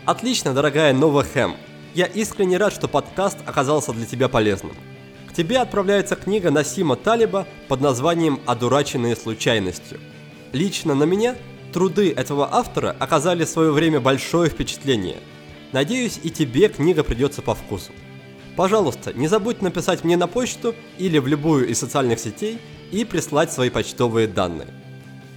Отлично, 0.06 0.56
дорогая 0.56 0.94
Нова 0.94 1.24
Хэм. 1.24 1.56
Я 1.94 2.08
искренне 2.08 2.58
рад, 2.58 2.74
что 2.74 2.88
подкаст 2.88 3.38
оказался 3.46 3.94
для 3.94 4.08
тебя 4.08 4.30
полезным. 4.30 4.76
К 5.30 5.34
тебе 5.34 5.60
отправляется 5.60 6.16
книга 6.16 6.50
Насима 6.50 6.96
Талиба 6.96 7.46
под 7.68 7.82
названием 7.82 8.40
«Одураченные 8.48 9.16
случайностью». 9.16 10.00
Лично 10.54 10.96
на 10.96 11.04
меня 11.04 11.36
труды 11.72 12.12
этого 12.12 12.50
автора 12.52 12.96
оказали 12.98 13.46
в 13.46 13.50
свое 13.50 13.72
время 13.72 14.00
большое 14.00 14.50
впечатление. 14.50 15.18
Надеюсь, 15.72 16.20
и 16.24 16.32
тебе 16.32 16.68
книга 16.68 17.04
придется 17.04 17.44
по 17.44 17.54
вкусу. 17.54 17.92
Пожалуйста, 18.56 19.14
не 19.14 19.28
забудь 19.28 19.62
написать 19.62 20.04
мне 20.04 20.18
на 20.18 20.28
почту 20.28 20.76
или 20.98 21.18
в 21.20 21.28
любую 21.28 21.68
из 21.70 21.80
социальных 21.80 22.20
сетей 22.20 22.60
и 22.92 23.06
прислать 23.06 23.52
свои 23.52 23.70
почтовые 23.70 24.28
данные. 24.28 24.68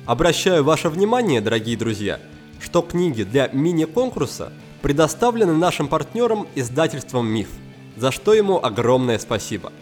Обращаю 0.06 0.64
ваше 0.64 0.88
внимание, 0.88 1.40
дорогие 1.40 1.76
друзья, 1.76 2.20
что 2.60 2.82
книги 2.82 3.22
для 3.22 3.48
мини-конкурса 3.48 4.52
предоставлены 4.82 5.54
нашим 5.54 5.88
партнером 5.88 6.46
издательством 6.54 7.26
«Миф», 7.26 7.48
за 7.96 8.10
что 8.10 8.34
ему 8.34 8.62
огромное 8.62 9.18
спасибо. 9.18 9.72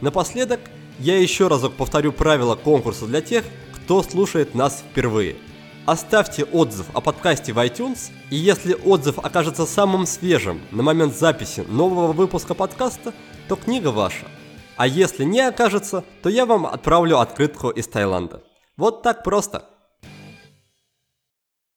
Напоследок, 0.00 0.60
я 0.98 1.18
еще 1.18 1.48
разок 1.48 1.74
повторю 1.74 2.12
правила 2.12 2.54
конкурса 2.54 3.06
для 3.06 3.20
тех, 3.20 3.44
кто 3.72 4.02
слушает 4.02 4.54
нас 4.54 4.84
впервые. 4.90 5.36
Оставьте 5.86 6.44
отзыв 6.44 6.86
о 6.94 7.02
подкасте 7.02 7.52
в 7.52 7.58
iTunes, 7.58 8.10
и 8.30 8.36
если 8.36 8.72
отзыв 8.72 9.18
окажется 9.18 9.66
самым 9.66 10.06
свежим 10.06 10.62
на 10.70 10.82
момент 10.82 11.14
записи 11.14 11.60
нового 11.68 12.12
выпуска 12.12 12.54
подкаста, 12.54 13.12
то 13.48 13.56
книга 13.56 13.88
ваша. 13.88 14.24
А 14.78 14.86
если 14.86 15.24
не 15.24 15.40
окажется, 15.42 16.02
то 16.22 16.30
я 16.30 16.46
вам 16.46 16.64
отправлю 16.64 17.18
открытку 17.18 17.68
из 17.68 17.86
Таиланда. 17.86 18.42
Вот 18.78 19.02
так 19.02 19.22
просто. 19.22 19.66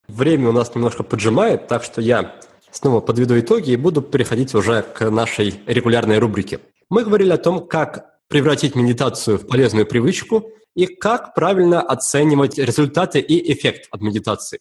Время 0.07 0.49
у 0.49 0.53
нас 0.53 0.73
немножко 0.73 1.03
поджимает, 1.03 1.67
так 1.67 1.83
что 1.83 1.99
я 1.99 2.33
снова 2.71 3.01
подведу 3.01 3.37
итоги 3.37 3.71
и 3.71 3.75
буду 3.75 4.01
переходить 4.01 4.55
уже 4.55 4.83
к 4.83 5.09
нашей 5.09 5.59
регулярной 5.67 6.19
рубрике. 6.19 6.61
Мы 6.89 7.03
говорили 7.03 7.33
о 7.33 7.37
том, 7.37 7.67
как 7.67 8.05
превратить 8.29 8.73
медитацию 8.73 9.37
в 9.37 9.47
полезную 9.47 9.85
привычку 9.85 10.49
и 10.77 10.85
как 10.85 11.33
правильно 11.33 11.81
оценивать 11.81 12.59
результаты 12.59 13.19
и 13.19 13.51
эффект 13.51 13.87
от 13.89 14.01
медитации. 14.01 14.59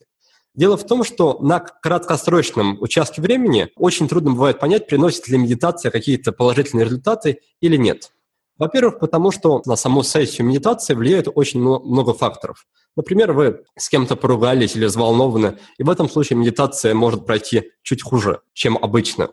Дело 0.55 0.79
в 0.79 0.87
том, 0.87 1.05
что 1.05 1.39
на 1.41 1.61
краткосрочном 1.61 2.79
участке 2.81 3.21
времени 3.21 3.69
очень 3.77 4.09
трудно 4.09 4.31
бывает 4.31 4.59
понять, 4.59 4.87
приносит 4.89 5.29
ли 5.29 5.37
медитация 5.37 5.91
какие-то 5.91 6.33
положительные 6.33 6.87
результаты 6.87 7.41
или 7.61 7.77
нет. 7.77 8.13
Во-первых, 8.57 8.99
потому 8.99 9.31
что 9.31 9.61
на 9.67 9.77
саму 9.77 10.03
сессию 10.03 10.47
медитации 10.47 10.95
влияет 10.95 11.29
очень 11.35 11.61
много 11.61 12.15
факторов. 12.15 12.67
Например, 12.97 13.35
вы 13.35 13.65
с 13.77 13.91
кем-то 13.91 14.17
поругались 14.17 14.75
или 14.75 14.87
взволнованы, 14.87 15.59
и 15.77 15.83
в 15.83 15.91
этом 15.91 16.09
случае 16.09 16.39
медитация 16.39 16.95
может 16.95 17.27
пройти 17.27 17.73
чуть 17.83 18.03
хуже, 18.03 18.41
чем 18.55 18.79
обычно. 18.79 19.29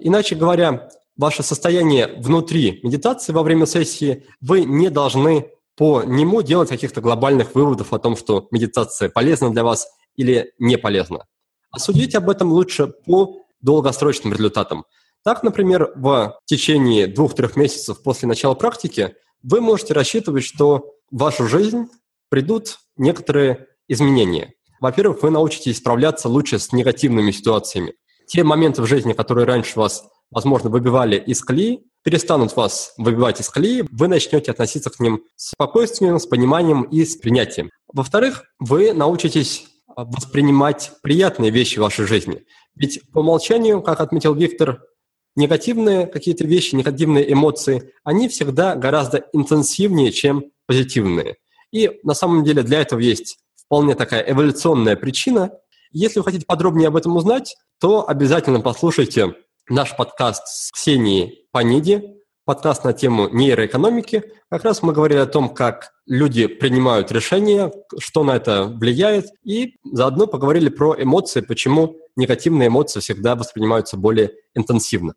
Иначе 0.00 0.34
говоря, 0.34 0.88
ваше 1.16 1.44
состояние 1.44 2.08
внутри 2.18 2.80
медитации 2.82 3.32
во 3.32 3.44
время 3.44 3.66
сессии, 3.66 4.26
вы 4.40 4.64
не 4.64 4.90
должны 4.90 5.52
по 5.76 6.02
нему 6.02 6.42
делать 6.42 6.70
каких-то 6.70 7.00
глобальных 7.00 7.54
выводов 7.54 7.92
о 7.92 7.98
том, 7.98 8.16
что 8.16 8.48
медитация 8.50 9.08
полезна 9.08 9.50
для 9.52 9.62
вас 9.62 9.88
или 10.16 10.52
не 10.58 10.78
полезна. 10.78 11.26
А 11.70 11.78
судить 11.78 12.14
об 12.14 12.30
этом 12.30 12.50
лучше 12.50 12.86
по 12.86 13.42
долгосрочным 13.60 14.32
результатам. 14.32 14.84
Так, 15.22 15.42
например, 15.42 15.92
в 15.96 16.38
течение 16.44 17.06
двух-трех 17.06 17.56
месяцев 17.56 18.02
после 18.02 18.28
начала 18.28 18.54
практики 18.54 19.14
вы 19.42 19.60
можете 19.60 19.92
рассчитывать, 19.92 20.44
что 20.44 20.94
в 21.10 21.18
вашу 21.18 21.46
жизнь 21.46 21.88
придут 22.28 22.78
некоторые 22.96 23.66
изменения. 23.88 24.54
Во-первых, 24.80 25.22
вы 25.22 25.30
научитесь 25.30 25.78
справляться 25.78 26.28
лучше 26.28 26.58
с 26.58 26.72
негативными 26.72 27.30
ситуациями. 27.30 27.94
Те 28.26 28.44
моменты 28.44 28.82
в 28.82 28.86
жизни, 28.86 29.12
которые 29.12 29.46
раньше 29.46 29.78
вас, 29.78 30.04
возможно, 30.30 30.70
выбивали 30.70 31.16
из 31.16 31.42
колеи, 31.42 31.84
перестанут 32.06 32.54
вас 32.54 32.94
выбивать 32.98 33.40
из 33.40 33.48
колеи, 33.48 33.82
вы 33.90 34.06
начнете 34.06 34.52
относиться 34.52 34.90
к 34.90 35.00
ним 35.00 35.24
с 35.34 35.50
спокойствием, 35.50 36.20
с 36.20 36.26
пониманием 36.26 36.82
и 36.82 37.04
с 37.04 37.16
принятием. 37.16 37.72
Во-вторых, 37.92 38.44
вы 38.60 38.92
научитесь 38.92 39.66
воспринимать 39.88 40.92
приятные 41.02 41.50
вещи 41.50 41.80
в 41.80 41.82
вашей 41.82 42.06
жизни. 42.06 42.44
Ведь 42.76 43.00
по 43.10 43.18
умолчанию, 43.18 43.82
как 43.82 44.00
отметил 44.00 44.34
Виктор, 44.36 44.84
негативные 45.34 46.06
какие-то 46.06 46.44
вещи, 46.46 46.76
негативные 46.76 47.32
эмоции, 47.32 47.92
они 48.04 48.28
всегда 48.28 48.76
гораздо 48.76 49.24
интенсивнее, 49.32 50.12
чем 50.12 50.44
позитивные. 50.66 51.38
И 51.72 51.98
на 52.04 52.14
самом 52.14 52.44
деле 52.44 52.62
для 52.62 52.82
этого 52.82 53.00
есть 53.00 53.38
вполне 53.56 53.96
такая 53.96 54.22
эволюционная 54.30 54.94
причина. 54.94 55.50
Если 55.90 56.20
вы 56.20 56.24
хотите 56.24 56.46
подробнее 56.46 56.86
об 56.86 56.94
этом 56.94 57.16
узнать, 57.16 57.56
то 57.80 58.08
обязательно 58.08 58.60
послушайте 58.60 59.34
наш 59.68 59.96
подкаст 59.96 60.46
с 60.46 60.70
Ксенией 60.70 61.46
Паниди, 61.50 62.16
подкаст 62.44 62.84
на 62.84 62.92
тему 62.92 63.28
нейроэкономики. 63.28 64.32
Как 64.48 64.64
раз 64.64 64.82
мы 64.82 64.92
говорили 64.92 65.18
о 65.18 65.26
том, 65.26 65.48
как 65.48 65.92
люди 66.06 66.46
принимают 66.46 67.10
решения, 67.10 67.72
что 67.98 68.22
на 68.22 68.36
это 68.36 68.64
влияет, 68.64 69.26
и 69.42 69.76
заодно 69.84 70.26
поговорили 70.26 70.68
про 70.68 70.94
эмоции, 71.00 71.40
почему 71.40 71.96
негативные 72.14 72.68
эмоции 72.68 73.00
всегда 73.00 73.34
воспринимаются 73.34 73.96
более 73.96 74.32
интенсивно. 74.54 75.14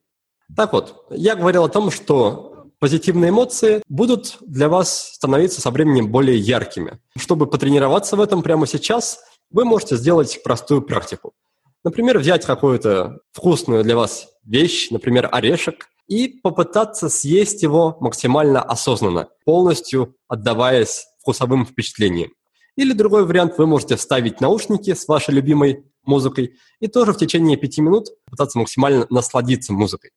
Так 0.56 0.74
вот, 0.74 1.06
я 1.12 1.36
говорил 1.36 1.66
о 1.66 1.70
том, 1.70 1.92
что 1.92 2.66
позитивные 2.80 3.30
эмоции 3.30 3.84
будут 3.88 4.38
для 4.42 4.68
вас 4.68 5.12
становиться 5.14 5.62
со 5.62 5.70
временем 5.70 6.12
более 6.12 6.38
яркими. 6.38 7.00
Чтобы 7.16 7.46
потренироваться 7.46 8.16
в 8.16 8.22
этом 8.22 8.42
прямо 8.42 8.66
сейчас, 8.66 9.20
вы 9.52 9.66
можете 9.66 9.96
сделать 9.96 10.42
простую 10.44 10.82
практику. 10.82 11.34
Например, 11.84 12.20
взять 12.20 12.46
какую-то 12.46 13.20
вкусную 13.32 13.84
для 13.84 13.96
вас 13.96 14.28
вещь, 14.44 14.90
например, 14.92 15.30
орешек, 15.32 15.88
и 16.08 16.28
попытаться 16.28 17.08
съесть 17.08 17.62
его 17.62 17.96
максимально 18.02 18.62
осознанно, 18.62 19.30
полностью 19.46 20.16
отдаваясь 20.28 21.06
вкусовым 21.20 21.66
впечатлениям. 21.66 22.32
Или 22.76 22.94
другой 22.94 23.26
вариант, 23.26 23.58
вы 23.58 23.68
можете 23.68 23.96
вставить 23.96 24.42
наушники 24.42 24.94
с 24.94 25.08
вашей 25.08 25.36
любимой 25.36 25.86
музыкой 26.04 26.56
и 26.80 26.88
тоже 26.88 27.14
в 27.14 27.18
течение 27.18 27.58
пяти 27.58 27.82
минут 27.82 28.08
пытаться 28.26 28.58
максимально 28.58 29.06
насладиться 29.10 29.74
музыкой. 29.74 30.12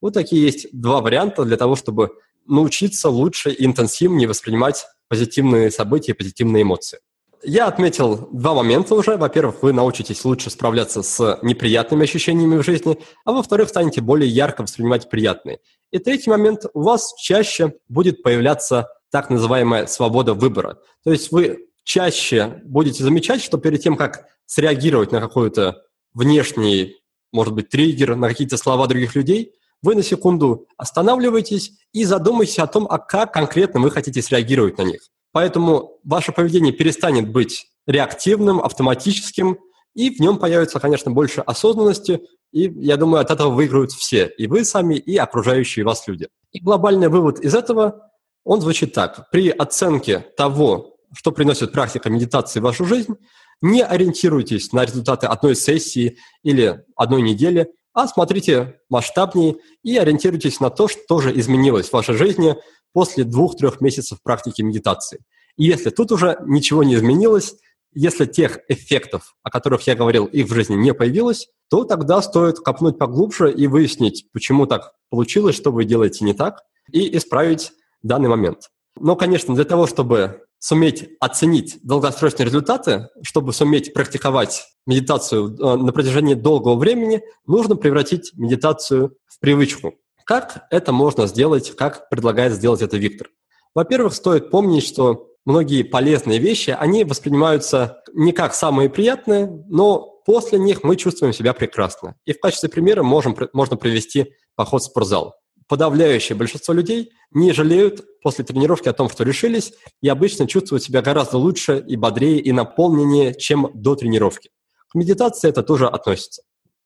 Вот 0.00 0.14
такие 0.14 0.42
есть 0.42 0.68
два 0.72 1.00
варианта 1.00 1.44
для 1.44 1.56
того, 1.56 1.76
чтобы 1.76 2.12
научиться 2.46 3.08
лучше 3.08 3.50
и 3.50 3.64
интенсивнее 3.64 4.28
воспринимать 4.28 4.86
позитивные 5.08 5.70
события, 5.70 6.14
позитивные 6.14 6.62
эмоции. 6.62 7.00
Я 7.42 7.66
отметил 7.66 8.28
два 8.32 8.54
момента 8.54 8.94
уже. 8.94 9.16
Во-первых, 9.16 9.62
вы 9.62 9.72
научитесь 9.72 10.24
лучше 10.24 10.50
справляться 10.50 11.02
с 11.02 11.38
неприятными 11.42 12.04
ощущениями 12.04 12.56
в 12.56 12.64
жизни, 12.64 12.98
а 13.24 13.32
во-вторых, 13.32 13.68
станете 13.68 14.00
более 14.00 14.28
ярко 14.28 14.62
воспринимать 14.62 15.10
приятные. 15.10 15.60
И 15.90 15.98
третий 15.98 16.30
момент, 16.30 16.66
у 16.74 16.82
вас 16.82 17.14
чаще 17.18 17.74
будет 17.88 18.22
появляться 18.22 18.88
так 19.10 19.30
называемая 19.30 19.86
свобода 19.86 20.34
выбора. 20.34 20.78
То 21.04 21.12
есть 21.12 21.30
вы 21.30 21.68
чаще 21.84 22.60
будете 22.64 23.04
замечать, 23.04 23.42
что 23.42 23.58
перед 23.58 23.82
тем, 23.82 23.96
как 23.96 24.26
среагировать 24.46 25.12
на 25.12 25.20
какой-то 25.20 25.82
внешний, 26.12 26.96
может 27.32 27.54
быть, 27.54 27.68
триггер, 27.68 28.16
на 28.16 28.28
какие-то 28.28 28.56
слова 28.56 28.86
других 28.86 29.14
людей, 29.14 29.52
вы 29.82 29.94
на 29.94 30.02
секунду 30.02 30.66
останавливаетесь 30.78 31.72
и 31.92 32.04
задумаетесь 32.04 32.58
о 32.58 32.66
том, 32.66 32.86
а 32.88 32.98
как 32.98 33.34
конкретно 33.34 33.80
вы 33.80 33.90
хотите 33.90 34.22
среагировать 34.22 34.78
на 34.78 34.82
них. 34.82 35.02
Поэтому 35.34 35.98
ваше 36.04 36.30
поведение 36.30 36.72
перестанет 36.72 37.28
быть 37.28 37.66
реактивным, 37.88 38.60
автоматическим, 38.60 39.58
и 39.92 40.08
в 40.10 40.20
нем 40.20 40.38
появится, 40.38 40.78
конечно, 40.78 41.10
больше 41.10 41.40
осознанности, 41.40 42.20
и, 42.52 42.72
я 42.76 42.96
думаю, 42.96 43.20
от 43.20 43.32
этого 43.32 43.50
выиграют 43.50 43.90
все, 43.90 44.32
и 44.38 44.46
вы 44.46 44.64
сами, 44.64 44.94
и 44.94 45.16
окружающие 45.16 45.84
вас 45.84 46.06
люди. 46.06 46.28
И 46.52 46.60
глобальный 46.60 47.08
вывод 47.08 47.40
из 47.40 47.52
этого, 47.52 48.12
он 48.44 48.60
звучит 48.60 48.92
так. 48.92 49.28
При 49.32 49.50
оценке 49.50 50.20
того, 50.36 50.98
что 51.12 51.32
приносит 51.32 51.72
практика 51.72 52.10
медитации 52.10 52.60
в 52.60 52.62
вашу 52.62 52.84
жизнь, 52.84 53.16
не 53.60 53.82
ориентируйтесь 53.82 54.72
на 54.72 54.84
результаты 54.84 55.26
одной 55.26 55.56
сессии 55.56 56.16
или 56.44 56.84
одной 56.94 57.22
недели, 57.22 57.72
а 57.92 58.06
смотрите 58.06 58.76
масштабнее 58.88 59.56
и 59.82 59.96
ориентируйтесь 59.96 60.60
на 60.60 60.70
то, 60.70 60.86
что 60.86 61.20
же 61.20 61.36
изменилось 61.36 61.88
в 61.88 61.92
вашей 61.92 62.14
жизни 62.14 62.56
после 62.94 63.24
двух-трех 63.24 63.82
месяцев 63.82 64.22
практики 64.22 64.62
медитации. 64.62 65.20
И 65.58 65.64
если 65.64 65.90
тут 65.90 66.12
уже 66.12 66.38
ничего 66.46 66.82
не 66.82 66.94
изменилось, 66.94 67.56
если 67.92 68.24
тех 68.24 68.60
эффектов, 68.68 69.36
о 69.42 69.50
которых 69.50 69.82
я 69.86 69.94
говорил, 69.94 70.24
их 70.24 70.46
в 70.48 70.54
жизни 70.54 70.74
не 70.74 70.94
появилось, 70.94 71.48
то 71.68 71.84
тогда 71.84 72.22
стоит 72.22 72.58
копнуть 72.60 72.98
поглубже 72.98 73.52
и 73.52 73.66
выяснить, 73.66 74.26
почему 74.32 74.66
так 74.66 74.94
получилось, 75.10 75.54
что 75.54 75.70
вы 75.70 75.84
делаете 75.84 76.24
не 76.24 76.32
так, 76.32 76.62
и 76.90 77.16
исправить 77.16 77.72
данный 78.02 78.28
момент. 78.28 78.70
Но, 78.98 79.16
конечно, 79.16 79.54
для 79.54 79.64
того, 79.64 79.86
чтобы 79.86 80.42
суметь 80.58 81.10
оценить 81.20 81.78
долгосрочные 81.82 82.46
результаты, 82.46 83.08
чтобы 83.22 83.52
суметь 83.52 83.92
практиковать 83.92 84.66
медитацию 84.86 85.54
э, 85.56 85.76
на 85.76 85.92
протяжении 85.92 86.34
долгого 86.34 86.76
времени, 86.76 87.22
нужно 87.46 87.76
превратить 87.76 88.32
медитацию 88.34 89.16
в 89.26 89.38
привычку. 89.40 89.94
Как 90.24 90.66
это 90.70 90.92
можно 90.92 91.26
сделать, 91.26 91.74
как 91.76 92.08
предлагает 92.08 92.52
сделать 92.52 92.82
это 92.82 92.96
Виктор? 92.96 93.28
Во-первых, 93.74 94.14
стоит 94.14 94.50
помнить, 94.50 94.86
что 94.86 95.28
многие 95.44 95.82
полезные 95.82 96.38
вещи, 96.38 96.70
они 96.70 97.04
воспринимаются 97.04 98.02
не 98.12 98.32
как 98.32 98.54
самые 98.54 98.88
приятные, 98.88 99.46
но 99.68 100.20
после 100.24 100.58
них 100.58 100.82
мы 100.82 100.96
чувствуем 100.96 101.32
себя 101.32 101.52
прекрасно. 101.52 102.16
И 102.24 102.32
в 102.32 102.40
качестве 102.40 102.68
примера 102.68 103.02
можем, 103.02 103.36
можно 103.52 103.76
привести 103.76 104.32
поход 104.56 104.82
в 104.82 104.86
спортзал 104.86 105.34
подавляющее 105.68 106.36
большинство 106.36 106.74
людей 106.74 107.10
не 107.32 107.52
жалеют 107.52 108.04
после 108.22 108.44
тренировки 108.44 108.88
о 108.88 108.92
том, 108.92 109.08
что 109.08 109.24
решились, 109.24 109.72
и 110.00 110.08
обычно 110.08 110.46
чувствуют 110.46 110.82
себя 110.82 111.02
гораздо 111.02 111.38
лучше 111.38 111.82
и 111.86 111.96
бодрее 111.96 112.40
и 112.40 112.52
наполненнее, 112.52 113.34
чем 113.34 113.70
до 113.74 113.94
тренировки. 113.94 114.50
К 114.88 114.94
медитации 114.94 115.48
это 115.48 115.62
тоже 115.62 115.88
относится. 115.88 116.42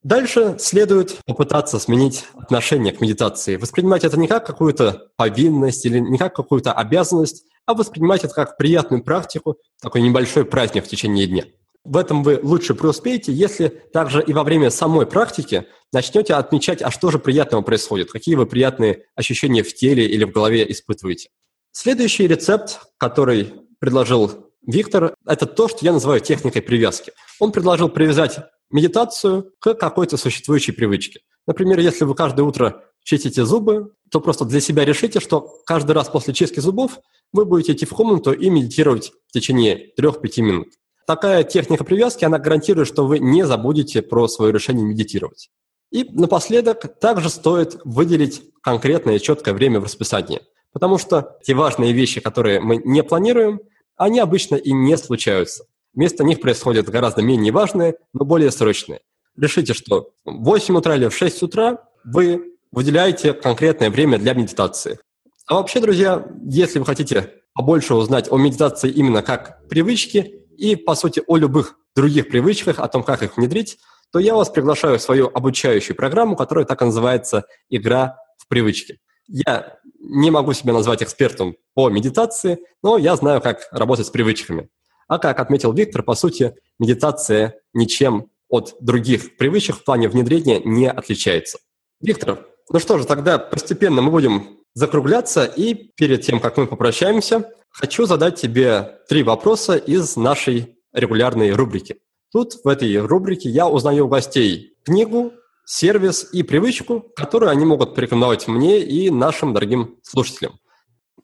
Дальше 0.08 0.56
следует 0.58 1.18
попытаться 1.26 1.78
сменить 1.78 2.24
отношение 2.32 2.94
к 2.94 3.02
медитации, 3.02 3.56
воспринимать 3.56 4.04
это 4.04 4.18
не 4.18 4.26
как 4.26 4.46
какую-то 4.46 5.10
повинность 5.16 5.84
или 5.84 5.98
не 5.98 6.16
как 6.16 6.34
какую-то 6.34 6.72
обязанность, 6.72 7.44
а 7.66 7.74
воспринимать 7.74 8.24
это 8.24 8.32
как 8.32 8.56
приятную 8.56 9.04
практику, 9.04 9.58
такой 9.82 10.00
небольшой 10.00 10.46
праздник 10.46 10.86
в 10.86 10.88
течение 10.88 11.26
дня. 11.26 11.44
В 11.84 11.98
этом 11.98 12.22
вы 12.22 12.40
лучше 12.42 12.74
преуспеете, 12.74 13.34
если 13.34 13.68
также 13.68 14.22
и 14.22 14.32
во 14.32 14.44
время 14.44 14.70
самой 14.70 15.04
практики 15.04 15.66
начнете 15.92 16.32
отмечать, 16.32 16.80
а 16.80 16.90
что 16.90 17.10
же 17.10 17.18
приятного 17.18 17.60
происходит, 17.60 18.10
какие 18.10 18.34
вы 18.34 18.46
приятные 18.46 19.04
ощущения 19.14 19.62
в 19.62 19.74
теле 19.74 20.06
или 20.06 20.24
в 20.24 20.32
голове 20.32 20.64
испытываете. 20.72 21.28
Следующий 21.72 22.26
рецепт, 22.26 22.80
который 22.96 23.52
предложил 23.78 24.47
Виктор, 24.68 25.14
это 25.26 25.46
то, 25.46 25.66
что 25.66 25.82
я 25.82 25.92
называю 25.94 26.20
техникой 26.20 26.60
привязки. 26.60 27.12
Он 27.40 27.52
предложил 27.52 27.88
привязать 27.88 28.38
медитацию 28.70 29.50
к 29.60 29.72
какой-то 29.72 30.18
существующей 30.18 30.72
привычке. 30.72 31.20
Например, 31.46 31.78
если 31.78 32.04
вы 32.04 32.14
каждое 32.14 32.42
утро 32.42 32.84
чистите 33.02 33.46
зубы, 33.46 33.92
то 34.10 34.20
просто 34.20 34.44
для 34.44 34.60
себя 34.60 34.84
решите, 34.84 35.20
что 35.20 35.54
каждый 35.64 35.92
раз 35.92 36.10
после 36.10 36.34
чистки 36.34 36.60
зубов 36.60 36.98
вы 37.32 37.46
будете 37.46 37.72
идти 37.72 37.86
в 37.86 37.90
комнату 37.94 38.30
и 38.32 38.50
медитировать 38.50 39.12
в 39.28 39.32
течение 39.32 39.90
3-5 39.98 40.42
минут. 40.42 40.68
Такая 41.06 41.44
техника 41.44 41.82
привязки, 41.82 42.26
она 42.26 42.38
гарантирует, 42.38 42.88
что 42.88 43.06
вы 43.06 43.20
не 43.20 43.46
забудете 43.46 44.02
про 44.02 44.28
свое 44.28 44.52
решение 44.52 44.84
медитировать. 44.84 45.48
И 45.90 46.04
напоследок 46.10 47.00
также 47.00 47.30
стоит 47.30 47.78
выделить 47.86 48.42
конкретное 48.62 49.16
и 49.16 49.20
четкое 49.20 49.54
время 49.54 49.80
в 49.80 49.84
расписании, 49.84 50.42
потому 50.74 50.98
что 50.98 51.38
те 51.42 51.54
важные 51.54 51.94
вещи, 51.94 52.20
которые 52.20 52.60
мы 52.60 52.76
не 52.76 53.02
планируем, 53.02 53.60
они 53.98 54.20
обычно 54.20 54.54
и 54.54 54.72
не 54.72 54.96
случаются. 54.96 55.64
Вместо 55.92 56.24
них 56.24 56.40
происходят 56.40 56.88
гораздо 56.88 57.22
менее 57.22 57.52
важные, 57.52 57.96
но 58.12 58.24
более 58.24 58.50
срочные. 58.50 59.00
Решите, 59.36 59.74
что 59.74 60.10
в 60.24 60.44
8 60.44 60.76
утра 60.76 60.96
или 60.96 61.08
в 61.08 61.16
6 61.16 61.42
утра 61.42 61.78
вы 62.04 62.54
выделяете 62.70 63.32
конкретное 63.32 63.90
время 63.90 64.18
для 64.18 64.34
медитации. 64.34 64.98
А 65.46 65.54
вообще, 65.54 65.80
друзья, 65.80 66.26
если 66.44 66.78
вы 66.78 66.84
хотите 66.84 67.34
побольше 67.54 67.94
узнать 67.94 68.30
о 68.30 68.36
медитации 68.36 68.90
именно 68.90 69.22
как 69.22 69.66
привычке 69.68 70.44
и, 70.56 70.76
по 70.76 70.94
сути, 70.94 71.22
о 71.26 71.36
любых 71.36 71.76
других 71.96 72.28
привычках, 72.28 72.78
о 72.78 72.88
том, 72.88 73.02
как 73.02 73.22
их 73.22 73.36
внедрить, 73.36 73.78
то 74.12 74.18
я 74.18 74.34
вас 74.34 74.48
приглашаю 74.50 74.98
в 74.98 75.02
свою 75.02 75.28
обучающую 75.28 75.96
программу, 75.96 76.36
которая 76.36 76.64
так 76.64 76.80
и 76.82 76.84
называется 76.84 77.44
«Игра 77.68 78.16
в 78.38 78.48
привычке». 78.48 78.98
Я 79.28 79.78
не 80.00 80.30
могу 80.30 80.52
себя 80.52 80.72
назвать 80.72 81.02
экспертом 81.02 81.56
по 81.74 81.90
медитации, 81.90 82.58
но 82.82 82.98
я 82.98 83.14
знаю, 83.16 83.40
как 83.40 83.68
работать 83.70 84.06
с 84.06 84.10
привычками. 84.10 84.68
А 85.06 85.18
как 85.18 85.40
отметил 85.40 85.72
Виктор, 85.72 86.02
по 86.02 86.14
сути, 86.14 86.54
медитация 86.78 87.60
ничем 87.72 88.30
от 88.48 88.76
других 88.80 89.36
привычек 89.36 89.76
в 89.76 89.84
плане 89.84 90.08
внедрения 90.08 90.60
не 90.64 90.90
отличается. 90.90 91.58
Виктор, 92.00 92.46
ну 92.70 92.78
что 92.78 92.98
же, 92.98 93.06
тогда 93.06 93.38
постепенно 93.38 94.02
мы 94.02 94.10
будем 94.10 94.58
закругляться, 94.74 95.44
и 95.44 95.74
перед 95.74 96.22
тем, 96.22 96.40
как 96.40 96.56
мы 96.56 96.66
попрощаемся, 96.66 97.50
хочу 97.70 98.06
задать 98.06 98.40
тебе 98.40 99.00
три 99.08 99.22
вопроса 99.22 99.76
из 99.76 100.16
нашей 100.16 100.78
регулярной 100.92 101.52
рубрики. 101.52 102.00
Тут, 102.30 102.54
в 102.62 102.68
этой 102.68 102.98
рубрике, 102.98 103.48
я 103.48 103.68
узнаю 103.68 104.06
у 104.06 104.08
гостей 104.08 104.74
книгу, 104.84 105.32
сервис 105.68 106.26
и 106.32 106.42
привычку, 106.42 107.00
которую 107.14 107.50
они 107.50 107.66
могут 107.66 107.94
порекомендовать 107.94 108.48
мне 108.48 108.80
и 108.80 109.10
нашим 109.10 109.52
дорогим 109.52 109.96
слушателям. 110.02 110.58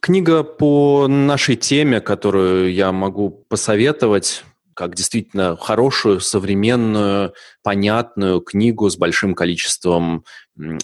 Книга 0.01 0.43
по 0.43 1.07
нашей 1.09 1.57
теме, 1.57 2.03
которую 2.03 2.71
я 2.75 2.93
могу 2.93 3.31
посоветовать, 3.49 4.45
как 4.75 4.95
действительно 4.97 5.57
хорошую, 5.57 6.21
современную, 6.21 7.33
понятную 7.63 8.43
книгу 8.43 8.91
с 8.91 8.99
большим 8.99 9.35
количеством 9.35 10.27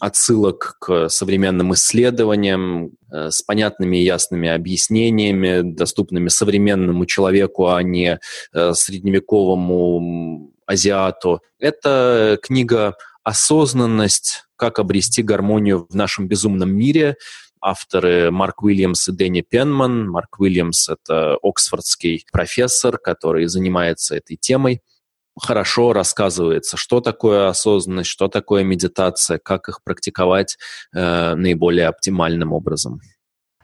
отсылок 0.00 0.76
к 0.80 1.10
современным 1.10 1.74
исследованиям, 1.74 2.92
э, 3.12 3.30
с 3.30 3.42
понятными 3.42 3.98
и 3.98 4.04
ясными 4.04 4.48
объяснениями, 4.48 5.60
доступными 5.60 6.28
современному 6.28 7.04
человеку, 7.04 7.68
а 7.68 7.82
не 7.82 8.18
э, 8.54 8.72
средневековому 8.72 10.50
азиату. 10.64 11.42
Это 11.58 12.38
книга 12.42 12.94
«Осознанность. 13.30 14.44
Как 14.56 14.80
обрести 14.80 15.22
гармонию 15.22 15.86
в 15.88 15.94
нашем 15.94 16.26
безумном 16.26 16.72
мире», 16.74 17.16
авторы 17.60 18.32
Марк 18.32 18.64
Уильямс 18.64 19.08
и 19.08 19.12
Дэнни 19.12 19.42
Пенман. 19.42 20.08
Марк 20.08 20.40
Уильямс— 20.40 20.88
это 20.88 21.36
оксфордский 21.40 22.26
профессор, 22.32 22.98
который 22.98 23.46
занимается 23.46 24.16
этой 24.16 24.36
темой. 24.36 24.82
Хорошо 25.38 25.92
рассказывается, 25.92 26.76
что 26.76 27.00
такое 27.00 27.48
осознанность, 27.48 28.10
что 28.10 28.26
такое 28.26 28.64
медитация, 28.64 29.38
как 29.38 29.68
их 29.68 29.84
практиковать 29.84 30.58
э, 30.92 31.36
наиболее 31.36 31.86
оптимальным 31.86 32.52
образом. 32.52 33.00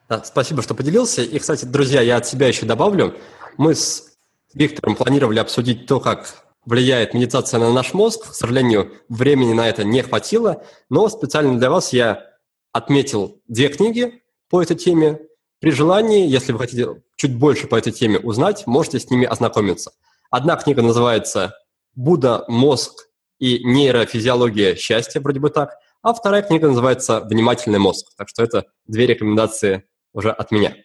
Да, 0.09 0.23
спасибо, 0.23 0.63
что 0.63 0.77
поделился. 0.77 1.23
И, 1.23 1.39
кстати, 1.41 1.65
друзья, 1.65 2.03
я 2.03 2.19
от 2.19 2.27
себя 2.27 2.47
еще 2.47 2.67
добавлю. 2.67 3.17
Мы 3.57 3.75
с 3.75 4.13
Виктором 4.55 4.95
планировали 4.95 5.41
обсудить 5.41 5.87
то, 5.87 5.99
как 5.99 6.46
влияет 6.67 7.15
медитация 7.15 7.59
на 7.59 7.73
наш 7.73 7.95
мозг. 7.95 8.31
К 8.31 8.35
сожалению, 8.35 8.93
времени 9.09 9.55
на 9.55 9.69
это 9.69 9.85
не 9.85 10.03
хватило, 10.03 10.63
но 10.91 11.09
специально 11.09 11.59
для 11.59 11.71
вас 11.71 11.93
я 11.93 12.25
отметил 12.73 13.41
две 13.49 13.69
книги 13.69 14.23
по 14.51 14.61
этой 14.61 14.77
теме. 14.77 15.21
При 15.61 15.71
желании, 15.71 16.29
если 16.29 16.53
вы 16.53 16.59
хотите 16.59 17.03
чуть 17.17 17.35
больше 17.35 17.67
по 17.67 17.77
этой 17.77 17.93
теме 17.93 18.19
узнать, 18.19 18.67
можете 18.67 19.01
с 19.01 19.09
ними 19.09 19.25
ознакомиться. 19.25 19.93
Одна 20.31 20.57
книга 20.57 20.83
называется 20.83 21.55
«Будда, 21.95 22.45
мозг 22.49 23.09
и 23.39 23.65
нейрофизиология 23.65 24.75
счастья», 24.75 25.21
вроде 25.21 25.41
бы 25.41 25.49
так, 25.49 25.79
а 26.03 26.13
вторая 26.13 26.43
книга 26.43 26.69
называется 26.69 27.21
«Внимательный 27.21 27.79
мозг». 27.79 28.09
Так 28.19 28.29
что 28.29 28.43
это 28.43 28.67
две 28.87 29.07
рекомендации 29.07 29.85
уже 30.13 30.31
от 30.31 30.51
меня. 30.51 30.77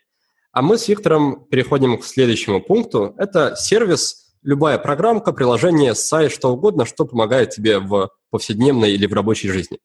А 0.54 0.62
мы 0.62 0.78
с 0.78 0.88
Виктором 0.88 1.46
переходим 1.46 1.98
к 1.98 2.06
следующему 2.06 2.62
пункту. 2.62 3.14
Это 3.18 3.56
сервис, 3.56 4.31
любая 4.44 4.78
программка, 4.78 5.34
приложение, 5.34 5.96
сайт, 5.96 6.32
что 6.32 6.50
угодно, 6.50 6.86
что 6.86 7.06
помогает 7.06 7.52
тебе 7.52 7.80
в 7.80 8.10
повседневной 8.30 8.94
или 8.94 9.06
в 9.06 9.14
рабочей 9.14 9.50
жизни. 9.50 9.80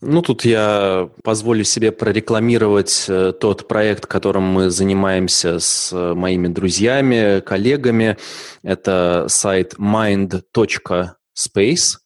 Ну, 0.00 0.20
тут 0.20 0.44
я 0.44 1.08
позволю 1.22 1.64
себе 1.64 1.90
прорекламировать 1.90 3.06
э, 3.08 3.32
тот 3.40 3.68
проект, 3.68 4.06
которым 4.06 4.42
мы 4.42 4.68
занимаемся 4.68 5.60
с 5.60 5.92
э, 5.92 6.14
моими 6.14 6.48
друзьями, 6.48 7.40
коллегами. 7.40 8.18
Это 8.62 9.26
сайт 9.28 9.76
mind.space, 9.78 11.96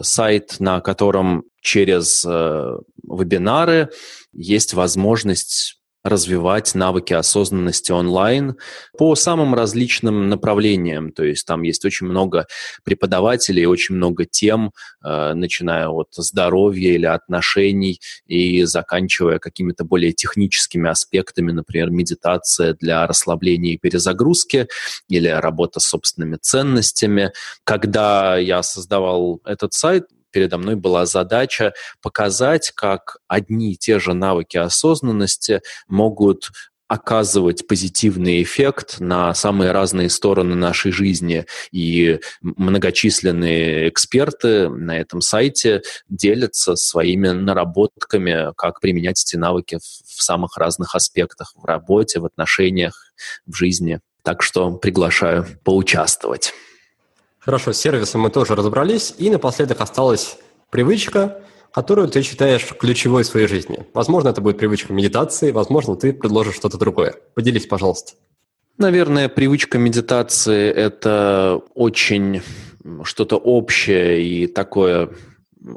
сайт, 0.00 0.56
на 0.60 0.80
котором 0.80 1.44
через 1.60 2.24
э, 2.24 2.76
вебинары 3.02 3.90
есть 4.32 4.74
возможность 4.74 5.77
развивать 6.04 6.74
навыки 6.74 7.12
осознанности 7.12 7.92
онлайн 7.92 8.56
по 8.96 9.14
самым 9.14 9.54
различным 9.54 10.28
направлениям. 10.28 11.12
То 11.12 11.24
есть 11.24 11.46
там 11.46 11.62
есть 11.62 11.84
очень 11.84 12.06
много 12.06 12.46
преподавателей, 12.84 13.66
очень 13.66 13.96
много 13.96 14.24
тем, 14.24 14.72
э, 15.04 15.34
начиная 15.34 15.88
от 15.88 16.08
здоровья 16.14 16.92
или 16.94 17.06
отношений 17.06 18.00
и 18.26 18.64
заканчивая 18.64 19.38
какими-то 19.38 19.84
более 19.84 20.12
техническими 20.12 20.88
аспектами, 20.88 21.52
например, 21.52 21.90
медитация 21.90 22.74
для 22.74 23.06
расслабления 23.06 23.74
и 23.74 23.78
перезагрузки 23.78 24.68
или 25.08 25.28
работа 25.28 25.80
с 25.80 25.86
собственными 25.86 26.36
ценностями. 26.36 27.32
Когда 27.64 28.36
я 28.36 28.62
создавал 28.62 29.40
этот 29.44 29.72
сайт, 29.72 30.06
передо 30.30 30.58
мной 30.58 30.76
была 30.76 31.06
задача 31.06 31.74
показать, 32.02 32.72
как 32.74 33.18
одни 33.28 33.72
и 33.72 33.76
те 33.76 33.98
же 33.98 34.14
навыки 34.14 34.56
осознанности 34.56 35.62
могут 35.86 36.50
оказывать 36.88 37.66
позитивный 37.66 38.42
эффект 38.42 38.98
на 38.98 39.34
самые 39.34 39.72
разные 39.72 40.08
стороны 40.08 40.54
нашей 40.54 40.90
жизни. 40.90 41.44
И 41.70 42.18
многочисленные 42.40 43.90
эксперты 43.90 44.70
на 44.70 44.98
этом 44.98 45.20
сайте 45.20 45.82
делятся 46.08 46.76
своими 46.76 47.28
наработками, 47.28 48.54
как 48.56 48.80
применять 48.80 49.22
эти 49.22 49.36
навыки 49.36 49.78
в 49.78 50.22
самых 50.22 50.56
разных 50.56 50.94
аспектах, 50.94 51.52
в 51.54 51.64
работе, 51.64 52.20
в 52.20 52.24
отношениях, 52.24 53.12
в 53.46 53.54
жизни. 53.54 54.00
Так 54.22 54.42
что 54.42 54.72
приглашаю 54.72 55.46
поучаствовать. 55.64 56.54
Хорошо, 57.40 57.72
с 57.72 57.78
сервисом 57.78 58.22
мы 58.22 58.30
тоже 58.30 58.54
разобрались. 58.54 59.14
И 59.18 59.30
напоследок 59.30 59.80
осталась 59.80 60.38
привычка, 60.70 61.42
которую 61.72 62.08
ты 62.08 62.22
считаешь 62.22 62.66
ключевой 62.78 63.22
в 63.22 63.26
своей 63.26 63.46
жизни. 63.46 63.86
Возможно, 63.94 64.30
это 64.30 64.40
будет 64.40 64.58
привычка 64.58 64.92
медитации, 64.92 65.52
возможно, 65.52 65.96
ты 65.96 66.12
предложишь 66.12 66.56
что-то 66.56 66.78
другое. 66.78 67.14
Поделись, 67.34 67.66
пожалуйста. 67.66 68.14
Наверное, 68.76 69.28
привычка 69.28 69.78
медитации– 69.78 70.68
это 70.74 71.60
очень 71.74 72.42
что-то 73.02 73.36
общее 73.36 74.22
и 74.22 74.46
такое 74.46 75.10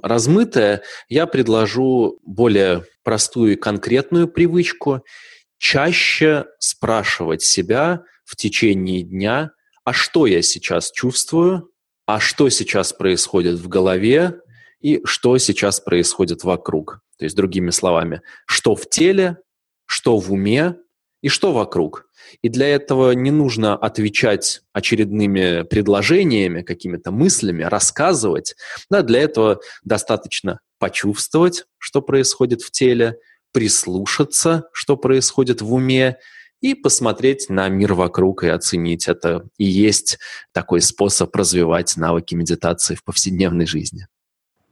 размытое. 0.01 0.83
Я 1.09 1.25
предложу 1.25 2.19
более 2.25 2.85
простую 3.03 3.53
и 3.53 3.55
конкретную 3.55 4.27
привычку– 4.27 5.03
чаще 5.57 6.45
спрашивать 6.57 7.43
себя 7.43 8.01
в 8.25 8.35
течение 8.35 9.03
дня– 9.03 9.51
а 9.83 9.93
что 9.93 10.25
я 10.25 10.41
сейчас 10.41 10.91
чувствую, 10.91 11.71
а 12.05 12.19
что 12.19 12.49
сейчас 12.49 12.93
происходит 12.93 13.59
в 13.59 13.67
голове 13.67 14.41
и 14.79 15.01
что 15.05 15.37
сейчас 15.37 15.79
происходит 15.79 16.43
вокруг. 16.43 17.01
То 17.17 17.25
есть, 17.25 17.35
другими 17.35 17.69
словами, 17.69 18.21
что 18.45 18.75
в 18.75 18.89
теле, 18.89 19.37
что 19.85 20.17
в 20.17 20.31
уме 20.31 20.77
и 21.21 21.29
что 21.29 21.51
вокруг. 21.51 22.07
И 22.41 22.49
для 22.49 22.67
этого 22.67 23.11
не 23.11 23.31
нужно 23.31 23.75
отвечать 23.75 24.61
очередными 24.73 25.63
предложениями, 25.63 26.61
какими-то 26.61 27.11
мыслями, 27.11 27.63
рассказывать. 27.63 28.55
Да, 28.89 29.01
для 29.01 29.21
этого 29.21 29.59
достаточно 29.83 30.59
почувствовать, 30.79 31.65
что 31.77 32.01
происходит 32.01 32.61
в 32.61 32.71
теле, 32.71 33.17
прислушаться, 33.51 34.69
что 34.73 34.97
происходит 34.97 35.61
в 35.61 35.73
уме, 35.73 36.17
и 36.61 36.75
посмотреть 36.75 37.49
на 37.49 37.67
мир 37.69 37.93
вокруг 37.93 38.43
и 38.43 38.47
оценить 38.47 39.07
это. 39.07 39.47
И 39.57 39.65
есть 39.65 40.19
такой 40.53 40.81
способ 40.81 41.35
развивать 41.35 41.97
навыки 41.97 42.35
медитации 42.35 42.95
в 42.95 43.03
повседневной 43.03 43.65
жизни. 43.65 44.07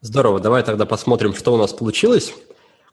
Здорово, 0.01 0.39
давай 0.39 0.63
тогда 0.63 0.85
посмотрим, 0.85 1.33
что 1.33 1.53
у 1.53 1.57
нас 1.57 1.73
получилось. 1.73 2.33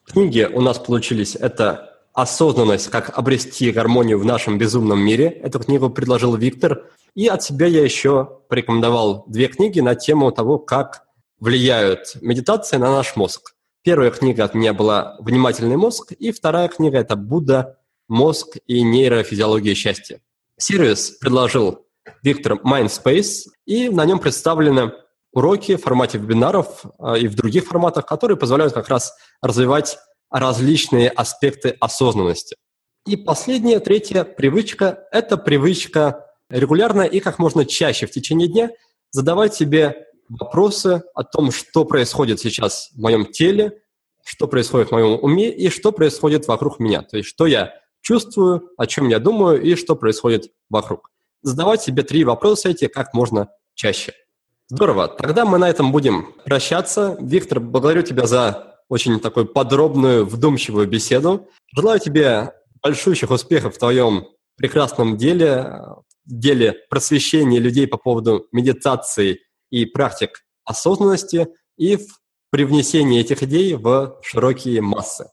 Книги 0.07 0.49
у 0.51 0.61
нас 0.61 0.79
получились 0.79 1.37
это 1.37 1.93
«Осознанность. 2.15 2.89
Как 2.89 3.17
обрести 3.17 3.71
гармонию 3.71 4.19
в 4.19 4.25
нашем 4.25 4.57
безумном 4.59 4.99
мире». 5.01 5.27
Эту 5.27 5.61
книгу 5.61 5.91
предложил 5.91 6.35
Виктор. 6.35 6.91
И 7.15 7.29
от 7.29 7.43
себя 7.43 7.67
я 7.67 7.85
еще 7.85 8.41
порекомендовал 8.49 9.25
две 9.29 9.49
книги 9.49 9.81
на 9.81 9.95
тему 9.95 10.33
того, 10.33 10.59
как 10.59 11.05
влияют 11.39 12.17
медитации 12.23 12.77
на 12.79 12.91
наш 12.91 13.17
мозг. 13.17 13.55
Первая 13.83 14.11
книга 14.11 14.45
от 14.45 14.55
меня 14.55 14.73
была 14.75 15.17
«Внимательный 15.21 15.77
мозг», 15.77 16.13
и 16.13 16.33
вторая 16.33 16.69
книга– 16.69 16.99
это 16.99 17.15
«Будда. 17.15 17.79
Мозг 18.09 18.57
и 18.67 18.83
нейрофизиология 18.83 19.75
счастья». 19.75 20.21
Сервис 20.59 21.11
предложил 21.11 21.87
Виктор 22.23 22.55
Mindspace, 22.55 23.49
и 23.67 23.89
на 23.89 24.05
нем 24.05 24.19
представлены 24.19 24.93
уроки 25.33 25.77
в 25.77 25.83
формате 25.83 26.19
вебинаров 26.19 26.85
а, 26.99 27.17
и 27.17 27.29
в 27.29 27.35
других 27.35 27.67
форматах, 27.67 28.07
которые 28.07 28.37
позволяют 28.37 28.73
как 28.73 28.89
раз 28.89 29.15
развивать 29.43 29.99
различные 30.31 31.11
аспекты 31.11 31.77
осознанности. 31.81 32.57
И 33.07 33.17
последняя, 33.17 33.79
третья 33.79 34.25
привычка– 34.25 35.05
это 35.13 35.37
привычка 35.37 36.27
регулярно 36.49 37.03
и 37.03 37.21
как 37.21 37.39
можно 37.39 37.65
чаще 37.65 38.07
в 38.07 38.11
течение 38.11 38.49
дня 38.49 38.71
задавать 39.11 39.55
себе 39.55 40.07
вопросы 40.29 41.03
о 41.15 41.23
том, 41.23 41.53
что 41.53 41.85
происходит 41.85 42.41
сейчас 42.41 42.91
в 42.95 43.01
моем 43.01 43.27
теле, 43.27 43.83
что 44.25 44.49
происходит 44.49 44.89
в 44.89 44.93
моем 44.93 45.19
уме 45.23 45.51
и 45.51 45.69
что 45.69 45.93
происходит 45.93 46.49
вокруг 46.49 46.81
меня. 46.81 47.03
То 47.03 47.19
есть, 47.19 47.29
что 47.29 47.47
я 47.47 47.75
чувствую, 48.07 48.71
о 48.77 48.87
чем 48.87 49.09
я 49.09 49.19
думаю 49.19 49.61
и 49.61 49.75
что 49.75 49.97
происходит 49.97 50.53
вокруг. 50.71 51.11
Задавать 51.43 51.83
себе 51.83 52.05
три 52.05 52.23
вопроса 52.23 52.69
эти 52.69 52.87
как 52.87 53.13
можно 53.15 53.49
чаще. 53.75 54.13
Здорово. 54.69 55.09
Тогда 55.09 55.45
мы 55.45 55.59
на 55.59 55.69
этом 55.69 55.91
будем 55.91 56.33
прощаться. 56.45 57.17
Виктор, 57.21 57.59
благодарю 57.59 58.03
тебя 58.03 58.27
за 58.27 58.81
очень 58.89 59.19
такую 59.19 59.47
подробную, 59.47 60.25
вдумчивую 60.25 60.87
беседу. 60.87 61.49
Желаю 61.75 61.99
тебе 61.99 62.53
большущих 62.81 63.33
успехов 63.33 63.75
в 63.75 63.79
твоем 63.79 64.29
прекрасном 64.57 65.17
деле, 65.17 65.83
деле 66.25 66.77
просвещения 66.89 67.59
людей 67.59 67.89
по 67.89 67.97
поводу 67.97 68.47
медитации 68.53 69.41
и 69.71 69.85
практик 69.85 70.45
осознанности 70.65 71.49
и 71.77 71.97
в 71.97 72.07
привнесении 72.51 73.21
этих 73.21 73.43
идей 73.43 73.75
в 73.75 74.21
широкие 74.23 74.81
массы. 74.81 75.27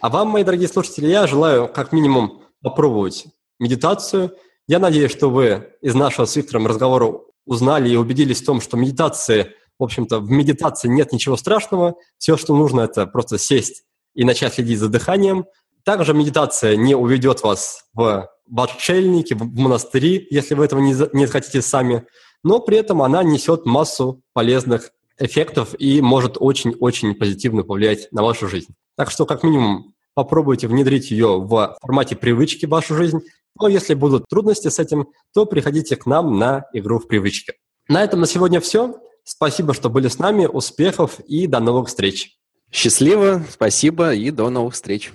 А 0.00 0.08
вам, 0.08 0.28
мои 0.28 0.44
дорогие 0.44 0.68
слушатели, 0.68 1.06
я 1.06 1.26
желаю 1.26 1.68
как 1.68 1.92
минимум 1.92 2.42
попробовать 2.62 3.26
медитацию. 3.58 4.32
Я 4.66 4.78
надеюсь, 4.78 5.10
что 5.10 5.30
вы 5.30 5.72
из 5.80 5.94
нашего 5.94 6.26
с 6.26 6.36
Виктором 6.36 6.66
разговора 6.66 7.20
узнали 7.46 7.90
и 7.90 7.96
убедились 7.96 8.42
в 8.42 8.46
том, 8.46 8.60
что 8.60 8.76
медитация 8.76 9.54
в 9.78 9.84
общем-то, 9.84 10.18
в 10.20 10.30
медитации 10.30 10.88
нет 10.88 11.12
ничего 11.12 11.36
страшного. 11.36 11.94
Все, 12.18 12.36
что 12.36 12.56
нужно, 12.56 12.80
это 12.82 13.06
просто 13.06 13.38
сесть 13.38 13.84
и 14.14 14.24
начать 14.24 14.54
следить 14.54 14.78
за 14.78 14.88
дыханием. 14.88 15.46
Также 15.84 16.14
медитация 16.14 16.76
не 16.76 16.96
уведет 16.96 17.42
вас 17.42 17.84
в, 17.94 18.28
в 18.46 18.60
отшельники, 18.60 19.34
в 19.34 19.44
монастыри, 19.56 20.26
если 20.30 20.54
вы 20.54 20.64
этого 20.64 20.80
не, 20.80 20.94
не 21.16 21.26
хотите 21.26 21.62
сами. 21.62 22.06
Но 22.42 22.58
при 22.58 22.76
этом 22.76 23.02
она 23.02 23.22
несет 23.22 23.66
массу 23.66 24.22
полезных 24.32 24.90
эффектов 25.18 25.74
и 25.78 26.00
может 26.00 26.36
очень-очень 26.38 27.14
позитивно 27.14 27.62
повлиять 27.62 28.10
на 28.12 28.22
вашу 28.22 28.48
жизнь. 28.48 28.74
Так 28.98 29.12
что, 29.12 29.26
как 29.26 29.44
минимум, 29.44 29.94
попробуйте 30.14 30.66
внедрить 30.66 31.12
ее 31.12 31.38
в 31.40 31.76
формате 31.80 32.16
привычки 32.16 32.66
в 32.66 32.70
вашу 32.70 32.96
жизнь. 32.96 33.20
Но 33.60 33.68
если 33.68 33.94
будут 33.94 34.24
трудности 34.28 34.66
с 34.66 34.80
этим, 34.80 35.06
то 35.32 35.46
приходите 35.46 35.94
к 35.94 36.04
нам 36.04 36.36
на 36.36 36.64
игру 36.72 36.98
в 36.98 37.06
привычки. 37.06 37.52
На 37.86 38.02
этом 38.02 38.20
на 38.20 38.26
сегодня 38.26 38.60
все. 38.60 38.96
Спасибо, 39.22 39.72
что 39.72 39.88
были 39.88 40.08
с 40.08 40.18
нами. 40.18 40.46
Успехов 40.46 41.20
и 41.20 41.46
до 41.46 41.60
новых 41.60 41.86
встреч. 41.86 42.38
Счастливо, 42.72 43.44
спасибо 43.48 44.14
и 44.14 44.32
до 44.32 44.50
новых 44.50 44.74
встреч. 44.74 45.12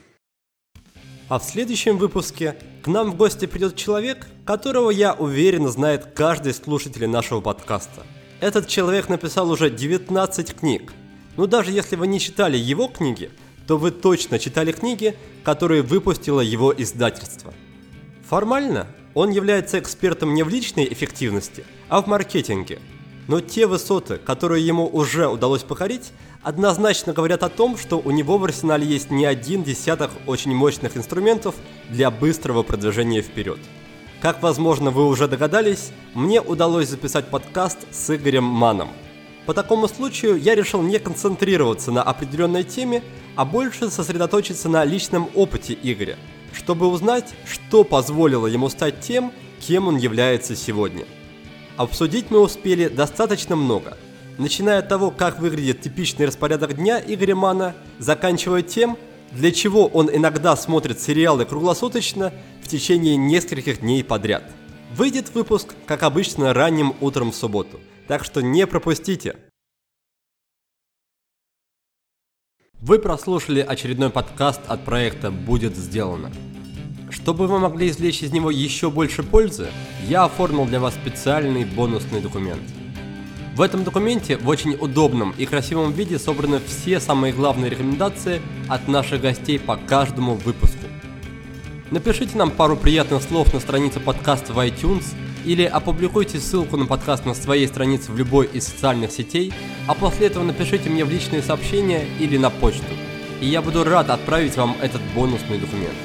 А 1.27 1.37
в 1.37 1.43
следующем 1.43 1.97
выпуске 1.97 2.55
к 2.83 2.87
нам 2.87 3.11
в 3.11 3.17
гости 3.17 3.47
придет 3.47 3.75
человек, 3.75 4.27
которого 4.45 4.91
я 4.91 5.13
уверен 5.13 5.67
знает 5.67 6.05
каждый 6.15 6.53
слушатель 6.53 7.05
нашего 7.09 7.41
подкаста. 7.41 8.03
Этот 8.39 8.69
человек 8.69 9.09
написал 9.09 9.51
уже 9.51 9.69
19 9.69 10.55
книг. 10.55 10.93
Но 11.35 11.47
даже 11.47 11.71
если 11.71 11.97
вы 11.97 12.07
не 12.07 12.21
читали 12.21 12.55
его 12.55 12.87
книги, 12.87 13.29
то 13.67 13.77
вы 13.77 13.91
точно 13.91 14.39
читали 14.39 14.71
книги, 14.71 15.15
которые 15.43 15.81
выпустило 15.81 16.41
его 16.41 16.73
издательство. 16.75 17.53
Формально 18.27 18.87
он 19.13 19.29
является 19.31 19.79
экспертом 19.79 20.33
не 20.33 20.43
в 20.43 20.49
личной 20.49 20.91
эффективности, 20.91 21.65
а 21.89 22.01
в 22.01 22.07
маркетинге– 22.07 22.79
но 23.27 23.39
те 23.39 23.67
высоты, 23.67 24.17
которые 24.17 24.65
ему 24.65 24.87
уже 24.87 25.27
удалось 25.27 25.63
покорить, 25.63 26.11
однозначно 26.41 27.13
говорят 27.13 27.43
о 27.43 27.49
том, 27.49 27.77
что 27.77 27.99
у 27.99 28.11
него 28.11 28.37
в 28.37 28.43
арсенале 28.43 28.85
есть 28.85 29.11
не 29.11 29.25
один 29.25 29.63
десяток 29.63 30.11
очень 30.27 30.53
мощных 30.53 30.97
инструментов 30.97 31.55
для 31.89 32.11
быстрого 32.11 32.63
продвижения 32.63 33.21
вперед. 33.21 33.59
Как, 34.21 34.41
возможно, 34.41 34.91
вы 34.91 35.07
уже 35.07 35.27
догадались, 35.27 35.91
мне 36.13 36.41
удалось 36.41 36.89
записать 36.89 37.27
подкаст 37.27 37.79
с 37.91 38.13
Игорем 38.13 38.43
Маном. 38.43 38.89
По 39.45 39.53
такому 39.53 39.87
случаю 39.87 40.39
я 40.39 40.55
решил 40.55 40.81
не 40.81 40.99
концентрироваться 40.99 41.91
на 41.91 42.01
определенной 42.01 42.63
теме, 42.63 43.03
а 43.35 43.45
больше 43.45 43.89
сосредоточиться 43.89 44.69
на 44.69 44.85
личном 44.85 45.29
опыте 45.35 45.77
Игоря, 45.81 46.17
чтобы 46.53 46.87
узнать, 46.87 47.33
что 47.45 47.83
позволило 47.83 48.47
ему 48.47 48.69
стать 48.69 49.01
тем, 49.01 49.33
кем 49.59 49.87
он 49.87 49.97
является 49.97 50.55
сегодня– 50.55 51.05
Обсудить 51.75 52.29
мы 52.29 52.39
успели 52.39 52.87
достаточно 52.87 53.55
много, 53.55 53.97
начиная 54.37 54.79
от 54.79 54.89
того, 54.89 55.09
как 55.09 55.39
выглядит 55.39 55.81
типичный 55.81 56.27
распорядок 56.27 56.75
дня 56.75 57.01
Игоря 57.05 57.35
Мана, 57.35 57.75
заканчивая 57.97 58.61
тем, 58.61 58.95
для 59.31 59.51
чего 59.51 59.87
он 59.87 60.07
иногда 60.13 60.55
смотрит 60.55 61.01
сериалы 61.01 61.45
круглосуточно 61.45 62.31
в 62.61 62.67
течение 62.67 63.15
нескольких 63.15 63.81
дней 63.81 64.03
подряд. 64.03 64.43
Выйдет 64.95 65.33
выпуск, 65.33 65.73
как 65.87 66.03
обычно, 66.03 66.53
ранним 66.53 66.93
утром 67.01 67.31
в 67.31 67.35
субботу, 67.35 67.79
так 68.07 68.23
что 68.23 68.41
не 68.41 68.67
пропустите. 68.67 69.35
Вы 72.79 72.99
прослушали 72.99 73.61
очередной 73.61 74.09
подкаст 74.09 74.61
от 74.67 74.83
проекта 74.83 75.31
«Будет 75.31 75.75
сделано». 75.75 76.31
Чтобы 77.09 77.47
вы 77.47 77.59
могли 77.59 77.89
извлечь 77.89 78.23
из 78.23 78.31
него 78.31 78.49
еще 78.49 78.89
больше 78.89 79.23
пользы, 79.23 79.69
я 80.07 80.25
оформил 80.25 80.65
для 80.65 80.79
вас 80.79 80.95
специальный 80.95 81.63
бонусный 81.63 82.21
документ. 82.21 82.63
В 83.55 83.61
этом 83.61 83.83
документе 83.83 84.35
в 84.35 84.49
очень 84.49 84.73
удобном 84.73 85.33
и 85.37 85.45
красивом 85.45 85.91
виде 85.91 86.17
собраны 86.17 86.59
все 86.59 86.99
самые 86.99 87.31
главные 87.31 87.69
рекомендации 87.69 88.41
от 88.67 88.87
наших 88.87 89.21
гостей 89.21 89.59
по 89.59 89.77
каждому 89.77 90.33
выпуску. 90.33 90.83
Напишите 91.91 92.35
нам 92.35 92.49
пару 92.49 92.75
приятных 92.75 93.21
слов 93.21 93.53
на 93.53 93.59
странице 93.59 93.99
подкаста 93.99 94.51
в 94.51 94.57
iTunes 94.57 95.13
или 95.45 95.63
опубликуйте 95.63 96.39
ссылку 96.39 96.77
на 96.77 96.85
подкаст 96.85 97.25
на 97.25 97.33
своей 97.33 97.67
странице 97.67 98.11
в 98.11 98.17
любой 98.17 98.47
из 98.47 98.65
социальных 98.65 99.11
сетей, 99.11 99.53
а 99.87 99.93
после 99.93 100.27
этого 100.27 100.43
напишите 100.43 100.89
мне 100.89 101.05
в 101.05 101.09
личные 101.09 101.41
сообщения 101.41 102.05
или 102.19 102.37
на 102.37 102.49
почту, 102.49 102.93
и 103.41 103.47
я 103.47 103.61
буду 103.61 103.83
рад 103.83 104.09
отправить 104.09 104.55
вам 104.55 104.75
этот 104.81 105.01
бонусный 105.15 105.57
документ. 105.57 105.97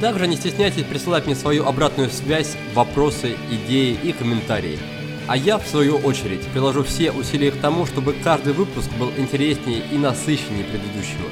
Также 0.00 0.28
не 0.28 0.36
стесняйтесь 0.36 0.84
присылать 0.84 1.26
мне 1.26 1.34
свою 1.34 1.66
обратную 1.66 2.10
связь, 2.10 2.56
вопросы, 2.74 3.36
идеи 3.50 3.98
и 4.02 4.12
комментарии. 4.12 4.78
А 5.26 5.36
я, 5.36 5.58
в 5.58 5.66
свою 5.66 5.96
очередь, 5.96 6.46
приложу 6.52 6.84
все 6.84 7.10
усилия 7.10 7.50
к 7.50 7.56
тому, 7.56 7.84
чтобы 7.84 8.14
каждый 8.14 8.52
выпуск 8.52 8.88
был 8.98 9.10
интереснее 9.18 9.82
и 9.92 9.98
насыщеннее 9.98 10.64
предыдущего. 10.64 11.28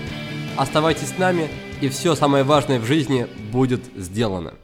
Оставайтесь 0.56 1.08
с 1.08 1.18
нами, 1.18 1.48
и 1.80 1.88
все 1.88 2.14
самое 2.14 2.44
важное 2.44 2.80
в 2.80 2.84
жизни 2.84 3.26
будет 3.52 3.82
сделано. 3.96 4.54